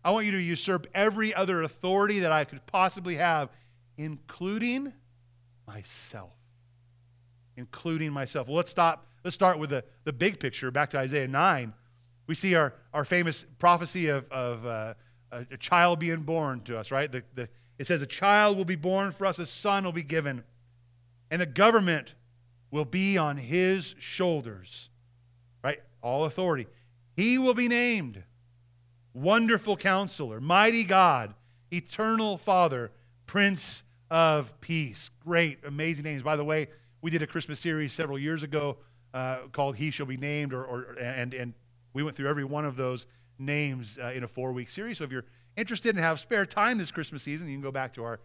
I 0.03 0.11
want 0.11 0.25
you 0.25 0.33
to 0.33 0.41
usurp 0.41 0.85
every 0.93 1.33
other 1.33 1.61
authority 1.61 2.19
that 2.19 2.33
I 2.33 2.43
could 2.43 2.65
possibly 2.65 3.15
have, 3.15 3.49
including 3.97 4.91
myself. 5.65 6.36
Including 7.57 8.13
myself. 8.13 8.47
Well, 8.47 8.55
let's 8.55 8.71
stop. 8.71 9.07
Let's 9.23 9.35
start 9.35 9.59
with 9.59 9.71
the, 9.71 9.83
the 10.05 10.13
big 10.13 10.39
picture. 10.39 10.71
Back 10.71 10.91
to 10.91 10.99
Isaiah 10.99 11.27
9. 11.27 11.73
We 12.27 12.35
see 12.35 12.55
our, 12.55 12.73
our 12.93 13.03
famous 13.03 13.45
prophecy 13.57 14.07
of, 14.07 14.31
of 14.31 14.65
uh, 14.65 14.93
a, 15.31 15.45
a, 15.51 15.57
child 15.57 15.99
being 15.99 16.21
born 16.21 16.61
to 16.61 16.77
us, 16.77 16.91
right? 16.91 17.11
The, 17.11 17.23
the, 17.35 17.49
it 17.77 17.87
says, 17.87 18.01
A 18.01 18.07
child 18.07 18.57
will 18.57 18.65
be 18.65 18.75
born 18.75 19.11
for 19.11 19.25
us, 19.25 19.39
a 19.39 19.45
son 19.45 19.83
will 19.83 19.91
be 19.91 20.03
given, 20.03 20.43
and 21.31 21.41
the 21.41 21.45
government 21.45 22.15
will 22.71 22.85
be 22.85 23.17
on 23.17 23.37
his 23.37 23.95
shoulders, 23.99 24.89
right? 25.63 25.79
All 26.01 26.25
authority. 26.25 26.67
He 27.15 27.37
will 27.37 27.53
be 27.53 27.67
named 27.67 28.23
Wonderful 29.13 29.77
Counselor, 29.77 30.39
Mighty 30.39 30.83
God, 30.83 31.33
Eternal 31.71 32.37
Father, 32.37 32.91
Prince 33.25 33.83
of 34.11 34.59
Peace. 34.61 35.09
Great, 35.23 35.59
amazing 35.65 36.03
names. 36.03 36.23
By 36.23 36.35
the 36.35 36.43
way, 36.43 36.67
we 37.01 37.11
did 37.11 37.21
a 37.21 37.27
Christmas 37.27 37.59
series 37.59 37.93
several 37.93 38.17
years 38.17 38.43
ago 38.43 38.77
uh, 39.13 39.39
called 39.51 39.75
He 39.75 39.91
Shall 39.91 40.05
Be 40.05 40.17
Named, 40.17 40.53
or, 40.53 40.63
or, 40.63 40.83
and, 40.99 41.33
and 41.33 41.53
we 41.93 42.03
went 42.03 42.17
through 42.17 42.27
every 42.27 42.43
one 42.43 42.65
of 42.65 42.75
those 42.75 43.07
names 43.39 43.99
uh, 44.01 44.07
in 44.07 44.23
a 44.23 44.27
four 44.27 44.51
week 44.51 44.69
series. 44.69 44.97
So 44.97 45.03
if 45.03 45.11
you're 45.11 45.25
interested 45.55 45.95
and 45.95 46.03
have 46.03 46.19
spare 46.19 46.45
time 46.45 46.77
this 46.77 46.91
Christmas 46.91 47.23
season, 47.23 47.47
you 47.47 47.55
can 47.55 47.61
go 47.61 47.71
back 47.71 47.93
to 47.95 48.03
our, 48.03 48.19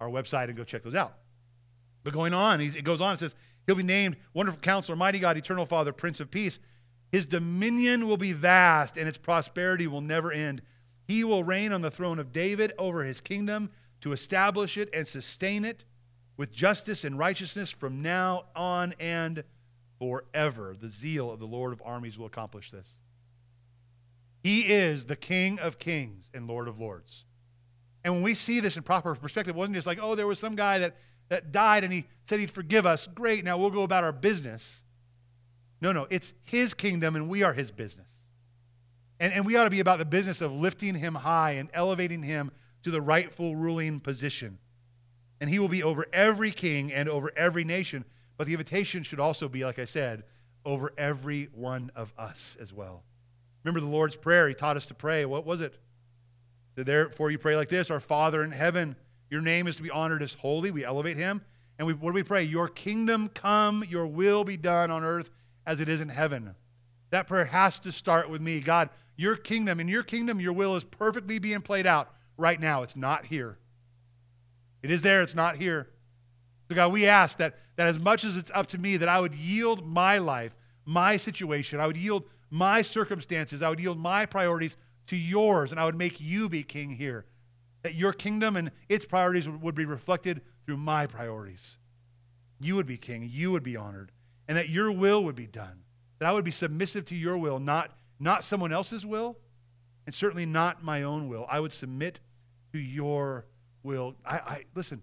our 0.00 0.08
website 0.08 0.44
and 0.44 0.56
go 0.56 0.64
check 0.64 0.82
those 0.82 0.94
out. 0.94 1.14
But 2.02 2.14
going 2.14 2.32
on, 2.32 2.60
it 2.60 2.84
goes 2.84 3.00
on, 3.00 3.14
it 3.14 3.18
says, 3.18 3.34
He'll 3.66 3.76
be 3.76 3.82
named 3.82 4.16
Wonderful 4.32 4.60
Counselor, 4.60 4.96
Mighty 4.96 5.18
God, 5.18 5.36
Eternal 5.36 5.66
Father, 5.66 5.92
Prince 5.92 6.18
of 6.18 6.30
Peace. 6.30 6.58
His 7.12 7.26
dominion 7.26 8.06
will 8.06 8.16
be 8.16 8.32
vast, 8.32 8.96
and 8.96 9.06
its 9.06 9.18
prosperity 9.18 9.86
will 9.86 10.00
never 10.00 10.32
end. 10.32 10.62
He 11.06 11.24
will 11.24 11.44
reign 11.44 11.72
on 11.72 11.82
the 11.82 11.90
throne 11.90 12.18
of 12.18 12.32
David 12.32 12.72
over 12.78 13.04
his 13.04 13.20
kingdom 13.20 13.70
to 14.00 14.12
establish 14.12 14.78
it 14.78 14.88
and 14.94 15.06
sustain 15.06 15.64
it 15.64 15.84
with 16.40 16.52
justice 16.52 17.04
and 17.04 17.18
righteousness 17.18 17.68
from 17.68 18.00
now 18.00 18.44
on 18.56 18.94
and 18.98 19.44
forever. 19.98 20.74
The 20.80 20.88
zeal 20.88 21.30
of 21.30 21.38
the 21.38 21.44
Lord 21.44 21.70
of 21.74 21.82
armies 21.84 22.18
will 22.18 22.24
accomplish 22.24 22.70
this. 22.70 22.94
He 24.42 24.62
is 24.62 25.04
the 25.04 25.16
King 25.16 25.58
of 25.58 25.78
kings 25.78 26.30
and 26.32 26.46
Lord 26.46 26.66
of 26.66 26.80
lords. 26.80 27.26
And 28.04 28.14
when 28.14 28.22
we 28.22 28.32
see 28.32 28.58
this 28.58 28.78
in 28.78 28.82
proper 28.82 29.14
perspective, 29.14 29.54
it 29.54 29.58
wasn't 29.58 29.74
just 29.74 29.86
like, 29.86 29.98
oh, 30.00 30.14
there 30.14 30.26
was 30.26 30.38
some 30.38 30.54
guy 30.54 30.78
that, 30.78 30.96
that 31.28 31.52
died 31.52 31.84
and 31.84 31.92
he 31.92 32.06
said 32.24 32.40
he'd 32.40 32.50
forgive 32.50 32.86
us. 32.86 33.06
Great, 33.06 33.44
now 33.44 33.58
we'll 33.58 33.68
go 33.68 33.82
about 33.82 34.02
our 34.02 34.10
business. 34.10 34.82
No, 35.82 35.92
no, 35.92 36.06
it's 36.08 36.32
his 36.44 36.72
kingdom 36.72 37.16
and 37.16 37.28
we 37.28 37.42
are 37.42 37.52
his 37.52 37.70
business. 37.70 38.08
And, 39.20 39.34
and 39.34 39.44
we 39.44 39.56
ought 39.56 39.64
to 39.64 39.70
be 39.70 39.80
about 39.80 39.98
the 39.98 40.06
business 40.06 40.40
of 40.40 40.52
lifting 40.52 40.94
him 40.94 41.16
high 41.16 41.50
and 41.50 41.68
elevating 41.74 42.22
him 42.22 42.50
to 42.82 42.90
the 42.90 43.02
rightful 43.02 43.56
ruling 43.56 44.00
position. 44.00 44.56
And 45.40 45.48
he 45.48 45.58
will 45.58 45.68
be 45.68 45.82
over 45.82 46.06
every 46.12 46.50
king 46.50 46.92
and 46.92 47.08
over 47.08 47.32
every 47.36 47.64
nation. 47.64 48.04
But 48.36 48.46
the 48.46 48.52
invitation 48.52 49.02
should 49.02 49.20
also 49.20 49.48
be, 49.48 49.64
like 49.64 49.78
I 49.78 49.84
said, 49.84 50.24
over 50.64 50.92
every 50.98 51.48
one 51.54 51.90
of 51.94 52.12
us 52.18 52.56
as 52.60 52.72
well. 52.72 53.02
Remember 53.64 53.80
the 53.80 53.86
Lord's 53.86 54.16
Prayer? 54.16 54.48
He 54.48 54.54
taught 54.54 54.76
us 54.76 54.86
to 54.86 54.94
pray. 54.94 55.24
What 55.24 55.46
was 55.46 55.60
it? 55.60 55.78
Therefore, 56.76 57.30
you 57.30 57.38
pray 57.38 57.56
like 57.56 57.68
this 57.68 57.90
Our 57.90 58.00
Father 58.00 58.42
in 58.42 58.52
heaven, 58.52 58.96
your 59.30 59.40
name 59.40 59.66
is 59.66 59.76
to 59.76 59.82
be 59.82 59.90
honored 59.90 60.22
as 60.22 60.34
holy. 60.34 60.70
We 60.70 60.84
elevate 60.84 61.16
him. 61.16 61.42
And 61.78 61.86
we, 61.86 61.94
what 61.94 62.10
do 62.10 62.14
we 62.14 62.22
pray? 62.22 62.42
Your 62.42 62.68
kingdom 62.68 63.28
come, 63.28 63.84
your 63.88 64.06
will 64.06 64.44
be 64.44 64.56
done 64.56 64.90
on 64.90 65.02
earth 65.02 65.30
as 65.66 65.80
it 65.80 65.88
is 65.88 66.00
in 66.00 66.10
heaven. 66.10 66.54
That 67.10 67.26
prayer 67.26 67.46
has 67.46 67.78
to 67.80 67.92
start 67.92 68.28
with 68.28 68.40
me. 68.40 68.60
God, 68.60 68.90
your 69.16 69.36
kingdom, 69.36 69.80
in 69.80 69.88
your 69.88 70.02
kingdom, 70.02 70.40
your 70.40 70.52
will 70.52 70.76
is 70.76 70.84
perfectly 70.84 71.38
being 71.38 71.62
played 71.62 71.86
out 71.86 72.12
right 72.36 72.60
now. 72.60 72.82
It's 72.82 72.96
not 72.96 73.26
here. 73.26 73.58
It 74.82 74.90
is 74.90 75.02
there, 75.02 75.22
it's 75.22 75.34
not 75.34 75.56
here. 75.56 75.88
So, 76.68 76.74
God, 76.74 76.92
we 76.92 77.06
ask 77.06 77.38
that, 77.38 77.58
that 77.76 77.88
as 77.88 77.98
much 77.98 78.24
as 78.24 78.36
it's 78.36 78.50
up 78.54 78.66
to 78.68 78.78
me, 78.78 78.96
that 78.98 79.08
I 79.08 79.20
would 79.20 79.34
yield 79.34 79.86
my 79.86 80.18
life, 80.18 80.54
my 80.84 81.16
situation, 81.16 81.80
I 81.80 81.86
would 81.86 81.96
yield 81.96 82.24
my 82.50 82.82
circumstances, 82.82 83.62
I 83.62 83.68
would 83.68 83.80
yield 83.80 83.98
my 83.98 84.26
priorities 84.26 84.76
to 85.08 85.16
yours, 85.16 85.72
and 85.72 85.80
I 85.80 85.84
would 85.84 85.96
make 85.96 86.20
you 86.20 86.48
be 86.48 86.62
king 86.62 86.90
here. 86.90 87.26
That 87.82 87.94
your 87.94 88.12
kingdom 88.12 88.56
and 88.56 88.70
its 88.88 89.04
priorities 89.04 89.48
would 89.48 89.74
be 89.74 89.84
reflected 89.84 90.42
through 90.64 90.76
my 90.76 91.06
priorities. 91.06 91.78
You 92.60 92.76
would 92.76 92.86
be 92.86 92.98
king, 92.98 93.28
you 93.30 93.50
would 93.52 93.62
be 93.62 93.76
honored, 93.76 94.12
and 94.46 94.56
that 94.56 94.68
your 94.68 94.92
will 94.92 95.24
would 95.24 95.36
be 95.36 95.46
done. 95.46 95.82
That 96.18 96.28
I 96.28 96.32
would 96.32 96.44
be 96.44 96.50
submissive 96.50 97.04
to 97.06 97.14
your 97.14 97.36
will, 97.38 97.58
not, 97.58 97.96
not 98.18 98.44
someone 98.44 98.72
else's 98.72 99.06
will, 99.06 99.38
and 100.06 100.14
certainly 100.14 100.46
not 100.46 100.84
my 100.84 101.02
own 101.02 101.28
will. 101.28 101.46
I 101.48 101.60
would 101.60 101.72
submit 101.72 102.20
to 102.72 102.78
your 102.78 103.46
will. 103.82 104.14
I, 104.24 104.36
I 104.36 104.64
listen, 104.74 105.02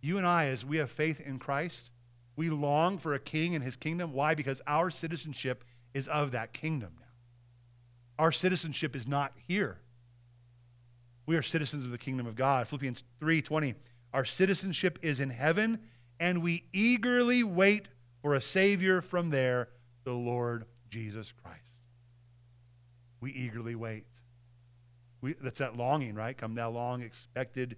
you 0.00 0.18
and 0.18 0.26
I, 0.26 0.46
as 0.46 0.64
we 0.64 0.78
have 0.78 0.90
faith 0.90 1.20
in 1.20 1.38
Christ, 1.38 1.90
we 2.36 2.50
long 2.50 2.98
for 2.98 3.14
a 3.14 3.18
king 3.18 3.54
and 3.54 3.64
his 3.64 3.76
kingdom. 3.76 4.12
Why? 4.12 4.34
Because 4.34 4.60
our 4.66 4.90
citizenship 4.90 5.64
is 5.92 6.08
of 6.08 6.32
that 6.32 6.52
kingdom 6.52 6.92
now. 6.98 7.06
Our 8.18 8.32
citizenship 8.32 8.94
is 8.94 9.06
not 9.06 9.32
here. 9.46 9.78
We 11.26 11.36
are 11.36 11.42
citizens 11.42 11.84
of 11.84 11.90
the 11.90 11.98
kingdom 11.98 12.26
of 12.26 12.36
God. 12.36 12.68
Philippians 12.68 13.02
3:20. 13.20 13.74
Our 14.12 14.24
citizenship 14.24 14.98
is 15.02 15.20
in 15.20 15.30
heaven, 15.30 15.80
and 16.20 16.42
we 16.42 16.66
eagerly 16.72 17.42
wait 17.42 17.88
for 18.22 18.34
a 18.34 18.40
savior 18.40 19.02
from 19.02 19.30
there, 19.30 19.68
the 20.04 20.12
Lord 20.12 20.66
Jesus 20.88 21.32
Christ. 21.32 21.72
We 23.20 23.32
eagerly 23.32 23.74
wait. 23.74 24.06
We, 25.20 25.32
that's 25.32 25.58
that 25.58 25.76
longing, 25.76 26.14
right? 26.14 26.36
Come 26.36 26.54
thou 26.54 26.70
long 26.70 27.02
expected 27.02 27.76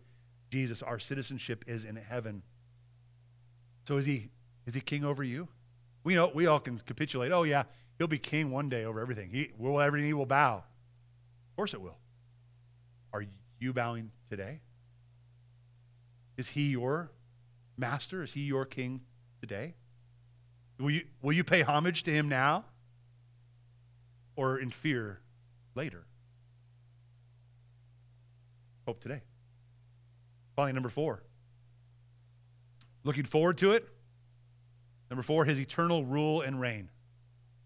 Jesus. 0.50 0.82
Our 0.82 0.98
citizenship 0.98 1.64
is 1.66 1.84
in 1.84 1.96
heaven. 1.96 2.42
So 3.86 3.96
is 3.96 4.06
he 4.06 4.30
is 4.66 4.74
he 4.74 4.80
king 4.80 5.04
over 5.04 5.22
you? 5.22 5.48
We 6.04 6.14
know 6.14 6.30
we 6.34 6.46
all 6.46 6.60
can 6.60 6.78
capitulate. 6.78 7.32
Oh 7.32 7.44
yeah, 7.44 7.64
he'll 7.98 8.08
be 8.08 8.18
king 8.18 8.50
one 8.50 8.68
day 8.68 8.84
over 8.84 9.00
everything. 9.00 9.30
He 9.30 9.50
will 9.58 9.80
every 9.80 10.02
knee 10.02 10.12
will 10.12 10.26
bow. 10.26 10.58
Of 10.58 11.56
course 11.56 11.74
it 11.74 11.80
will. 11.80 11.98
Are 13.12 13.24
you 13.58 13.72
bowing 13.72 14.10
today? 14.28 14.60
Is 16.36 16.48
he 16.50 16.68
your 16.68 17.10
master? 17.76 18.22
Is 18.22 18.32
he 18.32 18.42
your 18.42 18.64
king 18.64 19.00
today? 19.40 19.74
Will 20.78 20.90
you, 20.90 21.04
will 21.22 21.32
you 21.32 21.44
pay 21.44 21.62
homage 21.62 22.02
to 22.02 22.12
him 22.12 22.28
now 22.28 22.64
or 24.34 24.58
in 24.58 24.70
fear 24.70 25.20
later? 25.74 26.04
Hope 28.86 29.00
today. 29.00 29.22
Finally, 30.56 30.72
number 30.72 30.88
four. 30.88 31.22
Looking 33.04 33.24
forward 33.24 33.58
to 33.58 33.72
it. 33.72 33.86
Number 35.10 35.22
four, 35.22 35.44
his 35.44 35.60
eternal 35.60 36.04
rule 36.04 36.40
and 36.40 36.60
reign. 36.60 36.90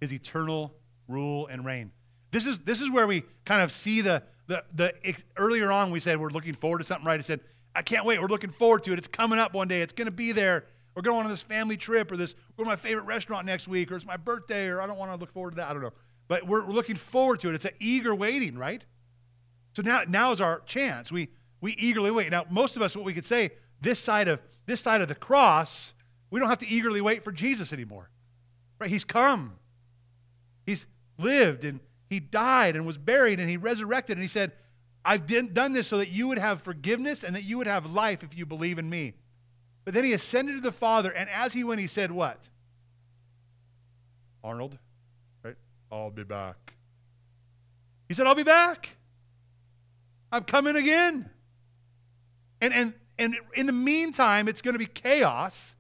His 0.01 0.12
eternal 0.12 0.74
rule 1.09 1.47
and 1.47 1.64
reign. 1.64 1.93
This 2.32 2.47
is, 2.47 2.59
this 2.61 2.80
is 2.80 2.91
where 2.91 3.07
we 3.07 3.22
kind 3.45 3.62
of 3.62 3.72
see 3.72 4.03
the, 4.03 4.22
the, 4.47 4.64
the 4.74 4.93
earlier 5.36 5.72
on 5.72 5.91
we 5.91 6.01
said 6.01 6.20
we're 6.20 6.28
looking 6.28 6.55
forward 6.55 6.78
to 6.78 6.84
something, 6.84 7.07
right? 7.07 7.18
I 7.18 7.22
said, 7.22 7.41
I 7.74 7.82
can't 7.82 8.05
wait. 8.05 8.20
We're 8.20 8.28
looking 8.28 8.51
forward 8.51 8.84
to 8.84 8.93
it. 8.93 8.99
It's 8.99 9.09
coming 9.09 9.38
up 9.38 9.55
one 9.55 9.68
day. 9.68 9.80
It's 9.80 9.93
going 9.93 10.07
to 10.07 10.12
be 10.12 10.32
there. 10.32 10.66
We're 10.95 11.03
going 11.03 11.24
on 11.24 11.30
this 11.30 11.43
family 11.43 11.76
trip 11.76 12.11
or 12.11 12.16
this, 12.16 12.34
we're 12.57 12.64
going 12.64 12.76
to 12.76 12.82
my 12.82 12.88
favorite 12.88 13.05
restaurant 13.05 13.47
next 13.47 13.68
week 13.68 13.91
or 13.93 13.97
it's 13.97 14.05
my 14.05 14.16
birthday 14.16 14.66
or 14.66 14.80
I 14.80 14.86
don't 14.86 14.99
want 14.99 15.12
to 15.12 15.16
look 15.16 15.32
forward 15.32 15.53
to 15.53 15.57
that. 15.57 15.70
I 15.70 15.72
don't 15.72 15.82
know. 15.82 15.93
But 16.28 16.47
we're, 16.47 16.64
we're 16.64 16.72
looking 16.72 16.97
forward 16.97 17.41
to 17.41 17.49
it. 17.49 17.55
It's 17.55 17.64
an 17.64 17.74
eager 17.80 18.14
waiting, 18.14 18.59
right? 18.59 18.84
So 19.74 19.82
now, 19.82 20.03
now 20.07 20.32
is 20.32 20.41
our 20.41 20.61
chance. 20.61 21.11
We, 21.11 21.28
we 21.61 21.72
eagerly 21.72 22.11
wait. 22.11 22.30
Now, 22.30 22.46
most 22.50 22.76
of 22.76 22.82
us, 22.82 22.96
what 22.96 23.04
we 23.04 23.12
could 23.12 23.24
say, 23.24 23.50
this 23.80 23.98
side 23.98 24.28
of, 24.28 24.40
this 24.66 24.80
side 24.80 25.00
of 25.00 25.08
the 25.08 25.14
cross, 25.14 25.94
we 26.30 26.40
don't 26.40 26.48
have 26.48 26.58
to 26.58 26.68
eagerly 26.68 27.00
wait 27.00 27.24
for 27.24 27.32
Jesus 27.32 27.72
anymore. 27.72 28.11
Right? 28.78 28.90
He's 28.90 29.04
come. 29.04 29.54
He's 30.64 30.86
lived 31.18 31.64
and 31.64 31.80
he 32.08 32.20
died 32.20 32.76
and 32.76 32.86
was 32.86 32.98
buried 32.98 33.40
and 33.40 33.48
he 33.48 33.56
resurrected 33.56 34.16
and 34.16 34.22
he 34.22 34.28
said, 34.28 34.52
I've 35.04 35.26
done 35.26 35.72
this 35.72 35.86
so 35.86 35.98
that 35.98 36.08
you 36.08 36.28
would 36.28 36.38
have 36.38 36.62
forgiveness 36.62 37.24
and 37.24 37.34
that 37.34 37.44
you 37.44 37.58
would 37.58 37.66
have 37.66 37.86
life 37.86 38.22
if 38.22 38.36
you 38.36 38.44
believe 38.44 38.78
in 38.78 38.88
me. 38.88 39.14
But 39.84 39.94
then 39.94 40.04
he 40.04 40.12
ascended 40.12 40.56
to 40.56 40.61
the 40.61 40.72
Father, 40.72 41.11
and 41.11 41.28
as 41.30 41.54
he 41.54 41.64
went, 41.64 41.80
he 41.80 41.86
said, 41.86 42.12
What? 42.12 42.48
Arnold, 44.44 44.78
right? 45.42 45.56
I'll 45.90 46.11
be 46.11 46.22
back. 46.22 46.74
He 48.08 48.14
said, 48.14 48.26
I'll 48.26 48.34
be 48.34 48.42
back. 48.42 48.90
I'm 50.30 50.44
coming 50.44 50.76
again. 50.76 51.30
And, 52.61 52.74
and, 52.74 52.94
and 53.18 53.36
in 53.54 53.66
the 53.66 53.72
meantime, 53.72 54.48
it's 54.48 54.62
going 54.62 54.74
to 54.74 54.78
be 54.78 54.86
chaos. 54.86 55.76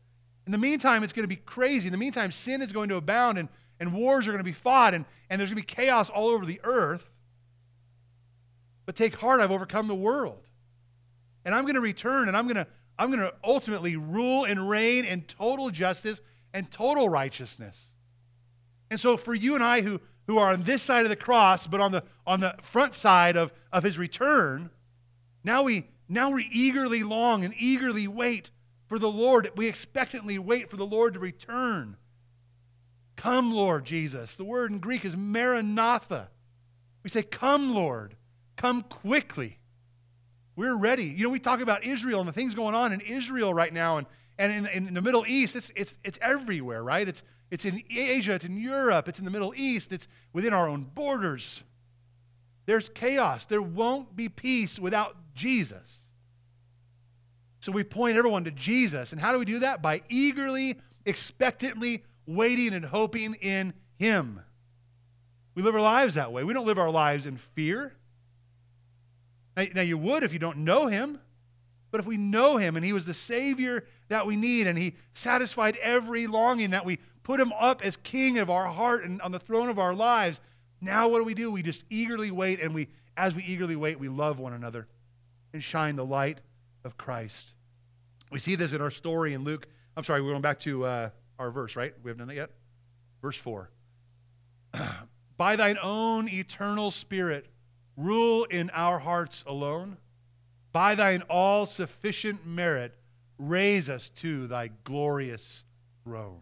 In 0.46 0.52
the 0.52 0.58
meantime, 0.58 1.02
it's 1.02 1.12
going 1.12 1.24
to 1.24 1.28
be 1.28 1.36
crazy. 1.36 1.88
In 1.88 1.92
the 1.92 1.98
meantime, 1.98 2.32
sin 2.32 2.62
is 2.62 2.72
going 2.72 2.88
to 2.88 2.96
abound 2.96 3.38
and, 3.38 3.48
and 3.78 3.92
wars 3.92 4.26
are 4.26 4.32
going 4.32 4.38
to 4.38 4.44
be 4.44 4.52
fought 4.52 4.94
and, 4.94 5.04
and 5.28 5.38
there's 5.38 5.50
going 5.50 5.62
to 5.62 5.66
be 5.66 5.74
chaos 5.74 6.10
all 6.10 6.28
over 6.28 6.44
the 6.44 6.60
earth. 6.64 7.08
But 8.86 8.96
take 8.96 9.16
heart, 9.16 9.40
I've 9.40 9.50
overcome 9.50 9.88
the 9.88 9.94
world. 9.94 10.48
And 11.44 11.54
I'm 11.54 11.64
going 11.64 11.74
to 11.74 11.80
return 11.80 12.28
and 12.28 12.36
I'm 12.36 12.46
going 12.46 12.56
to 12.56 12.66
I'm 13.00 13.10
going 13.10 13.20
to 13.20 13.32
ultimately 13.42 13.96
rule 13.96 14.44
and 14.44 14.68
reign 14.68 15.06
in 15.06 15.22
total 15.22 15.70
justice 15.70 16.20
and 16.52 16.70
total 16.70 17.08
righteousness. 17.08 17.94
And 18.90 19.00
so 19.00 19.16
for 19.16 19.34
you 19.34 19.54
and 19.54 19.64
I 19.64 19.80
who, 19.80 20.02
who 20.26 20.36
are 20.36 20.52
on 20.52 20.64
this 20.64 20.82
side 20.82 21.04
of 21.04 21.08
the 21.08 21.16
cross, 21.16 21.66
but 21.66 21.80
on 21.80 21.92
the, 21.92 22.04
on 22.26 22.40
the 22.40 22.56
front 22.60 22.92
side 22.92 23.36
of, 23.36 23.54
of 23.72 23.84
his 23.84 23.96
return, 23.96 24.68
now 25.42 25.62
we, 25.62 25.86
now 26.10 26.30
we 26.30 26.48
eagerly 26.50 27.04
long 27.04 27.44
and 27.44 27.54
eagerly 27.56 28.08
wait 28.08 28.50
for 28.88 28.98
the 28.98 29.10
Lord. 29.10 29.48
We 29.56 29.68
expectantly 29.68 30.38
wait 30.38 30.68
for 30.68 30.76
the 30.76 30.84
Lord 30.84 31.14
to 31.14 31.20
return. 31.20 31.96
Come, 33.14 33.52
Lord 33.52 33.84
Jesus. 33.84 34.34
The 34.34 34.44
word 34.44 34.72
in 34.72 34.78
Greek 34.78 35.04
is 35.04 35.16
maranatha. 35.16 36.28
We 37.04 37.10
say, 37.10 37.22
Come, 37.22 37.74
Lord. 37.74 38.16
Come 38.56 38.82
quickly. 38.82 39.58
We're 40.56 40.74
ready. 40.74 41.04
You 41.04 41.24
know, 41.24 41.30
we 41.30 41.38
talk 41.38 41.60
about 41.60 41.84
Israel 41.84 42.18
and 42.18 42.28
the 42.28 42.32
things 42.32 42.54
going 42.54 42.74
on 42.74 42.92
in 42.92 43.00
Israel 43.00 43.54
right 43.54 43.72
now 43.72 43.98
and, 43.98 44.06
and 44.36 44.66
in, 44.66 44.88
in 44.88 44.94
the 44.94 45.00
Middle 45.00 45.24
East. 45.26 45.54
It's, 45.54 45.70
it's, 45.76 45.94
it's 46.02 46.18
everywhere, 46.20 46.82
right? 46.82 47.06
It's, 47.06 47.22
it's 47.52 47.64
in 47.64 47.82
Asia, 47.88 48.34
it's 48.34 48.44
in 48.44 48.56
Europe, 48.56 49.08
it's 49.08 49.20
in 49.20 49.24
the 49.24 49.30
Middle 49.30 49.54
East, 49.56 49.92
it's 49.92 50.08
within 50.32 50.52
our 50.52 50.68
own 50.68 50.90
borders. 50.94 51.62
There's 52.66 52.88
chaos. 52.88 53.46
There 53.46 53.62
won't 53.62 54.14
be 54.14 54.28
peace 54.28 54.78
without 54.78 55.16
Jesus. 55.34 55.99
So 57.60 57.72
we 57.72 57.84
point 57.84 58.16
everyone 58.16 58.44
to 58.44 58.50
Jesus. 58.50 59.12
And 59.12 59.20
how 59.20 59.32
do 59.32 59.38
we 59.38 59.44
do 59.44 59.60
that? 59.60 59.82
By 59.82 60.02
eagerly, 60.08 60.78
expectantly 61.04 62.04
waiting 62.26 62.72
and 62.72 62.84
hoping 62.84 63.34
in 63.34 63.74
Him. 63.98 64.40
We 65.54 65.62
live 65.62 65.74
our 65.74 65.80
lives 65.80 66.14
that 66.14 66.32
way. 66.32 66.42
We 66.42 66.54
don't 66.54 66.66
live 66.66 66.78
our 66.78 66.90
lives 66.90 67.26
in 67.26 67.36
fear. 67.36 67.94
Now, 69.56 69.82
you 69.82 69.98
would 69.98 70.22
if 70.22 70.32
you 70.32 70.38
don't 70.38 70.58
know 70.58 70.86
him. 70.86 71.20
But 71.90 72.00
if 72.00 72.06
we 72.06 72.16
know 72.16 72.56
him 72.56 72.76
and 72.76 72.84
he 72.84 72.92
was 72.92 73.04
the 73.04 73.14
Savior 73.14 73.84
that 74.08 74.24
we 74.24 74.36
need 74.36 74.68
and 74.68 74.78
he 74.78 74.94
satisfied 75.12 75.76
every 75.82 76.28
longing 76.28 76.70
that 76.70 76.84
we 76.84 77.00
put 77.24 77.40
him 77.40 77.52
up 77.52 77.84
as 77.84 77.96
king 77.96 78.38
of 78.38 78.48
our 78.48 78.66
heart 78.66 79.04
and 79.04 79.20
on 79.22 79.32
the 79.32 79.40
throne 79.40 79.68
of 79.68 79.78
our 79.78 79.92
lives, 79.92 80.40
now 80.80 81.08
what 81.08 81.18
do 81.18 81.24
we 81.24 81.34
do? 81.34 81.50
We 81.50 81.62
just 81.62 81.84
eagerly 81.90 82.30
wait 82.30 82.60
and 82.60 82.74
we, 82.74 82.88
as 83.16 83.34
we 83.34 83.42
eagerly 83.42 83.74
wait, 83.74 83.98
we 83.98 84.08
love 84.08 84.38
one 84.38 84.52
another 84.52 84.86
and 85.52 85.62
shine 85.62 85.96
the 85.96 86.04
light 86.04 86.40
of 86.84 86.96
Christ. 86.96 87.54
We 88.30 88.38
see 88.38 88.54
this 88.54 88.72
in 88.72 88.80
our 88.80 88.90
story 88.90 89.34
in 89.34 89.44
Luke. 89.44 89.66
I'm 89.96 90.04
sorry, 90.04 90.22
we're 90.22 90.30
going 90.30 90.42
back 90.42 90.60
to 90.60 90.84
uh, 90.84 91.10
our 91.38 91.50
verse, 91.50 91.76
right? 91.76 91.92
We 92.02 92.10
haven't 92.10 92.20
done 92.20 92.28
that 92.28 92.36
yet? 92.36 92.50
Verse 93.22 93.36
4. 93.36 93.70
By 95.36 95.56
thine 95.56 95.78
own 95.82 96.28
eternal 96.28 96.90
spirit, 96.90 97.46
Rule 98.00 98.44
in 98.44 98.70
our 98.70 98.98
hearts 98.98 99.44
alone. 99.46 99.98
By 100.72 100.94
thine 100.94 101.22
all 101.28 101.66
sufficient 101.66 102.46
merit, 102.46 102.96
raise 103.38 103.90
us 103.90 104.08
to 104.16 104.46
thy 104.46 104.70
glorious 104.84 105.64
throne. 106.02 106.40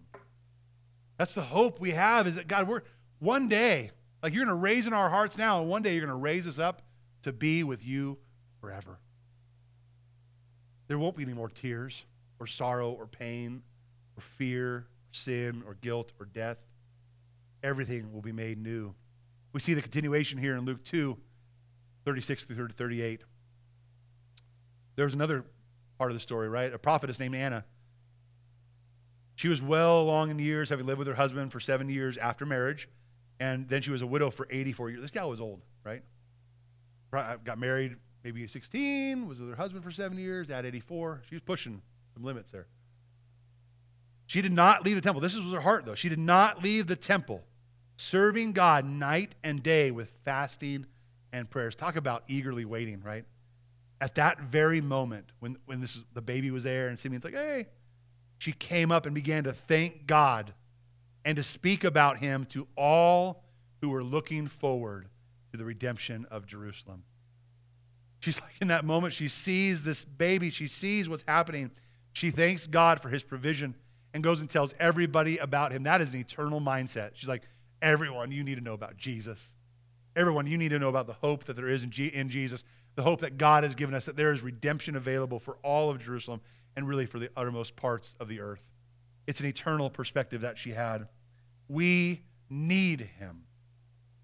That's 1.17 1.35
the 1.35 1.43
hope 1.43 1.81
we 1.81 1.91
have 1.93 2.29
is 2.29 2.37
that 2.37 2.47
God, 2.47 2.69
we're 2.69 2.83
one 3.19 3.49
day, 3.49 3.91
like 4.23 4.35
you're 4.35 4.45
going 4.45 4.55
to 4.57 4.63
raise 4.63 4.87
in 4.87 4.93
our 4.93 5.11
hearts 5.11 5.37
now, 5.37 5.61
and 5.61 5.69
one 5.69 5.83
day 5.83 5.95
you're 5.95 6.07
going 6.07 6.17
to 6.17 6.23
raise 6.23 6.47
us 6.47 6.61
up 6.61 6.83
to 7.23 7.33
be 7.33 7.65
with 7.65 7.85
you 7.85 8.19
forever. 8.61 9.01
There 10.89 10.99
won't 10.99 11.17
be 11.17 11.23
any 11.23 11.35
more 11.35 11.49
tears 11.49 12.05
or 12.41 12.47
sorrow 12.47 12.91
or 12.91 13.07
pain 13.07 13.63
or 14.17 14.23
fear, 14.23 14.75
or 14.77 14.87
sin 15.13 15.63
or 15.67 15.75
guilt 15.75 16.13
or 16.19 16.27
death. 16.27 16.59
Everything 17.63 18.13
will 18.13 18.23
be 18.23 18.33
made 18.33 18.59
new. 18.59 18.95
We 19.53 19.61
see 19.61 19.75
the 19.75 19.83
continuation 19.83 20.39
here 20.39 20.57
in 20.57 20.65
Luke 20.65 20.85
2 20.85 21.17
36 22.05 22.45
through 22.45 22.69
38. 22.69 23.23
There's 24.97 25.13
another 25.13 25.45
part 25.99 26.11
of 26.11 26.17
the 26.17 26.21
story, 26.21 26.49
right? 26.49 26.73
A 26.73 26.79
prophetess 26.79 27.21
named 27.21 27.35
Anna. 27.35 27.65
She 29.35 29.49
was 29.49 29.61
well 29.61 30.01
along 30.01 30.31
in 30.31 30.39
years, 30.39 30.71
having 30.71 30.87
lived 30.87 30.99
with 30.99 31.07
her 31.07 31.15
husband 31.15 31.53
for 31.53 31.61
seven 31.61 31.89
years 31.89 32.17
after 32.17 32.47
marriage. 32.47 32.89
And 33.39 33.69
then 33.69 33.83
she 33.83 33.91
was 33.91 34.03
a 34.03 34.07
widow 34.07 34.31
for 34.31 34.49
84 34.51 34.91
years. 34.91 35.03
This 35.03 35.11
gal 35.11 35.29
was 35.29 35.41
old, 35.41 35.61
right? 35.85 36.03
Uh, 37.13 37.37
got 37.45 37.59
married 37.59 37.97
maybe 38.25 38.47
16, 38.47 39.27
was 39.27 39.41
with 39.41 39.51
her 39.51 39.57
husband 39.57 39.85
for 39.85 39.91
seven 39.91 40.19
years, 40.19 40.51
at 40.51 40.65
84. 40.65 41.23
She 41.29 41.35
was 41.35 41.43
pushing 41.43 41.83
some 42.15 42.25
limits 42.25 42.51
there. 42.51 42.67
She 44.27 44.43
did 44.43 44.53
not 44.53 44.85
leave 44.85 44.97
the 44.97 45.03
temple. 45.03 45.23
This 45.23 45.37
was 45.37 45.53
her 45.53 45.61
heart, 45.61 45.87
though. 45.87 45.95
She 45.95 46.09
did 46.09 46.19
not 46.19 46.63
leave 46.63 46.87
the 46.87 46.97
temple, 46.97 47.45
serving 47.97 48.53
God 48.53 48.85
night 48.85 49.35
and 49.43 49.63
day 49.63 49.91
with 49.91 50.11
fasting 50.25 50.87
and 51.33 51.49
prayers. 51.49 51.75
Talk 51.75 51.97
about 51.97 52.25
eagerly 52.29 52.65
waiting, 52.65 53.03
right? 53.03 53.25
At 54.01 54.17
that 54.17 54.41
very 54.41 54.81
moment, 54.81 55.27
when, 55.41 55.57
when 55.65 55.81
this, 55.81 55.99
the 56.13 56.21
baby 56.21 56.51
was 56.51 56.63
there 56.63 56.89
and 56.89 56.99
Simeon's 56.99 57.25
like, 57.25 57.35
hey, 57.35 57.67
she 58.37 58.53
came 58.53 58.93
up 58.93 59.07
and 59.07 59.15
began 59.15 59.45
to 59.45 59.53
thank 59.53 60.07
God 60.07 60.53
and 61.25 61.37
to 61.37 61.43
speak 61.43 61.85
about 61.85 62.19
him 62.19 62.45
to 62.47 62.69
all 62.77 63.45
who 63.81 63.89
were 63.89 64.05
looking 64.05 64.47
forward 64.47 65.09
to 65.53 65.57
the 65.57 65.65
redemption 65.65 66.27
of 66.31 66.47
Jerusalem. 66.47 67.03
She's 68.21 68.41
like, 68.41 68.55
in 68.61 68.69
that 68.69 68.85
moment, 68.85 69.13
she 69.13 69.29
sees 69.29 69.85
this 69.85 70.05
baby, 70.05 70.51
she 70.51 70.67
sees 70.67 71.09
what's 71.09 71.25
happening. 71.27 71.71
She 72.13 72.31
thanks 72.31 72.67
God 72.67 73.01
for 73.01 73.09
his 73.11 73.23
provision 73.23 73.75
and 74.13 74.25
goes 74.25 74.41
and 74.41 74.51
tells 74.51 74.75
everybody 74.81 75.39
about 75.39 75.73
him. 75.73 75.85
That 75.85 76.01
is 76.01 76.11
an 76.11 76.19
eternal 76.19 76.61
mindset. 76.61 77.11
She's 77.15 77.29
like, 77.29 77.43
everyone, 77.81 78.33
you 78.33 78.43
need 78.43 78.57
to 78.57 78.61
know 78.61 78.75
about 78.75 78.97
Jesus. 78.97 79.55
Everyone, 80.17 80.47
you 80.47 80.59
need 80.59 80.71
to 80.71 80.79
know 80.79 80.89
about 80.89 81.07
the 81.07 81.13
hope 81.13 81.45
that 81.45 81.55
there 81.55 81.69
is 81.69 81.85
in, 81.85 81.91
G- 81.91 82.07
in 82.07 82.29
Jesus, 82.29 82.65
the 82.97 83.03
hope 83.03 83.21
that 83.21 83.39
God 83.39 83.63
has 83.63 83.77
given 83.77 83.95
us, 83.95 84.07
that 84.07 84.17
there 84.17 84.33
is 84.33 84.43
redemption 84.43 84.97
available 84.97 85.39
for 85.39 85.59
all 85.63 85.91
of 85.91 86.01
Jerusalem 86.01 86.41
and 86.75 86.89
really 86.89 87.07
for 87.07 87.21
the 87.21 87.31
uttermost 87.37 87.77
parts 87.77 88.17
of 88.19 88.27
the 88.27 88.41
earth. 88.41 88.63
It's 89.29 89.41
an 89.41 89.47
eternal 89.47 89.91
perspective 89.91 90.41
that 90.41 90.59
she 90.59 90.71
had. 90.71 91.07
We 91.69 92.23
need 92.51 93.03
him 93.19 93.45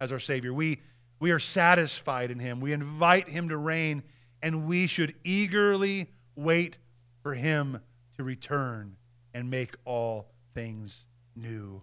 as 0.00 0.10
our 0.10 0.18
Savior. 0.18 0.52
We, 0.52 0.80
we 1.24 1.30
are 1.30 1.38
satisfied 1.38 2.30
in 2.30 2.38
him. 2.38 2.60
We 2.60 2.74
invite 2.74 3.30
him 3.30 3.48
to 3.48 3.56
reign, 3.56 4.02
and 4.42 4.66
we 4.66 4.86
should 4.86 5.14
eagerly 5.24 6.10
wait 6.36 6.76
for 7.22 7.32
him 7.32 7.80
to 8.18 8.22
return 8.22 8.96
and 9.32 9.48
make 9.48 9.74
all 9.86 10.26
things 10.52 11.06
new. 11.34 11.80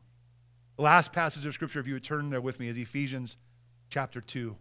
The 0.75 0.83
last 0.83 1.11
passage 1.11 1.43
of 1.47 1.55
Scripture, 1.55 1.79
if 1.79 1.87
you 1.87 1.95
would 1.95 2.03
turn 2.03 2.29
there 2.29 2.39
with 2.39 2.59
me, 2.59 2.67
is 2.67 2.77
Ephesians 2.77 3.35
chapter 3.89 4.21
2. 4.21 4.55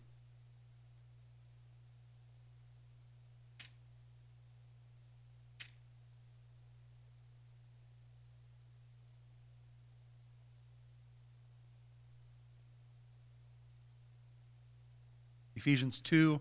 Ephesians 15.61 16.01
2, 16.01 16.41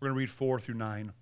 we're 0.00 0.06
going 0.06 0.14
to 0.14 0.18
read 0.18 0.28
4 0.28 0.60
through 0.60 0.74
9. 0.74 1.14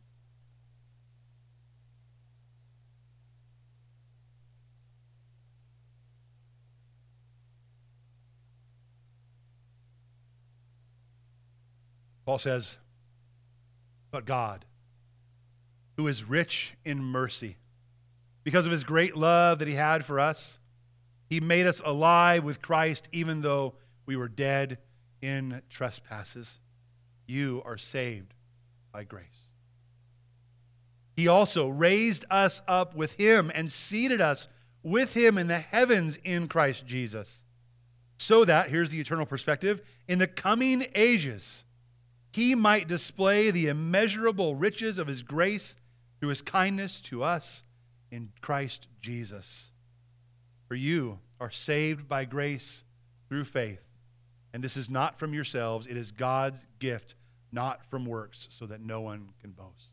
Paul 12.25 12.41
says, 12.41 12.77
But 14.11 14.25
God, 14.25 14.65
who 15.97 16.09
is 16.09 16.25
rich 16.25 16.75
in 16.85 17.01
mercy, 17.01 17.57
because 18.43 18.67
of 18.67 18.73
his 18.73 18.83
great 18.83 19.17
love 19.17 19.61
that 19.61 19.69
he 19.69 19.75
had 19.75 20.05
for 20.05 20.19
us, 20.19 20.59
he 21.31 21.39
made 21.39 21.69
us 21.69 21.81
alive 21.85 22.43
with 22.43 22.61
Christ 22.61 23.09
even 23.13 23.43
though 23.43 23.75
we 24.07 24.17
were 24.17 24.27
dead 24.27 24.79
in 25.23 25.63
trespasses. 25.71 26.59
You 27.27 27.63
are 27.65 27.77
saved 27.77 28.35
by 28.93 29.05
grace. 29.05 29.51
He 31.17 31.29
also 31.29 31.69
raised 31.69 32.25
us 32.31 32.63
up 32.69 32.95
with 32.95 33.15
him 33.15 33.51
and 33.55 33.73
seated 33.73 34.21
us 34.21 34.49
with 34.83 35.15
him 35.15 35.39
in 35.39 35.47
the 35.47 35.59
heavens 35.59 36.19
in 36.23 36.47
Christ 36.47 36.87
Jesus. 36.87 37.43
So 38.19 38.45
that, 38.45 38.71
here's 38.71 38.91
the 38.91 39.01
eternal 39.01 39.27
perspective, 39.27 39.83
in 40.07 40.19
the 40.19 40.27
coming 40.27 40.87
ages, 40.95 41.65
he 42.33 42.55
might 42.55 42.87
display 42.87 43.51
the 43.51 43.69
immeasurable 43.69 44.55
riches 44.55 44.99
of 44.99 45.07
his 45.07 45.23
grace 45.23 45.77
through 46.21 46.29
his 46.29 46.43
kindness 46.43 47.01
to 47.03 47.23
us 47.23 47.65
in 48.11 48.31
Christ 48.41 48.89
Jesus. 49.01 49.71
For 50.69 50.75
you 50.75 51.19
are 51.41 51.51
saved 51.51 52.09
by 52.09 52.25
grace 52.25 52.85
through 53.29 53.45
faith. 53.45 53.86
And 54.57 54.65
this 54.65 54.79
is 54.79 54.89
not 54.89 55.19
from 55.19 55.35
yourselves, 55.35 55.87
it 55.87 55.99
is 55.99 56.13
God's 56.13 56.65
gift, 56.79 57.15
not 57.53 57.85
from 57.91 58.07
works, 58.07 58.49
so 58.49 58.65
that 58.65 58.81
no 58.81 59.03
one 59.03 59.29
can 59.43 59.51
boast. 59.51 59.93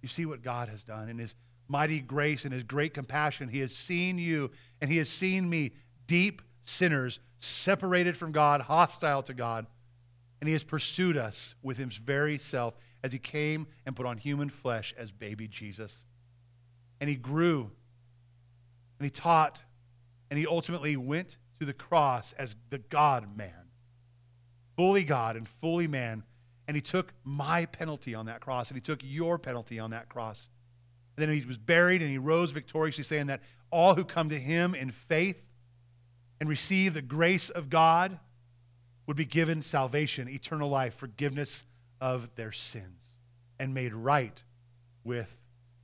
You 0.00 0.08
see 0.08 0.24
what 0.24 0.40
God 0.40 0.70
has 0.70 0.82
done 0.82 1.10
in 1.10 1.18
his 1.18 1.36
mighty 1.68 2.00
grace 2.00 2.46
and 2.46 2.54
his 2.54 2.62
great 2.62 2.94
compassion. 2.94 3.50
He 3.50 3.58
has 3.58 3.76
seen 3.76 4.18
you 4.18 4.50
and 4.80 4.90
he 4.90 4.96
has 4.96 5.10
seen 5.10 5.50
me, 5.50 5.72
deep 6.06 6.40
sinners, 6.62 7.20
separated 7.38 8.16
from 8.16 8.32
God, 8.32 8.62
hostile 8.62 9.22
to 9.24 9.34
God 9.34 9.66
and 10.40 10.48
he 10.48 10.54
has 10.54 10.62
pursued 10.62 11.18
us 11.18 11.54
with 11.62 11.76
his 11.76 11.96
very 11.96 12.38
self 12.38 12.74
as 13.04 13.12
he 13.12 13.18
came 13.18 13.66
and 13.84 13.94
put 13.94 14.06
on 14.06 14.16
human 14.16 14.48
flesh 14.48 14.94
as 14.96 15.10
baby 15.10 15.46
Jesus. 15.46 16.06
And 16.98 17.10
he 17.10 17.16
grew 17.16 17.70
and 18.98 19.04
he 19.04 19.10
taught 19.10 19.62
and 20.30 20.38
he 20.38 20.46
ultimately 20.46 20.96
went 20.96 21.36
to 21.60 21.66
the 21.66 21.72
cross 21.74 22.32
as 22.32 22.56
the 22.70 22.78
God 22.78 23.36
man, 23.36 23.68
fully 24.76 25.04
God 25.04 25.36
and 25.36 25.46
fully 25.46 25.86
man. 25.86 26.24
And 26.66 26.74
he 26.74 26.80
took 26.80 27.12
my 27.22 27.66
penalty 27.66 28.14
on 28.14 28.26
that 28.26 28.40
cross 28.40 28.70
and 28.70 28.76
he 28.76 28.80
took 28.80 29.00
your 29.02 29.38
penalty 29.38 29.78
on 29.78 29.90
that 29.90 30.08
cross. 30.08 30.48
And 31.16 31.28
then 31.28 31.36
he 31.36 31.44
was 31.44 31.58
buried 31.58 32.00
and 32.00 32.10
he 32.10 32.18
rose 32.18 32.50
victoriously, 32.50 33.04
saying 33.04 33.26
that 33.26 33.42
all 33.70 33.94
who 33.94 34.04
come 34.04 34.30
to 34.30 34.38
him 34.38 34.74
in 34.74 34.90
faith 34.90 35.36
and 36.40 36.48
receive 36.48 36.94
the 36.94 37.02
grace 37.02 37.50
of 37.50 37.68
God 37.68 38.18
would 39.06 39.16
be 39.16 39.24
given 39.24 39.60
salvation, 39.60 40.28
eternal 40.28 40.70
life, 40.70 40.94
forgiveness 40.94 41.64
of 42.00 42.34
their 42.36 42.52
sins, 42.52 43.02
and 43.58 43.74
made 43.74 43.92
right 43.92 44.42
with 45.04 45.36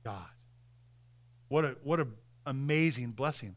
God. 0.03 0.29
What 1.49 1.65
a 1.65 1.75
what 1.83 1.99
an 1.99 2.13
amazing 2.45 3.11
blessing. 3.11 3.55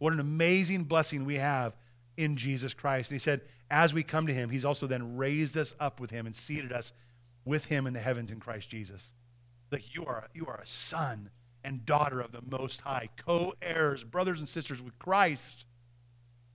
What 0.00 0.14
an 0.14 0.18
amazing 0.18 0.84
blessing 0.84 1.26
we 1.26 1.36
have 1.36 1.76
in 2.16 2.36
Jesus 2.36 2.74
Christ. 2.74 3.10
And 3.10 3.20
he 3.20 3.22
said, 3.22 3.42
as 3.70 3.94
we 3.94 4.02
come 4.02 4.26
to 4.26 4.34
him, 4.34 4.48
he's 4.48 4.64
also 4.64 4.86
then 4.86 5.18
raised 5.18 5.56
us 5.58 5.74
up 5.78 6.00
with 6.00 6.10
him 6.10 6.26
and 6.26 6.34
seated 6.34 6.72
us 6.72 6.92
with 7.44 7.66
him 7.66 7.86
in 7.86 7.92
the 7.92 8.00
heavens 8.00 8.32
in 8.32 8.40
Christ 8.40 8.70
Jesus. 8.70 9.12
That 9.68 9.94
you 9.94 10.06
are, 10.06 10.26
you 10.34 10.46
are 10.46 10.58
a 10.58 10.66
son 10.66 11.28
and 11.62 11.84
daughter 11.84 12.18
of 12.18 12.32
the 12.32 12.40
Most 12.50 12.80
High, 12.80 13.10
co 13.24 13.54
heirs, 13.60 14.02
brothers 14.02 14.40
and 14.40 14.48
sisters 14.48 14.82
with 14.82 14.98
Christ 14.98 15.66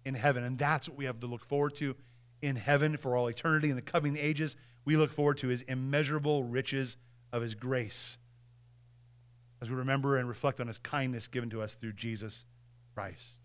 in 0.03 0.15
heaven. 0.15 0.43
And 0.43 0.57
that's 0.57 0.89
what 0.89 0.97
we 0.97 1.05
have 1.05 1.19
to 1.19 1.27
look 1.27 1.45
forward 1.45 1.75
to 1.75 1.95
in 2.41 2.55
heaven 2.55 2.97
for 2.97 3.15
all 3.15 3.27
eternity 3.27 3.69
in 3.69 3.75
the 3.75 3.81
coming 3.83 4.17
ages. 4.17 4.55
We 4.85 4.97
look 4.97 5.13
forward 5.13 5.37
to 5.37 5.49
his 5.49 5.61
immeasurable 5.61 6.43
riches 6.43 6.97
of 7.31 7.43
his 7.43 7.53
grace 7.53 8.17
as 9.61 9.69
we 9.69 9.75
remember 9.75 10.17
and 10.17 10.27
reflect 10.27 10.59
on 10.59 10.67
his 10.67 10.77
kindness 10.77 11.27
given 11.27 11.49
to 11.51 11.61
us 11.61 11.75
through 11.75 11.93
Jesus 11.93 12.43
Christ. 12.95 13.39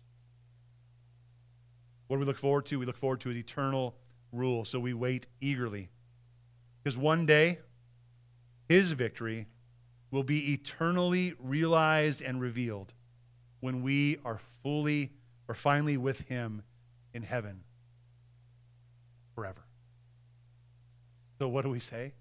What 2.07 2.15
do 2.15 2.21
we 2.21 2.25
look 2.25 2.39
forward 2.39 2.65
to? 2.67 2.79
We 2.79 2.85
look 2.85 2.97
forward 2.97 3.19
to 3.21 3.29
his 3.29 3.37
eternal 3.37 3.95
rule, 4.31 4.65
so 4.65 4.79
we 4.79 4.93
wait 4.93 5.27
eagerly. 5.41 5.89
Because 6.81 6.97
one 6.97 7.25
day, 7.25 7.59
his 8.67 8.93
victory 8.93 9.47
will 10.09 10.23
be 10.23 10.53
eternally 10.53 11.33
realized 11.39 12.21
and 12.21 12.41
revealed 12.41 12.93
when 13.59 13.81
we 13.83 14.17
are 14.25 14.39
fully 14.63 15.11
or 15.47 15.55
finally 15.55 15.97
with 15.97 16.21
him 16.21 16.63
in 17.13 17.23
heaven 17.23 17.63
forever. 19.35 19.63
So, 21.39 21.47
what 21.47 21.63
do 21.63 21.69
we 21.69 21.79
say? 21.79 22.13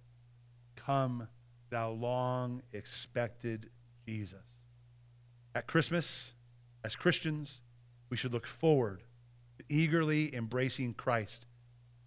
Come, 0.76 1.28
thou 1.70 1.90
long 1.90 2.62
expected 2.72 3.70
Jesus. 4.06 4.58
At 5.54 5.66
Christmas, 5.66 6.32
as 6.84 6.96
Christians, 6.96 7.62
we 8.08 8.16
should 8.16 8.32
look 8.32 8.46
forward 8.46 9.02
to 9.58 9.64
eagerly 9.68 10.34
embracing 10.34 10.94
Christ 10.94 11.46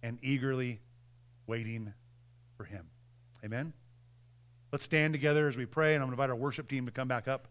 and 0.02 0.18
eagerly 0.22 0.80
waiting 1.46 1.94
for 2.56 2.64
him. 2.64 2.86
Amen? 3.44 3.72
Let's 4.72 4.84
stand 4.84 5.14
together 5.14 5.48
as 5.48 5.56
we 5.56 5.66
pray, 5.66 5.94
and 5.94 6.02
I'm 6.02 6.08
going 6.08 6.16
to 6.16 6.22
invite 6.22 6.30
our 6.30 6.36
worship 6.36 6.68
team 6.68 6.86
to 6.86 6.92
come 6.92 7.08
back 7.08 7.28
up 7.28 7.48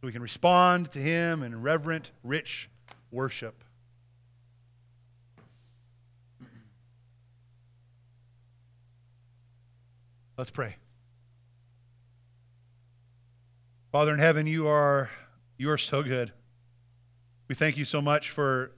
so 0.00 0.06
we 0.06 0.12
can 0.12 0.22
respond 0.22 0.90
to 0.92 0.98
him 0.98 1.42
in 1.42 1.62
reverent, 1.62 2.10
rich 2.22 2.68
worship. 3.10 3.64
Let's 10.36 10.50
pray. 10.50 10.76
Father 13.92 14.12
in 14.12 14.18
heaven, 14.18 14.46
you 14.46 14.66
are 14.66 15.10
you 15.58 15.70
are 15.70 15.78
so 15.78 16.02
good. 16.02 16.32
We 17.48 17.54
thank 17.54 17.76
you 17.76 17.84
so 17.84 18.00
much 18.00 18.30
for 18.30 18.72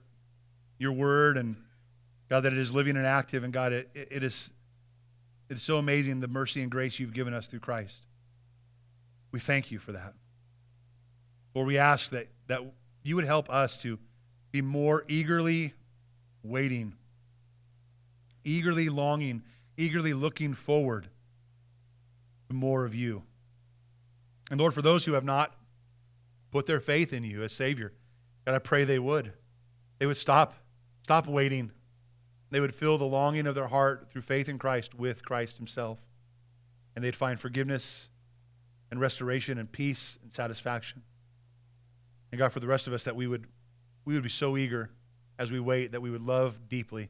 your 0.77 0.91
word 0.91 1.37
and 1.37 1.55
God 2.29 2.41
that 2.41 2.53
it 2.53 2.59
is 2.59 2.73
living 2.73 2.97
and 2.97 3.05
active, 3.05 3.43
and 3.43 3.53
God, 3.53 3.71
it, 3.71 3.89
it 3.93 4.23
is 4.23 4.51
it 5.49 5.57
is 5.57 5.63
so 5.63 5.77
amazing 5.77 6.19
the 6.19 6.27
mercy 6.27 6.61
and 6.61 6.71
grace 6.71 6.99
you've 6.99 7.13
given 7.13 7.33
us 7.33 7.47
through 7.47 7.59
Christ. 7.59 8.05
We 9.31 9.39
thank 9.39 9.69
you 9.69 9.79
for 9.79 9.91
that. 9.91 10.13
Lord, 11.53 11.67
we 11.67 11.77
ask 11.77 12.09
that, 12.11 12.27
that 12.47 12.61
you 13.03 13.15
would 13.15 13.25
help 13.25 13.49
us 13.49 13.77
to 13.83 13.99
be 14.51 14.61
more 14.61 15.05
eagerly 15.07 15.73
waiting, 16.41 16.95
eagerly 18.43 18.89
longing, 18.89 19.43
eagerly 19.77 20.13
looking 20.13 20.53
forward 20.53 21.07
to 22.49 22.55
more 22.55 22.85
of 22.85 22.95
you. 22.95 23.23
And 24.49 24.59
Lord, 24.59 24.73
for 24.73 24.81
those 24.81 25.05
who 25.05 25.13
have 25.13 25.23
not 25.23 25.53
put 26.51 26.65
their 26.65 26.79
faith 26.79 27.13
in 27.13 27.23
you 27.23 27.43
as 27.43 27.53
Savior, 27.53 27.93
God, 28.45 28.55
I 28.55 28.59
pray 28.59 28.83
they 28.83 28.99
would. 28.99 29.33
They 29.99 30.05
would 30.05 30.17
stop, 30.17 30.53
stop 31.03 31.27
waiting. 31.27 31.71
They 32.51 32.59
would 32.59 32.75
fill 32.75 32.97
the 32.97 33.05
longing 33.05 33.47
of 33.47 33.55
their 33.55 33.67
heart 33.67 34.09
through 34.11 34.21
faith 34.21 34.47
in 34.47 34.59
Christ 34.59 34.93
with 34.93 35.25
Christ 35.25 35.57
Himself. 35.57 35.99
And 36.95 37.03
they'd 37.03 37.15
find 37.15 37.39
forgiveness 37.39 38.09
and 38.91 38.99
restoration 38.99 39.57
and 39.57 39.71
peace 39.71 40.17
and 40.21 40.31
satisfaction. 40.31 41.01
And 42.31 42.39
God, 42.39 42.53
for 42.53 42.59
the 42.59 42.67
rest 42.67 42.87
of 42.87 42.93
us, 42.93 43.03
that 43.05 43.15
we 43.15 43.27
would, 43.27 43.47
we 44.05 44.13
would 44.13 44.23
be 44.23 44.29
so 44.29 44.57
eager 44.57 44.91
as 45.39 45.51
we 45.51 45.59
wait 45.59 45.91
that 45.91 46.01
we 46.01 46.11
would 46.11 46.21
love 46.21 46.69
deeply. 46.69 47.09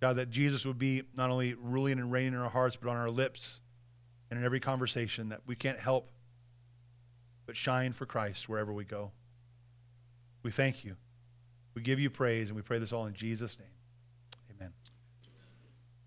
God, 0.00 0.16
that 0.16 0.30
Jesus 0.30 0.64
would 0.64 0.78
be 0.78 1.02
not 1.14 1.30
only 1.30 1.54
ruling 1.54 1.98
and 1.98 2.10
reigning 2.10 2.32
in 2.32 2.38
our 2.38 2.48
hearts, 2.48 2.76
but 2.76 2.88
on 2.88 2.96
our 2.96 3.10
lips 3.10 3.60
and 4.30 4.38
in 4.38 4.46
every 4.46 4.60
conversation, 4.60 5.28
that 5.28 5.40
we 5.46 5.56
can't 5.56 5.78
help 5.78 6.10
but 7.50 7.56
shine 7.56 7.92
for 7.92 8.06
Christ 8.06 8.48
wherever 8.48 8.72
we 8.72 8.84
go. 8.84 9.10
We 10.44 10.52
thank 10.52 10.84
you. 10.84 10.94
We 11.74 11.82
give 11.82 11.98
you 11.98 12.08
praise, 12.08 12.48
and 12.48 12.54
we 12.54 12.62
pray 12.62 12.78
this 12.78 12.92
all 12.92 13.06
in 13.06 13.12
Jesus' 13.12 13.58
name. 13.58 13.66